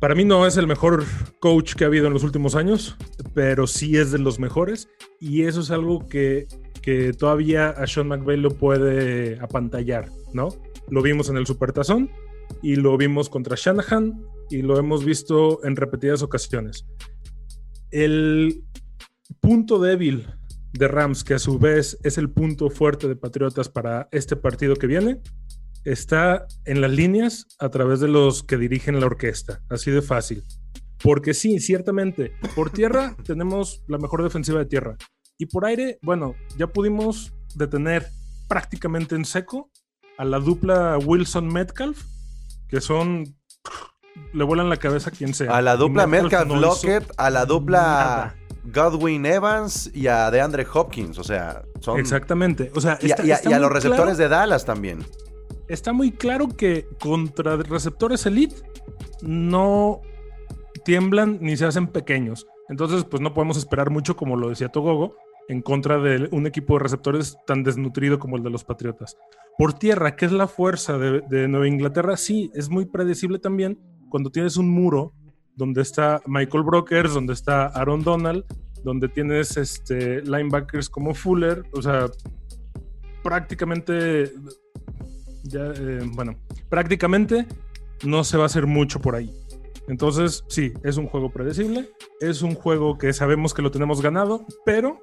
para 0.00 0.14
mí 0.14 0.24
no 0.24 0.46
es 0.46 0.56
el 0.56 0.66
mejor 0.66 1.04
coach 1.38 1.74
que 1.74 1.84
ha 1.84 1.86
habido 1.86 2.08
en 2.08 2.12
los 2.12 2.24
últimos 2.24 2.56
años, 2.56 2.96
pero 3.32 3.66
sí 3.66 3.96
es 3.96 4.10
de 4.10 4.18
los 4.18 4.40
mejores. 4.40 4.88
Y 5.20 5.42
eso 5.42 5.60
es 5.60 5.70
algo 5.70 6.08
que, 6.08 6.48
que 6.82 7.12
todavía 7.12 7.70
a 7.70 7.86
Sean 7.86 8.08
McVay 8.08 8.38
lo 8.38 8.50
puede 8.50 9.38
apantallar, 9.40 10.08
¿no? 10.32 10.48
Lo 10.88 11.00
vimos 11.02 11.28
en 11.28 11.36
el 11.36 11.46
Supertazón 11.46 12.10
y 12.62 12.76
lo 12.76 12.96
vimos 12.96 13.28
contra 13.28 13.56
Shanahan 13.56 14.20
y 14.50 14.62
lo 14.62 14.78
hemos 14.78 15.04
visto 15.04 15.64
en 15.64 15.76
repetidas 15.76 16.22
ocasiones. 16.22 16.86
El 17.90 18.62
punto 19.40 19.78
débil 19.78 20.26
de 20.72 20.88
Rams, 20.88 21.22
que 21.22 21.34
a 21.34 21.38
su 21.38 21.58
vez 21.58 21.98
es 22.02 22.18
el 22.18 22.30
punto 22.30 22.68
fuerte 22.68 23.08
de 23.08 23.16
Patriotas 23.16 23.68
para 23.68 24.08
este 24.10 24.36
partido 24.36 24.74
que 24.74 24.86
viene, 24.86 25.20
está 25.84 26.46
en 26.64 26.80
las 26.80 26.90
líneas 26.90 27.46
a 27.58 27.68
través 27.70 28.00
de 28.00 28.08
los 28.08 28.42
que 28.42 28.56
dirigen 28.56 29.00
la 29.00 29.06
orquesta. 29.06 29.60
Así 29.68 29.90
de 29.90 30.02
fácil. 30.02 30.42
Porque 31.02 31.34
sí, 31.34 31.60
ciertamente, 31.60 32.32
por 32.54 32.70
tierra 32.70 33.16
tenemos 33.24 33.82
la 33.88 33.98
mejor 33.98 34.22
defensiva 34.22 34.58
de 34.60 34.66
tierra. 34.66 34.96
Y 35.38 35.46
por 35.46 35.64
aire, 35.66 35.98
bueno, 36.02 36.34
ya 36.56 36.66
pudimos 36.68 37.32
detener 37.56 38.06
prácticamente 38.48 39.14
en 39.14 39.24
seco 39.24 39.70
a 40.16 40.24
la 40.24 40.38
dupla 40.38 40.96
Wilson-Metcalf, 40.98 42.02
que 42.68 42.80
son... 42.80 43.36
Le 44.32 44.44
vuelan 44.44 44.68
la 44.70 44.76
cabeza 44.76 45.10
a 45.10 45.12
quien 45.12 45.34
sea. 45.34 45.56
A 45.56 45.60
la 45.60 45.76
dupla 45.76 46.06
Metcalf 46.06 46.46
no 46.48 46.56
Lockett, 46.60 47.04
a 47.16 47.30
la 47.30 47.46
dupla 47.46 47.78
nada. 47.80 48.36
Godwin 48.72 49.26
Evans 49.26 49.90
y 49.92 50.06
a 50.06 50.30
DeAndre 50.30 50.64
Hopkins. 50.72 51.18
O 51.18 51.24
sea, 51.24 51.62
son. 51.80 51.98
Exactamente. 51.98 52.70
O 52.76 52.80
sea, 52.80 52.96
Y, 53.02 53.06
a- 53.06 53.14
está- 53.14 53.26
y 53.26 53.32
a- 53.32 53.34
está 53.34 53.50
y 53.50 53.52
a 53.52 53.56
muy 53.56 53.62
los 53.64 53.72
receptores 53.72 54.16
claro- 54.16 54.16
de 54.16 54.28
Dallas 54.28 54.64
también. 54.64 55.04
Está 55.68 55.92
muy 55.92 56.12
claro 56.12 56.48
que 56.48 56.86
contra 57.00 57.56
receptores 57.56 58.26
elite 58.26 58.56
no 59.22 60.00
tiemblan 60.84 61.38
ni 61.40 61.56
se 61.56 61.66
hacen 61.66 61.86
pequeños. 61.86 62.46
Entonces, 62.68 63.04
pues 63.04 63.20
no 63.20 63.34
podemos 63.34 63.56
esperar 63.56 63.90
mucho, 63.90 64.16
como 64.16 64.36
lo 64.36 64.48
decía 64.48 64.68
Togogo, 64.68 65.16
en 65.48 65.60
contra 65.60 65.98
de 65.98 66.28
un 66.32 66.46
equipo 66.46 66.74
de 66.74 66.80
receptores 66.80 67.36
tan 67.46 67.62
desnutrido 67.62 68.18
como 68.18 68.36
el 68.36 68.42
de 68.42 68.50
los 68.50 68.64
Patriotas. 68.64 69.16
Por 69.58 69.74
tierra, 69.74 70.16
¿qué 70.16 70.26
es 70.26 70.32
la 70.32 70.46
fuerza 70.46 70.98
de, 70.98 71.20
de 71.28 71.48
Nueva 71.48 71.68
Inglaterra? 71.68 72.16
Sí, 72.16 72.50
es 72.54 72.70
muy 72.70 72.86
predecible 72.86 73.38
también 73.38 73.78
cuando 74.08 74.30
tienes 74.30 74.56
un 74.56 74.68
muro 74.68 75.12
donde 75.56 75.82
está 75.82 76.20
Michael 76.26 76.64
Brokers, 76.64 77.14
donde 77.14 77.32
está 77.32 77.66
Aaron 77.66 78.02
Donald, 78.02 78.44
donde 78.82 79.08
tienes 79.08 79.56
este, 79.56 80.22
linebackers 80.22 80.88
como 80.88 81.14
Fuller, 81.14 81.64
o 81.72 81.82
sea, 81.82 82.06
prácticamente, 83.22 84.32
ya, 85.44 85.72
eh, 85.76 86.00
bueno, 86.12 86.36
prácticamente 86.68 87.46
no 88.02 88.24
se 88.24 88.36
va 88.36 88.44
a 88.44 88.46
hacer 88.46 88.66
mucho 88.66 89.00
por 89.00 89.14
ahí. 89.14 89.32
Entonces, 89.86 90.44
sí, 90.48 90.72
es 90.82 90.96
un 90.96 91.06
juego 91.06 91.30
predecible, 91.30 91.90
es 92.20 92.42
un 92.42 92.54
juego 92.54 92.96
que 92.96 93.12
sabemos 93.12 93.52
que 93.52 93.62
lo 93.62 93.70
tenemos 93.70 94.00
ganado, 94.00 94.46
pero, 94.64 94.98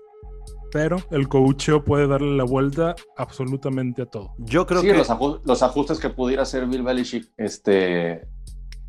pero 0.71 0.97
el 1.11 1.27
coacheo 1.27 1.83
puede 1.83 2.07
darle 2.07 2.35
la 2.35 2.43
vuelta 2.43 2.95
absolutamente 3.15 4.01
a 4.01 4.05
todo. 4.07 4.33
Yo 4.39 4.65
creo 4.65 4.81
que 4.81 4.93
los, 4.93 5.09
los 5.43 5.63
ajustes 5.63 5.99
que 5.99 6.09
pudiera 6.09 6.43
hacer 6.43 6.65
Bill 6.65 6.81
Belichick, 6.81 7.29
este, 7.37 8.27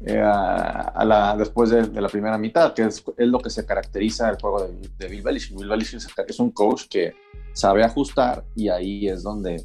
eh, 0.05 0.21
a, 0.21 1.05
la, 1.05 1.37
después 1.37 1.69
de, 1.69 2.01
la 2.01 2.09
primera 2.09 2.39
mitad, 2.39 2.73
que 2.73 2.83
es, 2.83 3.05
es, 3.19 3.29
lo 3.29 3.39
que 3.39 3.51
se 3.51 3.67
caracteriza 3.67 4.31
el 4.31 4.37
juego 4.41 4.67
de, 4.67 4.89
de 4.99 5.09
Bill 5.09 5.23
Belichick. 5.23 5.59
Bill 5.59 5.69
Belichick 5.69 6.01
es 6.27 6.41
un 6.41 6.53
coach 6.53 6.85
que 6.89 7.13
sabe 7.53 7.85
ajustar 7.85 8.45
y 8.57 8.71
ahí 8.71 9.09
es 9.09 9.23
donde 9.23 9.63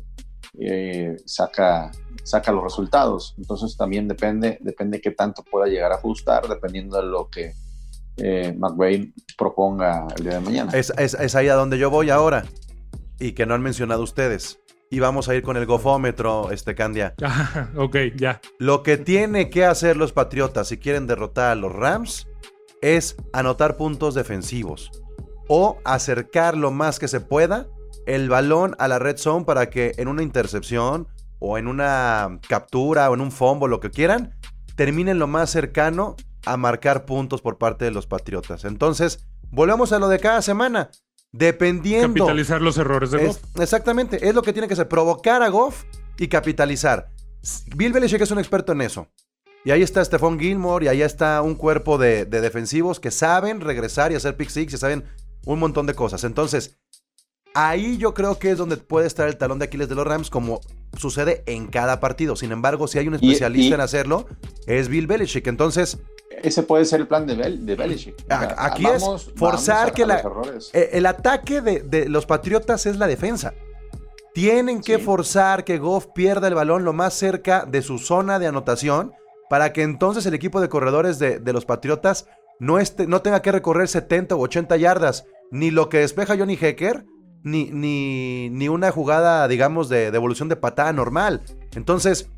eh, 0.59 1.15
saca, 1.25 1.91
saca 2.23 2.51
los 2.51 2.63
resultados. 2.63 3.35
Entonces 3.37 3.75
también 3.77 4.07
depende, 4.07 4.57
depende 4.61 5.01
qué 5.01 5.11
tanto 5.11 5.43
pueda 5.43 5.67
llegar 5.67 5.91
a 5.91 5.95
ajustar, 5.95 6.47
dependiendo 6.47 6.97
de 6.97 7.07
lo 7.07 7.29
que 7.29 7.53
eh, 8.17 8.53
McVay 8.57 9.13
proponga 9.37 10.07
el 10.17 10.23
día 10.23 10.33
de 10.33 10.39
mañana. 10.39 10.71
Es, 10.73 10.91
es, 10.97 11.13
es 11.13 11.35
ahí 11.35 11.49
a 11.49 11.55
donde 11.55 11.77
yo 11.77 11.89
voy 11.89 12.09
ahora 12.09 12.45
y 13.19 13.33
que 13.33 13.45
no 13.45 13.53
han 13.53 13.61
mencionado 13.61 14.03
ustedes 14.03 14.59
y 14.89 14.99
vamos 14.99 15.27
a 15.27 15.35
ir 15.35 15.43
con 15.43 15.57
el 15.57 15.65
gofómetro, 15.65 16.51
este 16.51 16.75
Candia. 16.75 17.13
Ah, 17.23 17.69
ok, 17.75 17.97
ya. 18.15 18.41
Lo 18.57 18.83
que 18.83 18.97
tiene 18.97 19.49
que 19.49 19.65
hacer 19.65 19.97
los 19.97 20.13
Patriotas 20.13 20.69
si 20.69 20.77
quieren 20.77 21.07
derrotar 21.07 21.51
a 21.51 21.55
los 21.55 21.73
Rams 21.73 22.27
es 22.81 23.15
anotar 23.33 23.77
puntos 23.77 24.15
defensivos 24.15 24.91
o 25.49 25.77
acercar 25.83 26.55
lo 26.55 26.71
más 26.71 26.99
que 26.99 27.07
se 27.07 27.19
pueda 27.19 27.67
el 28.07 28.29
balón 28.29 28.75
a 28.79 28.87
la 28.87 28.97
red 28.97 29.17
zone 29.17 29.45
para 29.45 29.69
que 29.69 29.93
en 29.97 30.07
una 30.07 30.23
intercepción 30.23 31.07
o 31.39 31.57
en 31.57 31.67
una 31.67 32.39
captura 32.47 33.09
o 33.09 33.13
en 33.13 33.21
un 33.21 33.31
fombo, 33.31 33.67
lo 33.67 33.79
que 33.79 33.91
quieran, 33.91 34.33
terminen 34.75 35.19
lo 35.19 35.27
más 35.27 35.51
cercano 35.51 36.15
a 36.45 36.57
marcar 36.57 37.05
puntos 37.05 37.41
por 37.41 37.57
parte 37.57 37.85
de 37.85 37.91
los 37.91 38.07
Patriotas. 38.07 38.65
Entonces, 38.65 39.27
volvemos 39.51 39.91
a 39.91 39.99
lo 39.99 40.07
de 40.07 40.19
cada 40.19 40.41
semana. 40.41 40.89
Dependiendo. 41.31 42.25
Capitalizar 42.25 42.61
los 42.61 42.77
errores 42.77 43.11
de 43.11 43.27
Goff. 43.27 43.37
Exactamente, 43.59 44.27
es 44.27 44.33
lo 44.33 44.41
que 44.41 44.53
tiene 44.53 44.67
que 44.67 44.73
hacer, 44.73 44.87
provocar 44.87 45.43
a 45.43 45.49
Goff 45.49 45.83
y 46.17 46.29
capitalizar. 46.29 47.11
Bill 47.75 47.93
Belichick 47.93 48.21
es 48.21 48.31
un 48.31 48.39
experto 48.39 48.71
en 48.71 48.81
eso. 48.81 49.09
Y 49.65 49.71
ahí 49.71 49.81
está 49.81 50.03
Stephon 50.03 50.39
Gilmore 50.39 50.85
y 50.85 50.87
ahí 50.87 51.01
está 51.01 51.41
un 51.41 51.55
cuerpo 51.55 51.97
de, 51.97 52.25
defensivos 52.25 53.01
que 53.01 53.11
saben 53.11 53.59
regresar 53.59 54.11
y 54.11 54.15
hacer 54.15 54.37
pick 54.37 54.49
six 54.49 54.73
y 54.73 54.77
saben 54.77 55.03
un 55.45 55.59
montón 55.59 55.85
de 55.85 55.93
cosas. 55.93 56.23
Entonces, 56.23 56.77
ahí 57.57 57.97
yo 57.97 58.13
creo 58.13 58.37
que 58.37 58.51
es 58.51 58.57
donde 58.57 58.77
puede 58.77 59.07
estar 59.07 59.27
el 59.27 59.35
talón 59.35 59.57
de 59.57 59.65
Aquiles 59.65 59.89
de 59.89 59.95
los 59.95 60.05
Rams, 60.05 60.29
como 60.29 60.61
sucede 60.95 61.43
en 61.47 61.67
cada 61.67 61.99
partido. 61.99 62.35
Sin 62.35 62.51
embargo, 62.51 62.87
si 62.87 62.99
hay 62.99 63.07
un 63.07 63.15
especialista 63.15 63.75
en 63.75 63.81
hacerlo, 63.81 64.27
es 64.67 64.89
Bill 64.89 65.07
Belichick. 65.07 65.47
Entonces, 65.47 65.97
ese 66.43 66.61
puede 66.61 66.85
ser 66.85 67.01
el 67.01 67.07
plan 67.07 67.25
de, 67.25 67.35
Belichick. 67.75 68.15
Aquí 68.29 68.85
es 68.85 69.03
forzar 69.35 69.91
que 69.91 70.03
eh, 70.73 70.89
el 70.93 71.07
ataque 71.07 71.61
de, 71.61 72.07
los 72.07 72.27
Patriotas 72.27 72.85
es 72.85 72.97
la 72.97 73.07
defensa. 73.07 73.55
Tienen 74.35 74.81
que 74.81 74.99
forzar 74.99 75.63
que 75.63 75.79
Goff 75.79 76.07
pierda 76.13 76.47
el 76.47 76.53
balón 76.53 76.83
lo 76.83 76.93
más 76.93 77.15
cerca 77.15 77.65
de 77.65 77.81
su 77.81 77.97
zona 77.97 78.37
de 78.37 78.45
anotación 78.45 79.13
para 79.49 79.73
que 79.73 79.81
entonces 79.81 80.27
el 80.27 80.35
equipo 80.35 80.61
de 80.61 80.69
corredores 80.69 81.17
de, 81.17 81.41
los 81.53 81.65
Patriotas 81.65 82.27
no, 82.59 82.77
no 83.07 83.21
tenga 83.23 83.41
que 83.41 83.51
recorrer 83.51 83.87
70 83.87 84.35
o 84.35 84.39
80 84.41 84.77
yardas, 84.77 85.25
ni 85.49 85.71
lo 85.71 85.89
que 85.89 85.99
despeja 85.99 86.37
Johnny 86.37 86.55
Hecker, 86.61 87.05
ni, 87.43 87.65
ni, 87.71 88.49
ni 88.49 88.69
una 88.69 88.91
jugada, 88.91 89.47
digamos, 89.47 89.89
de 89.89 90.11
devolución 90.11 90.49
de 90.49 90.55
patada 90.55 90.91
normal. 90.93 91.41
Entonces, 91.75 92.29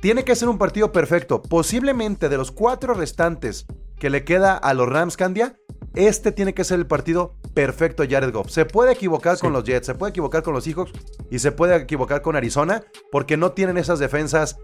tiene 0.00 0.24
que 0.24 0.36
ser 0.36 0.48
un 0.48 0.58
partido 0.58 0.92
perfecto. 0.92 1.42
Posiblemente 1.42 2.28
de 2.28 2.36
los 2.36 2.50
cuatro 2.50 2.94
restantes 2.94 3.66
que 3.98 4.10
le 4.10 4.24
queda 4.24 4.54
a 4.56 4.74
los 4.74 4.88
Rams 4.88 5.16
Candia, 5.16 5.56
este 5.94 6.32
tiene 6.32 6.54
que 6.54 6.64
ser 6.64 6.78
el 6.78 6.86
partido 6.86 7.36
perfecto 7.54 8.04
Jared 8.08 8.32
Goff. 8.32 8.50
Se 8.50 8.66
puede 8.66 8.92
equivocar 8.92 9.38
con 9.38 9.52
los 9.52 9.64
Jets, 9.64 9.86
se 9.86 9.94
puede 9.94 10.10
equivocar 10.10 10.42
con 10.42 10.52
los 10.52 10.64
Seahawks 10.64 10.92
y 11.30 11.38
se 11.38 11.52
puede 11.52 11.76
equivocar 11.76 12.20
con 12.20 12.36
Arizona 12.36 12.84
porque 13.12 13.36
no 13.36 13.52
tienen 13.52 13.78
esas 13.78 13.98
defensas 13.98 14.58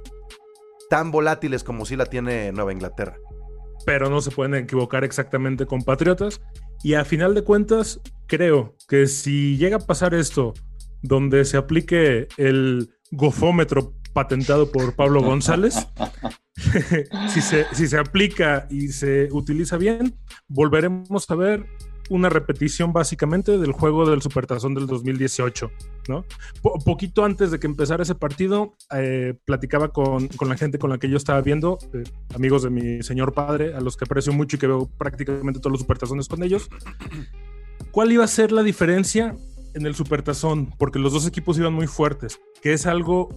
tan 0.91 1.13
volátiles 1.13 1.63
como 1.63 1.87
sí 1.87 1.97
la 1.97 2.07
tiene 2.07 2.53
Nueva 2.53 2.73
Inglaterra. 2.73 3.17
Pero 3.87 4.11
no 4.11 4.21
se 4.21 4.31
pueden 4.31 4.55
equivocar 4.55 5.05
exactamente 5.05 5.67
con 5.67 5.83
Patriotas. 5.83 6.41
Y 6.83 6.95
a 6.95 7.05
final 7.05 7.35
de 7.35 7.43
cuentas, 7.43 8.01
creo 8.27 8.77
que 8.89 9.07
si 9.07 9.57
llega 9.57 9.77
a 9.77 9.87
pasar 9.87 10.15
esto, 10.15 10.55
donde 11.03 11.45
se 11.45 11.57
aplique 11.57 12.29
el 12.37 12.91
gofómetro 13.11 13.95
patentado 14.13 14.71
por 14.71 14.95
Pablo 14.95 15.23
González. 15.25 15.87
si, 17.29 17.41
se, 17.41 17.67
si 17.73 17.89
se 17.89 17.99
aplica 17.99 18.67
y 18.71 18.89
se 18.89 19.29
utiliza 19.33 19.77
bien, 19.77 20.15
volveremos 20.49 21.31
a 21.31 21.35
ver 21.35 21.67
una 22.11 22.29
repetición 22.29 22.93
básicamente 22.93 23.57
del 23.57 23.73
juego 23.73 24.05
del 24.05 24.21
Supertazón 24.21 24.75
del 24.75 24.89
2018, 24.89 25.71
¿no? 26.09 26.25
poquito 26.85 27.25
antes 27.25 27.53
de 27.53 27.61
que 27.61 27.69
empezara 27.69 28.03
ese 28.03 28.17
partido, 28.17 28.75
eh, 28.93 29.35
platicaba 29.45 29.93
con, 29.93 30.27
con, 30.29 30.49
la 30.49 30.57
gente 30.57 30.79
con 30.79 30.91
la 30.91 30.99
que 30.99 31.09
yo 31.09 31.17
estaba 31.17 31.41
viendo, 31.41 31.79
eh, 31.95 32.03
amigos 32.35 32.65
de 32.65 32.71
mi 32.71 33.03
señor 33.05 33.33
padre, 33.33 33.75
a 33.75 33.81
los 33.81 33.97
que 33.97 34.05
aprecio 34.05 34.33
mucho 34.33 34.57
y 34.57 34.59
que 34.59 34.67
veo 34.67 34.91
prácticamente 34.99 35.61
todos 35.61 35.71
los 35.71 35.81
Supertazones 35.81 36.27
con 36.27 36.43
ellos. 36.43 36.69
¿Cuál 37.93 38.11
iba 38.11 38.25
a 38.25 38.29
ser 38.29 38.51
la 38.51 38.65
diferencia 38.65 39.37
en 39.75 39.87
el 39.87 39.95
Supertazón? 39.95 40.75
Porque 40.79 40.99
los 40.99 41.13
dos 41.13 41.29
equipos 41.29 41.59
iban 41.59 41.73
muy 41.73 41.87
fuertes, 41.87 42.41
que 42.61 42.73
es 42.73 42.87
algo 42.87 43.29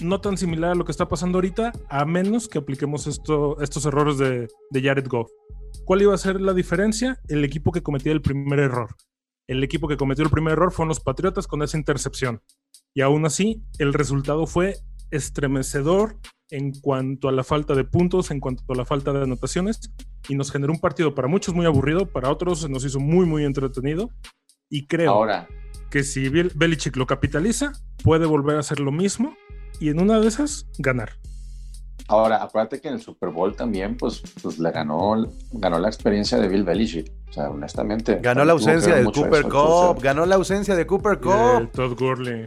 no 0.00 0.20
tan 0.20 0.36
similar 0.36 0.72
a 0.72 0.74
lo 0.74 0.84
que 0.84 0.92
está 0.92 1.08
pasando 1.08 1.38
ahorita, 1.38 1.72
a 1.88 2.04
menos 2.04 2.48
que 2.48 2.58
apliquemos 2.58 3.06
esto, 3.06 3.58
estos 3.62 3.86
errores 3.86 4.18
de, 4.18 4.48
de 4.70 4.82
Jared 4.82 5.06
Goff. 5.08 5.30
¿Cuál 5.84 6.02
iba 6.02 6.14
a 6.14 6.18
ser 6.18 6.40
la 6.40 6.54
diferencia? 6.54 7.20
El 7.28 7.44
equipo 7.44 7.70
que 7.70 7.82
cometió 7.82 8.12
el 8.12 8.22
primer 8.22 8.58
error. 8.58 8.96
El 9.46 9.62
equipo 9.62 9.86
que 9.86 9.98
cometió 9.98 10.24
el 10.24 10.30
primer 10.30 10.54
error 10.54 10.72
fueron 10.72 10.88
los 10.88 11.00
Patriotas 11.00 11.46
con 11.46 11.62
esa 11.62 11.76
intercepción. 11.76 12.40
Y 12.94 13.02
aún 13.02 13.26
así, 13.26 13.62
el 13.78 13.92
resultado 13.92 14.46
fue 14.46 14.76
estremecedor 15.10 16.16
en 16.50 16.72
cuanto 16.80 17.28
a 17.28 17.32
la 17.32 17.44
falta 17.44 17.74
de 17.74 17.84
puntos, 17.84 18.30
en 18.30 18.40
cuanto 18.40 18.64
a 18.72 18.76
la 18.76 18.86
falta 18.86 19.12
de 19.12 19.22
anotaciones, 19.22 19.92
y 20.28 20.34
nos 20.34 20.50
generó 20.50 20.72
un 20.72 20.80
partido 20.80 21.14
para 21.14 21.28
muchos 21.28 21.54
muy 21.54 21.66
aburrido, 21.66 22.06
para 22.06 22.30
otros 22.30 22.68
nos 22.70 22.84
hizo 22.84 23.00
muy, 23.00 23.26
muy 23.26 23.44
entretenido. 23.44 24.10
Y 24.70 24.86
creo 24.86 25.10
Ahora. 25.10 25.48
que 25.90 26.02
si 26.02 26.28
Belichick 26.28 26.96
lo 26.96 27.06
capitaliza, 27.06 27.72
puede 28.02 28.24
volver 28.24 28.56
a 28.56 28.60
hacer 28.60 28.80
lo 28.80 28.92
mismo 28.92 29.36
y 29.80 29.90
en 29.90 30.00
una 30.00 30.18
de 30.18 30.28
esas 30.28 30.66
ganar. 30.78 31.10
Ahora, 32.08 32.42
acuérdate 32.42 32.80
que 32.80 32.88
en 32.88 32.94
el 32.94 33.00
Super 33.00 33.30
Bowl 33.30 33.56
también, 33.56 33.96
pues, 33.96 34.22
pues 34.42 34.58
le 34.58 34.70
ganó, 34.70 35.26
ganó 35.52 35.78
la 35.78 35.88
experiencia 35.88 36.38
de 36.38 36.48
Bill 36.48 36.62
Belichick. 36.62 37.10
O 37.30 37.32
sea, 37.32 37.50
honestamente. 37.50 38.18
Ganó 38.20 38.44
la 38.44 38.52
ausencia 38.52 38.96
de 38.96 39.04
Cooper 39.04 39.44
Cup. 39.44 40.02
Ganó 40.02 40.26
la 40.26 40.34
ausencia 40.34 40.76
de 40.76 40.86
Cooper 40.86 41.18
Cup. 41.18 41.32
Y 41.32 41.60
de 41.60 41.66
Todd 41.68 41.98
Gurley. 41.98 42.46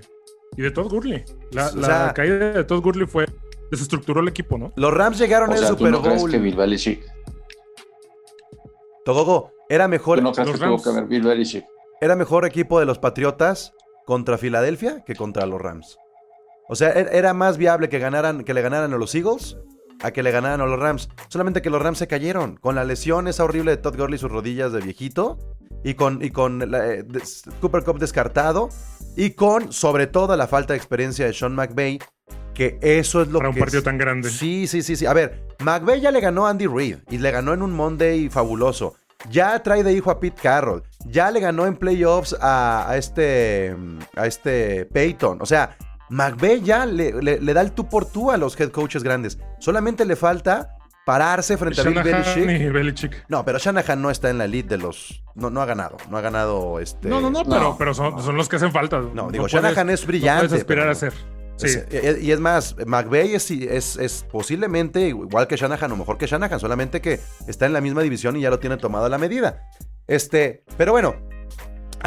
Y 0.56 0.62
de 0.62 0.72
Todd 0.72 0.89
Gurley. 0.89 1.26
La, 1.52 2.13
caída 2.13 2.52
de 2.52 2.63
Todd 2.63 2.82
Gurley 2.82 3.08
fue. 3.08 3.26
Desestructuró 3.72 4.22
el 4.22 4.30
equipo, 4.30 4.58
¿no? 4.58 4.72
Los 4.78 4.93
Rams 4.93 5.17
llegaron 5.17 5.52
al 5.52 5.58
Super 5.58 5.88
¿tú 5.88 5.91
no 5.91 6.00
Bowl. 6.00 6.10
Crees 6.10 6.26
que 6.32 6.38
Bill 6.38 6.56
Belichick. 6.56 7.04
Togogo, 9.04 9.52
era 9.70 9.88
mejor. 9.88 10.22
no 10.22 10.32
crees 10.32 10.52
que 10.52 10.58
tuvo 10.58 10.82
que 10.82 10.91
ver 10.91 11.06
Bill 11.06 11.24
Belichick? 11.24 11.65
Era 12.00 12.15
mejor 12.15 12.46
equipo 12.46 12.80
de 12.80 12.86
los 12.86 13.00
Patriotas 13.00 13.74
contra 14.06 14.38
Filadelfia 14.38 15.04
que 15.04 15.15
contra 15.15 15.46
los 15.46 15.60
Rams. 15.60 15.98
O 16.70 16.76
sea, 16.76 16.90
er, 16.92 17.10
era 17.12 17.34
más 17.34 17.58
viable 17.58 17.90
que, 17.90 18.00
ganaran, 18.00 18.44
que 18.44 18.54
le 18.54 18.62
ganaran 18.62 18.94
a 18.94 18.98
los 18.98 19.14
Eagles 19.16 19.58
a 20.02 20.12
que 20.12 20.24
le 20.24 20.32
ganaran 20.32 20.62
a 20.62 20.66
los 20.66 20.80
Rams. 20.80 21.10
Solamente 21.28 21.62
que 21.62 21.70
los 21.70 21.82
Rams 21.82 21.98
se 21.98 22.08
cayeron 22.08 22.58
con 22.58 22.76
la 22.76 22.84
lesión 22.84 23.28
esa 23.28 23.44
horrible 23.44 23.72
de 23.72 23.78
Todd 23.78 23.98
Gurley 23.98 24.20
sus 24.20 24.32
rodillas 24.32 24.72
de 24.72 24.82
viejito 24.82 25.38
y 25.84 25.96
con, 25.96 26.24
y 26.24 26.32
con 26.32 26.62
eh, 26.76 27.04
Cooper 27.62 27.84
Cup 27.84 28.00
descartado 28.00 28.70
y 29.15 29.32
con 29.32 29.72
sobre 29.72 30.08
todo 30.08 30.36
la 30.36 30.48
falta 30.48 30.74
de 30.74 30.78
experiencia 30.78 31.26
de 31.26 31.34
Sean 31.34 31.56
McVay 31.56 32.00
que 32.54 32.80
eso 32.82 33.22
es 33.22 33.28
lo 33.28 33.38
Para 33.38 33.52
que 33.52 33.60
un 33.60 33.60
partido 33.60 33.84
tan 33.84 34.00
grande. 34.00 34.32
Sí, 34.32 34.65
sí, 34.65 34.82
sí, 34.82 34.96
sí. 34.96 35.06
A 35.06 35.13
ver, 35.13 35.46
McVay 35.60 36.02
ya 36.02 36.10
le 36.10 36.20
ganó 36.20 36.48
a 36.48 36.50
Andy 36.50 36.65
Reid 36.65 36.98
y 37.10 37.20
le 37.20 37.30
ganó 37.30 37.54
en 37.54 37.62
un 37.62 37.72
Monday 37.72 38.30
fabuloso. 38.30 38.96
Ya 39.30 39.62
trae 39.62 39.84
de 39.84 39.94
hijo 39.94 40.10
a 40.10 40.20
Pete 40.20 40.42
Carroll. 40.42 40.82
Ya 41.06 41.30
le 41.30 41.40
ganó 41.40 41.68
en 41.68 41.76
playoffs 41.76 42.36
a, 42.40 42.90
a 42.90 42.98
este 42.98 43.76
a 44.15 44.26
este 44.26 44.86
Peyton. 44.86 45.40
O 45.40 45.46
sea, 45.46 45.78
McVeigh 46.10 46.62
ya 46.62 46.86
le, 46.86 47.12
da 47.54 47.62
el 47.62 47.72
tú 47.72 47.88
por 47.90 48.06
tú 48.06 48.32
a 48.32 48.38
los 48.38 48.60
head 48.60 48.70
coaches 48.72 49.04
grandes. 49.04 49.38
Solamente 49.60 50.06
le 50.06 50.16
falta 50.16 50.74
pararse 51.06 51.58
frente 51.58 51.80
a 51.82 51.84
Bill 51.86 52.02
Belichick. 52.04 52.62
y 52.62 52.70
Belichick. 52.70 53.26
No, 53.30 53.46
pero 53.46 53.60
Shanahan 53.60 54.02
no 54.02 54.10
está 54.10 54.30
en 54.30 54.38
la 54.38 54.46
elite 54.46 54.70
de 54.70 54.78
los. 54.78 55.24
No, 55.36 55.50
no 55.50 55.62
ha 55.62 55.66
ganado. 55.66 55.98
No 56.10 56.18
ha 56.18 56.22
ganado 56.22 56.80
este. 56.80 57.08
No, 57.08 57.22
no, 57.22 57.30
no, 57.30 57.44
No, 57.44 57.50
pero, 57.50 57.76
pero 57.78 57.94
son, 57.94 58.22
son 58.22 58.36
los 58.36 58.50
que 58.50 58.58
hacen 58.58 58.72
falta. 58.72 59.00
No, 59.00 59.30
digo, 59.30 59.44
puedes- 59.48 59.52
Shanahan 59.54 59.90
es 59.90 60.06
brillante, 60.06 60.44
No 60.44 60.50
puedes 60.50 60.62
aspirar 60.64 60.84
pero- 60.84 60.92
a 60.92 60.96
ser. 60.96 61.14
Sí. 61.58 61.66
Es- 61.66 61.88
eh, 61.90 62.20
y 62.22 62.32
es 62.32 62.40
más, 62.40 62.76
McVay 62.86 63.34
es, 63.34 63.50
es, 63.50 63.96
es 63.98 64.26
posiblemente 64.32 65.08
igual 65.08 65.48
que 65.48 65.56
Shanahan 65.58 65.92
o 65.92 65.96
mejor 65.96 66.18
que 66.20 66.28
Shanahan, 66.28 66.60
solamente 66.60 67.02
que 67.02 67.20
está 67.48 67.66
en 67.66 67.74
la 67.74 67.82
misma 67.82 68.04
división 68.04 68.36
y 68.36 68.42
ya 68.42 68.52
lo 68.52 68.60
tiene 68.60 68.78
tomado 68.78 69.06
a 69.06 69.10
la 69.10 69.18
medida. 69.18 69.64
Este, 70.06 70.64
pero 70.78 70.92
bueno, 70.92 71.16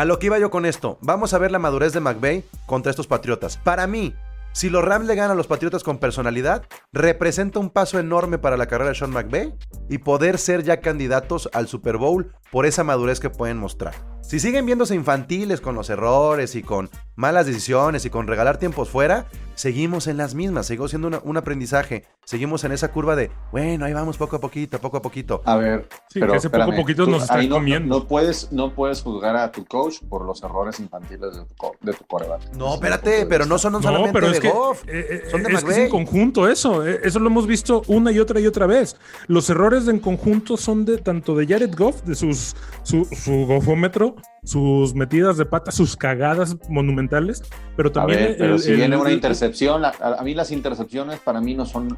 a 0.01 0.07
lo 0.07 0.19
que 0.19 0.29
iba 0.29 0.39
yo 0.39 0.51
con 0.51 0.65
esto, 0.65 0.97
vamos 1.03 1.35
a 1.35 1.39
ver 1.39 1.53
la 1.53 1.59
madurez 1.59 1.93
de 1.93 2.01
McVay 2.01 2.43
contra 2.65 2.89
estos 2.89 3.07
Patriotas. 3.07 3.59
Para 3.59 3.87
mí, 3.87 4.15
si 4.53 4.71
los 4.71 4.83
Rams 4.83 5.07
le 5.07 5.15
ganan 5.15 5.33
a 5.33 5.35
los 5.35 5.47
Patriotas 5.47 5.85
con 5.85 5.99
personalidad, 5.99 6.65
representa 6.91 7.59
un 7.59 7.69
paso 7.69 7.99
enorme 7.99 8.39
para 8.39 8.57
la 8.57 8.65
carrera 8.65 8.89
de 8.89 8.95
Sean 8.95 9.11
McVay 9.11 9.53
y 9.91 9.99
poder 9.99 10.39
ser 10.39 10.63
ya 10.63 10.81
candidatos 10.81 11.51
al 11.53 11.69
Super 11.69 11.99
Bowl 11.99 12.33
por 12.51 12.67
esa 12.67 12.85
madurez 12.85 13.21
que 13.21 13.31
pueden 13.31 13.59
mostrar. 13.59 13.95
Si 14.23 14.39
siguen 14.39 14.65
viéndose 14.67 14.95
infantiles 14.95 15.61
con 15.61 15.75
los 15.75 15.91
errores 15.91 16.55
y 16.55 16.63
con 16.63 16.89
malas 17.17 17.47
decisiones 17.47 18.05
y 18.05 18.11
con 18.11 18.27
regalar 18.29 18.59
tiempos 18.59 18.89
fuera, 18.89 19.27
seguimos 19.55 20.07
en 20.07 20.17
las 20.17 20.35
mismas, 20.35 20.67
seguimos 20.67 20.91
siendo 20.91 21.09
una- 21.09 21.21
un 21.25 21.37
aprendizaje, 21.37 22.05
seguimos 22.25 22.63
en 22.65 22.71
esa 22.73 22.93
curva 22.93 23.17
de, 23.17 23.31
bueno, 23.51 23.85
ahí 23.87 23.93
vamos 23.93 24.17
poco 24.17 24.37
a 24.37 24.41
poquito, 24.41 24.79
poco 24.81 24.99
a 24.99 25.03
poquito. 25.03 25.43
A 25.45 25.57
ver, 25.57 25.89
Sí, 26.09 26.21
pero 26.21 26.33
que 26.33 26.39
ese 26.39 26.49
poco 26.49 26.63
a 26.73 26.77
poquito 26.77 27.05
tú 27.05 27.11
nos 27.11 27.23
está 27.23 27.39
ahí 27.39 27.49
no, 27.49 27.57
comiendo. 27.57 27.99
No 27.99 28.07
puedes, 28.07 28.53
no 28.53 28.73
puedes 28.73 29.03
juzgar 29.03 29.37
a 29.37 29.51
tu 29.51 29.65
coach 29.67 29.97
por 30.09 30.25
los 30.25 30.43
errores 30.45 30.79
infantiles 30.81 31.37
de 31.37 31.45
tu, 31.45 31.55
co- 31.57 31.77
de 31.81 31.93
tu 31.93 32.05
coreback. 32.07 32.55
No, 32.57 32.75
espérate, 32.75 33.27
pero 33.27 33.47
no 33.47 33.59
son 33.59 33.73
No, 33.73 33.83
solamente 33.83 34.13
pero 34.13 34.31
de 34.31 34.39
que, 34.41 34.51
Goff, 34.51 34.83
eh, 34.87 35.07
eh, 35.11 35.23
son 35.31 35.43
de 35.43 35.53
es, 35.53 35.65
que 35.65 35.71
es 35.73 35.79
en 35.79 35.89
conjunto 35.91 36.49
eso. 36.49 36.87
eh, 36.87 37.01
Eso 37.03 37.19
lo 37.19 37.27
hemos 37.27 37.47
visto 37.49 37.83
una 37.89 38.13
y 38.13 38.19
otra 38.21 38.39
y 38.41 38.47
otra 38.47 38.67
vez. 38.67 38.97
Los 39.27 39.51
errores 39.51 39.89
en 39.89 39.99
conjunto 39.99 40.57
son 40.57 40.85
de 40.85 40.99
tanto 40.99 41.35
de 41.35 41.47
Jared 41.47 41.75
Goff, 41.77 42.03
de 42.03 42.15
sus 42.15 42.40
su, 42.83 43.05
su 43.05 43.47
gofómetro, 43.47 44.17
sus 44.45 44.95
metidas 44.95 45.37
de 45.37 45.45
pata, 45.47 45.71
sus 45.71 45.97
cagadas 45.97 46.57
monumentales, 46.69 47.43
pero 47.77 47.91
A 47.91 47.93
también 47.93 48.21
ver, 48.21 48.37
pero 48.39 48.55
el- 48.55 48.61
si 48.61 48.71
el- 48.71 48.77
viene 48.77 48.97
una 48.97 49.13
intercepción, 49.13 49.83
la- 49.83 49.95
a, 50.01 50.21
a 50.21 50.23
mí 50.23 50.35
las 50.35 50.51
intercepciones 50.51 51.21
para 51.21 51.41
mí 51.41 51.55
no 51.55 51.67
son 51.67 51.97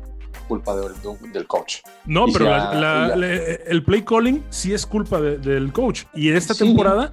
culpa 0.48 0.74
del, 0.76 0.92
del 1.32 1.46
coach. 1.46 1.76
No, 2.04 2.26
Y 2.28 2.32
pero 2.32 2.46
ya- 2.46 2.74
la- 2.74 3.16
la- 3.16 3.26
el 3.34 3.84
play 3.84 4.02
calling 4.02 4.42
sí 4.50 4.72
es 4.74 4.84
culpa 4.86 5.20
de- 5.20 5.38
del 5.38 5.72
coach. 5.72 6.02
Y 6.14 6.30
esta 6.30 6.52
Sí. 6.54 6.64
temporada 6.64 7.12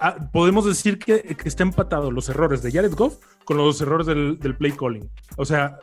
ah, 0.00 0.16
podemos 0.32 0.64
decir 0.64 0.98
que, 0.98 1.20
que 1.22 1.48
está 1.48 1.64
empatado 1.64 2.10
los 2.10 2.28
errores 2.28 2.62
de 2.62 2.70
Jared 2.70 2.94
Goff 2.94 3.16
con 3.44 3.56
los 3.56 3.80
errores 3.80 4.06
del, 4.06 4.38
del 4.38 4.54
play 4.56 4.72
calling. 4.72 5.08
O 5.36 5.44
sea, 5.44 5.78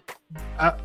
ah, 0.58 0.78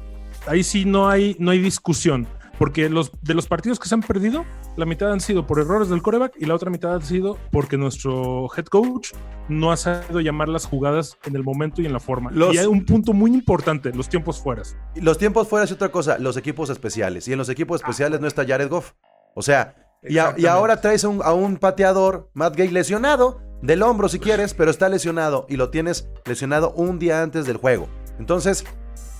ahí 0.47 0.63
sí 0.65 0.85
no 0.85 1.09
hay, 1.09 1.37
no 1.39 1.53
hay 1.53 1.59
discusión. 1.61 2.27
Porque 2.61 2.91
los, 2.91 3.11
de 3.23 3.33
los 3.33 3.47
partidos 3.49 3.81
que 3.81 3.89
se 3.89 3.95
han 3.95 4.03
perdido, 4.03 4.45
la 4.77 4.85
mitad 4.85 5.11
han 5.11 5.21
sido 5.21 5.47
por 5.47 5.59
errores 5.61 5.89
del 5.89 6.03
coreback 6.03 6.35
y 6.39 6.45
la 6.45 6.55
otra 6.55 6.71
mitad 6.71 6.95
ha 6.95 7.01
sido 7.01 7.39
porque 7.51 7.79
nuestro 7.79 8.49
head 8.55 8.67
coach 8.67 9.13
no 9.49 9.73
ha 9.73 9.79
sabido 9.79 10.21
llamar 10.21 10.49
las 10.51 10.67
jugadas 10.67 11.17
en 11.25 11.37
el 11.37 11.43
momento 11.43 11.81
y 11.81 11.87
en 11.87 11.95
la 11.95 12.01
forma. 12.01 12.31
Los- 12.31 12.55
Y 12.55 12.59
hay 12.59 12.67
un 12.67 12.85
punto 12.85 13.15
muy 13.15 13.33
importante, 13.33 13.93
los 13.95 14.11
tiempos 14.11 14.41
fueras. 14.43 14.77
Y 14.95 15.01
Los 15.01 15.17
tiempos 15.17 15.49
fuera 15.49 15.65
es 15.65 15.73
otra 15.73 15.89
cosa, 15.89 16.19
los 16.19 16.37
equipos 16.37 16.69
especiales. 16.69 17.27
Y 17.29 17.33
en 17.33 17.39
los 17.39 17.49
equipos 17.49 17.81
especiales 17.81 18.21
no 18.21 18.27
está 18.29 18.47
Jared 18.47 18.69
Goff. 18.69 18.93
O 19.35 19.41
sea, 19.41 19.75
y, 20.03 20.19
a- 20.19 20.35
y 20.37 20.45
ahora 20.45 20.83
traes 20.83 21.03
a 21.05 21.09
un, 21.09 21.23
a 21.25 21.33
un 21.33 21.57
pateador, 21.57 22.31
Matt 22.35 22.57
Gay, 22.57 22.69
lesionado, 22.69 23.41
del 23.63 23.83
hombro 23.83 24.09
si 24.11 24.19
quieres, 24.19 24.53
pero 24.53 24.71
está 24.71 24.89
lesionado 24.91 25.47
y 25.49 25.57
lo 25.57 25.71
tienes 25.71 26.11
lesionado 26.27 26.73
un 26.73 26.99
día 26.99 27.23
antes 27.23 27.47
del 27.47 27.57
juego. 27.57 27.89
Entonces, 28.19 28.67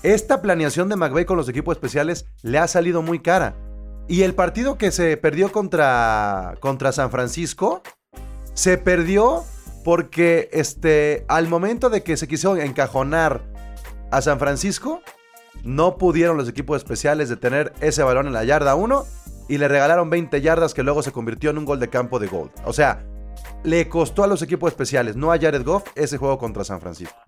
esta 0.03 0.41
planeación 0.41 0.89
de 0.89 0.97
McVay 0.97 1.25
con 1.25 1.37
los 1.37 1.49
equipos 1.49 1.77
especiales 1.77 2.27
le 2.43 2.59
ha 2.59 2.69
salido 2.69 3.03
muy 3.03 3.21
cara. 3.21 3.55
Y 4.09 4.23
el 4.23 4.35
partido 4.35 4.79
que 4.79 4.91
se 4.91 5.17
perdió 5.17 5.53
contra, 5.53 6.55
contra 6.61 6.93
San 6.93 7.11
Francisco, 7.11 7.83
se 8.55 8.79
perdió 8.79 9.45
porque 9.85 10.49
este, 10.53 11.25
al 11.29 11.49
momento 11.49 11.91
de 11.91 12.03
que 12.03 12.17
se 12.17 12.27
quiso 12.27 12.57
encajonar 12.57 13.43
a 14.11 14.21
San 14.21 14.39
Francisco, 14.39 15.01
no 15.65 15.97
pudieron 15.97 16.37
los 16.37 16.49
equipos 16.49 16.79
especiales 16.79 17.29
detener 17.29 17.73
ese 17.81 18.03
balón 18.03 18.27
en 18.27 18.33
la 18.33 18.45
yarda 18.45 18.75
1 18.75 19.05
y 19.49 19.59
le 19.59 19.69
regalaron 19.69 20.11
20 20.11 20.41
yardas 20.41 20.75
que 20.75 20.83
luego 20.83 21.03
se 21.03 21.13
convirtió 21.13 21.51
en 21.51 21.59
un 21.59 21.65
gol 21.65 21.79
de 21.79 21.89
campo 21.89 22.19
de 22.19 22.27
gol. 22.27 22.51
O 22.65 22.73
sea, 22.73 23.05
le 23.63 23.89
costó 23.89 24.25
a 24.25 24.27
los 24.27 24.43
equipos 24.43 24.73
especiales, 24.73 25.17
no 25.17 25.33
a 25.33 25.39
Jared 25.39 25.65
Goff, 25.65 25.85
ese 25.95 26.19
juego 26.19 26.39
contra 26.39 26.65
San 26.65 26.81
Francisco. 26.81 27.19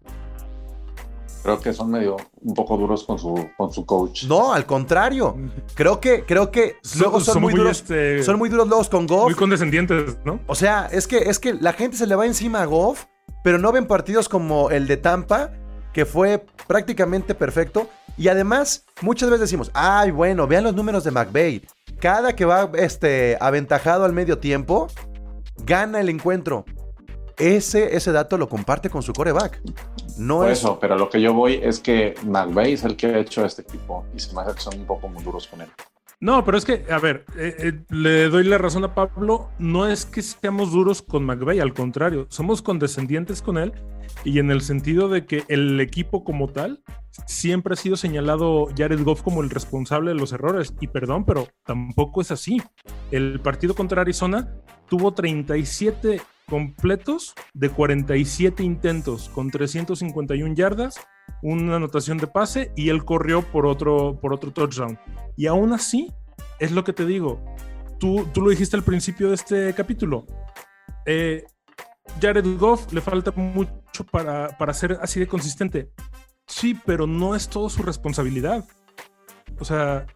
Creo 1.43 1.61
que 1.61 1.73
son 1.73 1.91
medio 1.91 2.17
un 2.41 2.55
poco 2.55 2.77
duros 2.77 3.05
con 3.05 3.19
su, 3.19 3.49
con 3.57 3.73
su 3.73 3.85
coach. 3.85 4.25
No, 4.25 4.53
al 4.53 4.65
contrario. 4.65 5.37
Creo 5.75 6.01
que, 6.01 6.25
creo 6.25 6.51
que 6.51 6.77
luego 6.99 7.21
son, 7.21 7.43
muy, 7.43 7.53
duros. 7.53 7.81
este, 7.81 8.23
Son 8.23 8.39
muy 8.39 8.49
duros 8.49 8.69
luego 8.69 8.85
con 8.85 9.07
Goff. 9.07 9.25
muy 9.25 9.35
condescendientes, 9.35 10.19
¿no? 10.25 10.39
O 10.47 10.55
sea, 10.55 10.89
es 10.93 11.09
que, 11.09 11.19
es 11.19 11.39
que 11.39 11.55
la 11.55 11.73
gente 11.73 11.97
se 11.97 12.07
le 12.07 12.15
va 12.15 12.27
encima 12.27 12.63
a 12.63 12.67
Goff, 12.67 13.07
pero 13.43 13.59
no 13.59 13.73
ven 13.73 13.87
partidos 13.87 14.29
como 14.29 14.71
el 14.71 14.87
de 14.87 14.97
Tampa, 14.97 15.51
que 15.93 16.07
fue 16.07 16.45
prácticamente 16.69 17.35
perfecto. 17.35 17.89
Y 18.17 18.29
además, 18.29 18.85
muchas 19.01 19.29
veces 19.29 19.41
decimos, 19.41 19.71
ay, 19.75 20.11
bueno, 20.11 20.47
vean 20.47 20.65
los 20.65 20.75
números 20.75 21.03
de 21.03 21.11
McVay. 21.11 21.63
Cada 21.99 22.37
que 22.37 22.45
va 22.45 22.71
este, 22.75 23.37
aventajado 23.41 24.05
al 24.05 24.13
medio 24.13 24.39
tiempo, 24.39 24.89
gana 25.65 26.01
el 26.01 26.09
encuentro. 26.09 26.65
Ese, 27.37 27.97
ese 27.97 28.13
dato 28.13 28.37
lo 28.39 28.49
comparte 28.49 28.91
con 28.91 29.03
su 29.03 29.13
coreback. 29.13 29.61
No 30.19 30.39
Por 30.39 30.51
es. 30.51 30.59
eso, 30.59 30.79
pero 30.81 30.97
lo 30.97 31.09
que 31.09 31.21
yo 31.21 31.33
voy 31.33 31.61
es 31.63 31.81
que 31.81 32.15
McVay 32.25 32.75
es 32.75 32.85
el 32.85 32.97
que 32.97 33.07
ha 33.07 33.19
hecho 33.19 33.45
este 33.45 33.63
equipo 33.63 34.05
y 34.15 34.21
se 34.21 34.35
me 34.35 34.43
hace 34.43 34.55
que 34.55 34.61
son 34.61 34.79
un 34.79 34.87
poco 34.87 35.09
muy 35.09 35.23
duros 35.23 35.47
con 35.47 35.61
él. 35.63 35.69
No, 36.23 36.45
pero 36.45 36.57
es 36.57 36.65
que, 36.65 36.85
a 36.89 37.01
ver, 37.01 37.25
eh, 37.37 37.57
eh, 37.59 37.85
le 37.91 38.29
doy 38.29 38.45
la 38.45 38.57
razón 38.57 38.85
a 38.85 38.95
Pablo. 38.95 39.51
No 39.59 39.89
es 39.89 40.07
que 40.07 40.23
seamos 40.23 40.71
duros 40.71 41.03
con 41.03 41.25
McVeigh, 41.25 41.61
al 41.61 41.75
contrario, 41.75 42.29
somos 42.31 42.63
condescendientes 42.63 43.43
con 43.43 43.59
él 43.59 43.73
y 44.23 44.39
en 44.39 44.53
el 44.53 44.61
sentido 44.61 45.09
de 45.09 45.27
que 45.27 45.43
el 45.49 45.81
equipo 45.81 46.23
como 46.23 46.47
tal 46.47 46.81
siempre 47.27 47.75
ha 47.75 47.77
sido 47.77 47.97
señalado 47.97 48.69
Jared 48.77 49.03
Goff 49.03 49.23
como 49.23 49.43
el 49.43 49.51
responsable 49.51 50.11
de 50.13 50.17
los 50.17 50.33
errores. 50.33 50.73
Y 50.81 50.87
perdón, 50.87 51.25
pero 51.25 51.49
tampoco 51.65 52.21
es 52.21 52.31
así. 52.31 52.63
El 53.11 53.41
partido 53.41 53.75
contra 53.75 54.03
Arizona 54.03 54.49
tuvo 54.89 55.15
37 55.15 56.21
completos 56.49 57.35
de 57.53 57.69
47 57.69 58.63
intentos 58.63 59.29
con 59.31 59.51
351 59.51 60.55
yardas, 60.55 61.01
una 61.43 61.77
anotación 61.77 62.19
de 62.19 62.27
pase 62.27 62.73
y 62.77 62.89
él 62.89 63.05
corrió 63.05 63.43
por 63.43 63.67
otro, 63.67 64.19
por 64.21 64.33
otro 64.33 64.53
touchdown. 64.53 64.99
Y 65.37 65.47
aún 65.47 65.73
así, 65.73 66.13
es 66.59 66.73
lo 66.73 66.85
que 66.85 66.93
te 66.93 67.05
digo. 67.05 67.45
Tú, 67.99 68.27
tú 68.33 68.41
lo 68.41 68.51
dijiste 68.51 68.77
al 68.77 68.85
principio 68.85 69.29
de 69.29 69.35
este 69.35 69.75
capítulo. 69.75 70.25
Eh, 71.05 71.45
Jared 72.21 72.47
Goff 72.59 72.93
le 72.93 73.01
falta 73.01 73.33
mucho 73.33 74.05
para, 74.11 74.57
para 74.57 74.73
ser 74.73 74.99
así 75.03 75.21
de 75.21 75.27
consistente. 75.27 75.91
Sí, 76.47 76.79
pero 76.87 77.07
no 77.07 77.35
es 77.35 77.49
todo 77.49 77.69
su 77.69 77.83
responsabilidad. 77.83 78.65
O 79.59 79.65
sea, 79.65 80.07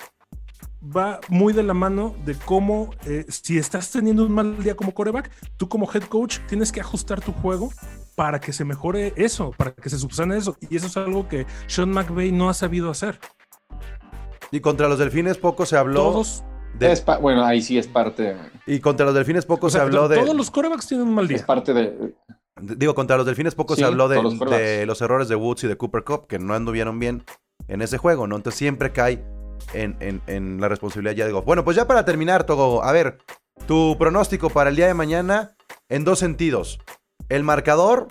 va 0.84 1.20
muy 1.28 1.52
de 1.52 1.62
la 1.62 1.74
mano 1.74 2.14
de 2.24 2.34
cómo, 2.34 2.90
eh, 3.06 3.24
si 3.28 3.58
estás 3.58 3.90
teniendo 3.90 4.24
un 4.24 4.32
mal 4.32 4.62
día 4.62 4.76
como 4.76 4.94
coreback, 4.94 5.30
tú 5.56 5.68
como 5.68 5.90
head 5.92 6.04
coach 6.04 6.38
tienes 6.48 6.72
que 6.72 6.80
ajustar 6.80 7.20
tu 7.20 7.32
juego 7.32 7.70
para 8.16 8.40
que 8.40 8.52
se 8.52 8.64
mejore 8.64 9.12
eso, 9.16 9.52
para 9.56 9.72
que 9.72 9.88
se 9.88 9.98
subsane 9.98 10.36
eso. 10.36 10.56
Y 10.68 10.76
eso 10.76 10.86
es 10.88 10.96
algo 10.96 11.28
que 11.28 11.46
Sean 11.68 11.90
McVay 11.90 12.32
no 12.32 12.48
ha 12.48 12.54
sabido 12.54 12.90
hacer. 12.90 13.20
Y 14.50 14.60
contra 14.60 14.88
los 14.88 14.98
delfines 14.98 15.38
poco 15.38 15.66
se 15.66 15.76
habló. 15.76 16.02
Todos, 16.02 16.44
de- 16.78 16.90
Es 16.92 17.04
bueno, 17.20 17.44
ahí 17.44 17.62
sí 17.62 17.78
es 17.78 17.86
parte, 17.86 18.36
y 18.66 18.80
contra 18.80 19.06
los 19.06 19.14
delfines 19.14 19.44
poco 19.46 19.66
o 19.68 19.70
sea, 19.70 19.80
se 19.82 19.86
habló 19.86 20.08
de. 20.08 20.16
todos 20.18 20.34
los 20.36 20.50
corebacks 20.50 20.86
tienen 20.88 21.06
un 21.08 21.14
mal 21.14 21.28
día. 21.28 21.36
es 21.36 21.42
parte 21.44 21.72
de, 21.72 22.14
Digo, 22.58 22.94
contra 22.94 23.16
los 23.18 23.26
delfines 23.26 23.54
poco 23.54 23.74
Sí, 23.74 23.80
se 23.82 23.86
habló 23.86 24.08
de, 24.08 24.16
los 24.22 24.34
quarterbacks. 24.36 24.62
de 24.78 24.86
los 24.86 25.00
errores 25.02 25.28
de 25.28 25.36
Woods 25.36 25.64
y 25.64 25.68
de 25.68 25.76
Cooper 25.76 26.04
Cup, 26.04 26.26
que 26.26 26.38
no 26.38 26.54
anduvieron 26.54 26.98
bien 26.98 27.22
en 27.68 27.82
ese 27.82 27.98
juego, 27.98 28.26
¿no? 28.26 28.34
Entonces 28.36 28.58
siempre 28.58 28.92
cae 28.92 29.22
en, 29.74 29.96
en- 30.00 30.22
en 30.26 30.58
la 30.60 30.68
responsabilidad 30.68 31.14
ya 31.14 31.26
de 31.26 31.32
Goff. 31.32 31.44
Bueno, 31.44 31.64
pues 31.64 31.76
ya 31.76 31.86
para 31.86 32.04
terminar, 32.06 32.44
Togo, 32.44 32.82
a 32.82 32.92
ver, 32.92 33.18
tu 33.66 33.96
pronóstico 33.98 34.48
para 34.48 34.70
el 34.70 34.76
día 34.76 34.86
de 34.86 34.94
mañana 34.94 35.54
en 35.90 36.04
dos 36.04 36.18
sentidos. 36.18 36.78
El 37.28 37.42
marcador, 37.42 38.06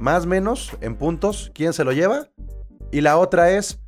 más 0.00 0.24
o 0.24 0.28
menos, 0.28 0.76
en 0.80 0.96
puntos, 0.96 1.52
¿quién 1.54 1.72
se 1.72 1.84
lo 1.84 1.92
lleva? 1.92 2.28
Y 2.90 3.00
la 3.00 3.16
otra 3.16 3.50
es, 3.50 3.80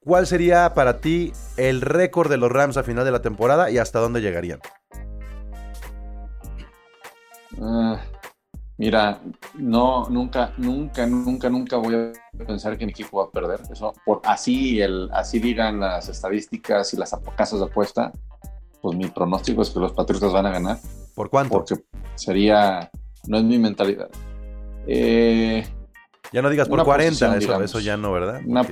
¿cuál 0.00 0.26
sería 0.26 0.74
para 0.74 1.00
ti 1.00 1.32
el 1.56 1.80
récord 1.80 2.30
de 2.30 2.36
los 2.36 2.50
Rams 2.52 2.76
a 2.76 2.82
final 2.82 3.04
de 3.04 3.12
la 3.12 3.22
temporada 3.22 3.70
y 3.70 3.78
hasta 3.78 3.98
dónde 3.98 4.20
llegarían? 4.20 4.60
Ah, 7.60 8.00
mira, 8.76 9.20
no, 9.54 10.08
nunca, 10.10 10.52
nunca, 10.58 11.06
nunca, 11.06 11.48
nunca 11.48 11.76
voy 11.76 11.94
a 11.94 12.44
pensar 12.44 12.76
que 12.76 12.84
mi 12.84 12.92
equipo 12.92 13.18
va 13.18 13.24
a 13.24 13.30
perder. 13.30 13.60
Eso, 13.70 13.94
por 14.04 14.20
así 14.24 14.80
el, 14.82 15.08
así 15.12 15.38
digan 15.38 15.80
las 15.80 16.08
estadísticas 16.10 16.92
y 16.92 16.98
las 16.98 17.16
casas 17.36 17.60
de 17.60 17.66
apuesta, 17.66 18.12
pues 18.82 18.96
mi 18.96 19.08
pronóstico 19.08 19.62
es 19.62 19.70
que 19.70 19.80
los 19.80 19.92
Patriotas 19.92 20.32
van 20.32 20.46
a 20.46 20.50
ganar, 20.50 20.78
¿Por 21.14 21.28
cuánto? 21.30 21.54
porque 21.54 21.76
sería, 22.14 22.90
no 23.26 23.38
es 23.38 23.44
mi 23.44 23.58
mentalidad. 23.58 24.08
Eh, 24.86 25.66
ya 26.32 26.42
no 26.42 26.50
digas 26.50 26.68
por 26.68 26.74
una 26.76 26.84
40, 26.84 27.08
posición, 27.10 27.30
eso, 27.32 27.40
digamos. 27.40 27.64
eso 27.64 27.80
ya 27.80 27.96
no, 27.96 28.12
¿verdad? 28.12 28.40
una 28.46 28.62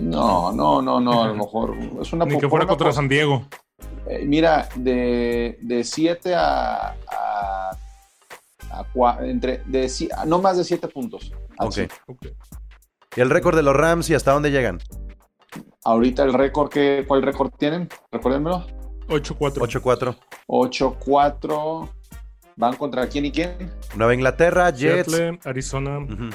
No, 0.00 0.52
no, 0.52 0.82
no, 0.82 1.00
no, 1.00 1.24
a 1.24 1.28
lo 1.28 1.34
mejor 1.34 1.76
es 2.00 2.12
una 2.12 2.24
Ni 2.24 2.38
que 2.38 2.48
fuera 2.48 2.66
contra. 2.66 2.92
San 2.92 3.08
Diego. 3.08 3.46
Eh, 4.08 4.24
mira, 4.24 4.68
de 5.60 5.84
7 5.84 6.34
a, 6.34 6.94
a, 7.10 7.70
a 8.70 8.84
cua- 8.94 9.22
entre 9.28 9.62
de 9.66 9.88
si- 9.88 10.08
a 10.16 10.24
no 10.24 10.40
más 10.40 10.56
de 10.56 10.64
7 10.64 10.88
puntos. 10.88 11.32
Ok. 11.58 11.68
Así. 11.68 11.88
Ok. 12.06 12.26
¿Y 13.16 13.20
el 13.20 13.30
récord 13.30 13.56
de 13.56 13.62
los 13.62 13.74
Rams 13.76 14.08
y 14.10 14.14
hasta 14.14 14.32
dónde 14.32 14.50
llegan? 14.50 14.78
Ahorita 15.84 16.22
el 16.24 16.32
récord 16.34 16.68
que 16.70 17.04
¿cuál 17.08 17.22
récord 17.22 17.50
tienen? 17.58 17.88
Recuérdenmelo. 18.12 18.66
8-4. 19.08 19.54
8-4. 19.66 20.16
8-4 20.46 21.88
van 22.58 22.76
contra 22.76 23.06
quién 23.08 23.24
y 23.24 23.32
quién? 23.32 23.72
Nueva 23.96 24.12
Inglaterra, 24.14 24.70
Jets. 24.70 25.10
Seattle, 25.12 25.38
Arizona. 25.44 25.98
Ujú. 26.00 26.30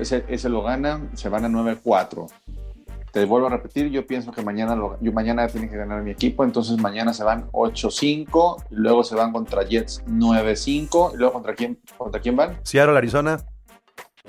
Ese, 0.00 0.24
ese 0.28 0.48
lo 0.48 0.62
ganan, 0.62 1.16
se 1.16 1.28
van 1.28 1.44
a 1.44 1.48
9-4. 1.48 2.26
Te 3.12 3.24
vuelvo 3.26 3.46
a 3.46 3.50
repetir, 3.50 3.90
yo 3.90 4.04
pienso 4.06 4.32
que 4.32 4.42
mañana 4.42 4.74
lo, 4.74 4.98
yo 5.00 5.12
mañana 5.12 5.46
tiene 5.46 5.68
que 5.70 5.76
ganar 5.76 6.02
mi 6.02 6.10
equipo, 6.10 6.42
entonces 6.42 6.78
mañana 6.78 7.12
se 7.12 7.22
van 7.22 7.48
8-5, 7.52 8.64
y 8.70 8.74
luego 8.74 9.04
se 9.04 9.14
van 9.14 9.30
contra 9.32 9.62
Jets 9.62 10.02
9-5, 10.06 11.12
y 11.14 11.16
luego 11.18 11.32
contra 11.34 11.54
quién, 11.54 11.78
contra 11.96 12.20
quién 12.20 12.34
van? 12.34 12.58
Seattle, 12.64 12.96
Arizona. 12.98 13.40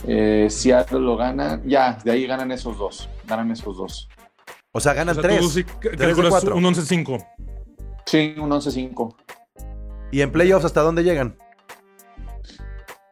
Eh, 0.06 0.48
Seattle 0.52 1.00
lo 1.00 1.18
ganan, 1.18 1.64
ya, 1.68 1.98
de 2.04 2.12
ahí 2.12 2.28
ganan 2.28 2.52
esos 2.52 2.78
dos, 2.78 3.10
ganan 3.26 3.50
esos 3.50 3.76
dos. 3.76 4.08
O 4.72 4.80
sea, 4.80 4.92
O 4.92 4.96
ganan 4.96 5.16
sea, 5.16 5.24
tres. 5.24 5.40
tú 5.40 5.50
sí 5.50 5.64
de 5.64 6.14
cuatro. 6.30 6.56
un 6.56 6.64
11-5. 6.66 7.26
Sí, 8.06 8.36
un 8.38 8.52
11-5. 8.52 9.16
¿Y 10.16 10.22
en 10.22 10.32
playoffs 10.32 10.64
hasta 10.64 10.80
dónde 10.80 11.04
llegan? 11.04 11.36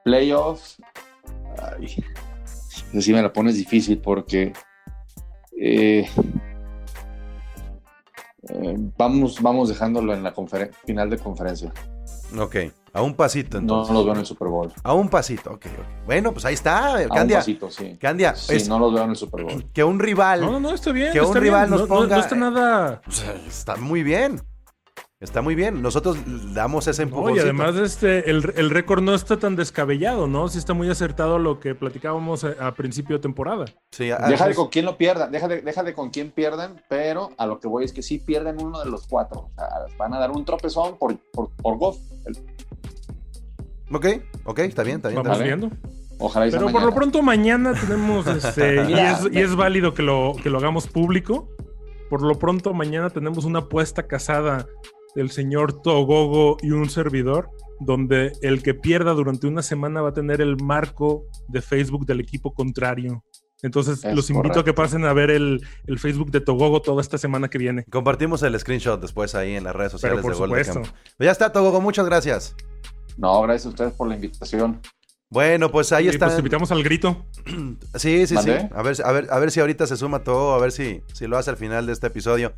Playoffs, 0.05 0.77
ay, 1.61 2.01
así 2.97 3.11
me 3.11 3.21
la 3.21 3.33
pones 3.33 3.55
difícil 3.55 3.97
porque 3.97 4.53
eh, 5.59 6.09
eh, 8.47 8.75
vamos, 8.97 9.41
vamos 9.41 9.67
dejándolo 9.67 10.13
en 10.13 10.23
la 10.23 10.33
final 10.85 11.09
de 11.09 11.17
conferencia. 11.17 11.73
Ok. 12.39 12.55
A 12.93 13.01
un 13.01 13.15
pasito, 13.15 13.57
No 13.57 13.61
entonces. 13.63 13.93
los 13.95 14.05
veo 14.05 14.13
en 14.13 14.19
el 14.21 14.25
Super 14.25 14.47
Bowl. 14.47 14.71
A 14.81 14.93
un 14.93 15.09
pasito, 15.09 15.49
ok. 15.51 15.65
ok. 15.65 16.05
Bueno, 16.05 16.31
pues 16.31 16.45
ahí 16.45 16.53
está. 16.53 16.95
A 16.95 17.01
un 17.01 17.09
Candia. 17.09 17.39
pasito, 17.39 17.69
sí. 17.69 17.97
Candia, 17.99 18.33
Sí, 18.33 18.55
es 18.55 18.69
no 18.69 18.79
los 18.79 18.93
veo 18.93 19.03
en 19.03 19.09
el 19.09 19.15
Super 19.17 19.43
Bowl. 19.43 19.69
que 19.73 19.83
un 19.83 19.99
rival. 19.99 20.39
No, 20.39 20.51
no, 20.53 20.59
no, 20.61 20.73
está 20.73 20.93
bien. 20.93 21.11
Que 21.11 21.19
un 21.19 21.25
está 21.27 21.39
rival 21.41 21.67
bien. 21.67 21.71
nos 21.71 21.89
No- 21.89 21.95
no- 21.95 22.01
ponga- 22.01 22.15
No, 22.15 22.21
está 22.21 22.35
nada. 22.37 23.01
Está 23.45 23.75
muy 23.75 24.03
bien. 24.03 24.41
Está 25.23 25.41
muy 25.41 25.55
bien. 25.55 25.81
Nosotros 25.81 26.17
damos 26.53 26.85
ese 26.87 27.03
No, 27.05 27.09
empujón. 27.09 27.35
y 27.37 27.39
además 27.39 27.75
este, 27.77 28.29
el, 28.29 28.53
el 28.57 28.69
récord 28.69 29.01
no 29.01 29.15
está 29.15 29.37
tan 29.37 29.55
descabellado, 29.55 30.27
¿no? 30.27 30.49
Sí 30.49 30.57
está 30.57 30.73
muy 30.73 30.89
acertado 30.89 31.39
lo 31.39 31.61
que 31.61 31.75
platicábamos 31.75 32.43
a, 32.43 32.49
a 32.59 32.73
principio 32.73 33.15
de 33.15 33.21
temporada. 33.21 33.65
Sí, 33.91 34.11
a- 34.11 34.17
Deja 34.17 34.47
de 34.49 34.53
con 34.53 34.67
quién 34.67 34.83
lo 34.83 34.97
pierdan, 34.97 35.31
deja 35.31 35.47
de, 35.47 35.61
deja 35.61 35.81
de 35.81 35.93
con 35.93 36.09
quién 36.09 36.29
pierdan, 36.31 36.81
pero 36.89 37.31
a 37.37 37.47
lo 37.47 37.59
que 37.61 37.69
voy 37.69 37.85
es 37.85 37.93
que 37.93 38.03
sí 38.03 38.19
pierden 38.19 38.61
uno 38.61 38.83
de 38.83 38.89
los 38.91 39.07
cuatro. 39.07 39.49
O 39.49 39.51
sea, 39.55 39.69
van 39.97 40.13
a 40.13 40.19
dar 40.19 40.29
un 40.29 40.43
tropezón 40.43 40.97
por, 40.97 41.15
por, 41.31 41.49
por 41.55 41.77
Goff. 41.77 41.97
El- 42.25 42.37
Ok, 43.95 44.05
ok, 44.45 44.59
está 44.59 44.83
bien, 44.83 44.97
está 44.97 45.09
bien. 45.09 45.23
Vamos 45.23 45.37
está 45.37 45.43
bien. 45.47 45.59
viendo. 45.59 45.77
Ojalá 46.19 46.47
y 46.47 46.51
sea 46.51 46.59
Pero 46.59 46.67
por 46.71 46.73
mañana. 46.81 46.89
lo 46.91 46.95
pronto 46.95 47.21
mañana 47.21 47.73
tenemos, 47.79 48.27
este, 48.27 48.75
y, 48.89 48.93
es, 48.93 49.27
y 49.31 49.39
es 49.39 49.55
válido 49.55 49.93
que 49.93 50.03
lo, 50.03 50.33
que 50.41 50.49
lo 50.49 50.57
hagamos 50.57 50.87
público. 50.87 51.47
Por 52.09 52.21
lo 52.21 52.37
pronto 52.37 52.73
mañana 52.73 53.09
tenemos 53.09 53.45
una 53.45 53.59
apuesta 53.59 54.03
casada 54.03 54.67
del 55.15 55.31
señor 55.31 55.81
Togogo 55.81 56.57
y 56.61 56.71
un 56.71 56.89
servidor, 56.89 57.49
donde 57.79 58.33
el 58.41 58.63
que 58.63 58.73
pierda 58.73 59.13
durante 59.13 59.47
una 59.47 59.61
semana 59.61 60.01
va 60.01 60.09
a 60.09 60.13
tener 60.13 60.41
el 60.41 60.57
marco 60.57 61.25
de 61.47 61.61
Facebook 61.61 62.05
del 62.05 62.19
equipo 62.19 62.53
contrario. 62.53 63.23
Entonces 63.61 64.03
Es 64.03 64.13
los 64.13 64.29
invito 64.29 64.59
a 64.59 64.65
que 64.65 64.73
pasen 64.73 65.05
a 65.05 65.13
ver 65.13 65.31
el, 65.31 65.65
el 65.87 65.97
Facebook 65.97 66.31
de 66.31 66.41
Togogo 66.41 66.81
toda 66.81 67.01
esta 67.01 67.17
semana 67.17 67.49
que 67.49 67.57
viene. 67.57 67.85
Compartimos 67.85 68.43
el 68.43 68.59
screenshot 68.59 68.99
después 69.01 69.35
ahí 69.35 69.55
en 69.55 69.63
las 69.63 69.73
redes 69.75 69.93
sociales 69.93 70.17
Pero 70.17 70.23
por 70.23 70.33
de 70.33 70.39
Gol 70.39 70.57
de 70.57 70.63
supuesto. 70.65 70.91
Campo. 70.91 70.99
Pues 71.17 71.25
ya 71.25 71.31
está, 71.31 71.51
Togogo, 71.51 71.79
muchas 71.79 72.05
gracias. 72.05 72.55
No, 73.17 73.41
gracias 73.41 73.67
a 73.67 73.69
ustedes 73.69 73.93
por 73.93 74.09
la 74.09 74.15
invitación. 74.15 74.81
Bueno, 75.29 75.71
pues 75.71 75.91
ahí 75.93 76.09
está. 76.09 76.27
pues 76.27 76.37
invitamos 76.37 76.71
al 76.71 76.83
grito. 76.83 77.25
Sí, 77.95 78.27
sí, 78.27 78.35
sí. 78.37 78.49
A 78.49 78.81
ver, 78.81 78.95
a, 79.03 79.11
ver, 79.11 79.27
a 79.29 79.39
ver 79.39 79.51
si 79.51 79.59
ahorita 79.59 79.87
se 79.87 79.97
suma 79.97 80.23
todo, 80.23 80.53
a 80.53 80.59
ver 80.59 80.71
si, 80.71 81.01
si 81.13 81.27
lo 81.27 81.37
hace 81.37 81.51
al 81.51 81.57
final 81.57 81.85
de 81.85 81.93
este 81.93 82.07
episodio. 82.07 82.53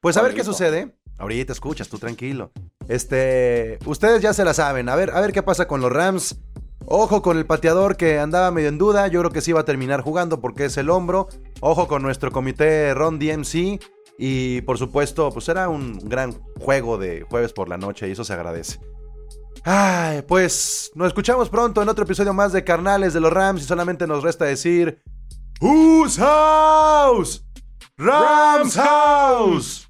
Pues 0.00 0.16
a 0.16 0.22
ver 0.22 0.34
qué 0.34 0.44
sucede. 0.44 0.96
Ahorita 1.20 1.52
escuchas, 1.52 1.88
tú 1.88 1.98
tranquilo. 1.98 2.50
Este, 2.88 3.78
ustedes 3.84 4.22
ya 4.22 4.32
se 4.32 4.44
la 4.44 4.54
saben. 4.54 4.88
A 4.88 4.96
ver, 4.96 5.10
a 5.10 5.20
ver 5.20 5.32
qué 5.32 5.42
pasa 5.42 5.68
con 5.68 5.80
los 5.80 5.92
Rams. 5.92 6.40
Ojo 6.86 7.20
con 7.20 7.36
el 7.36 7.46
pateador 7.46 7.96
que 7.96 8.18
andaba 8.18 8.50
medio 8.50 8.68
en 8.68 8.78
duda. 8.78 9.06
Yo 9.06 9.20
creo 9.20 9.30
que 9.30 9.42
sí 9.42 9.52
va 9.52 9.60
a 9.60 9.64
terminar 9.64 10.00
jugando 10.00 10.40
porque 10.40 10.64
es 10.64 10.76
el 10.78 10.88
hombro. 10.88 11.28
Ojo 11.60 11.86
con 11.86 12.02
nuestro 12.02 12.32
comité 12.32 12.94
Ron 12.94 13.18
DMC. 13.18 13.80
Y 14.18 14.62
por 14.62 14.78
supuesto, 14.78 15.30
pues 15.30 15.44
será 15.44 15.68
un 15.68 15.98
gran 16.08 16.32
juego 16.58 16.96
de 16.96 17.22
jueves 17.28 17.52
por 17.52 17.68
la 17.68 17.76
noche 17.76 18.08
y 18.08 18.12
eso 18.12 18.24
se 18.24 18.32
agradece. 18.32 18.80
Ay, 19.62 20.22
pues 20.22 20.90
nos 20.94 21.08
escuchamos 21.08 21.50
pronto 21.50 21.82
en 21.82 21.88
otro 21.90 22.04
episodio 22.04 22.32
más 22.32 22.52
de 22.52 22.64
Carnales 22.64 23.12
de 23.12 23.20
los 23.20 23.32
Rams 23.32 23.62
y 23.62 23.64
solamente 23.66 24.06
nos 24.06 24.22
resta 24.22 24.46
decir 24.46 25.02
Whose 25.60 26.18
House? 26.18 27.44
Rams 27.98 28.74
House. 28.76 29.89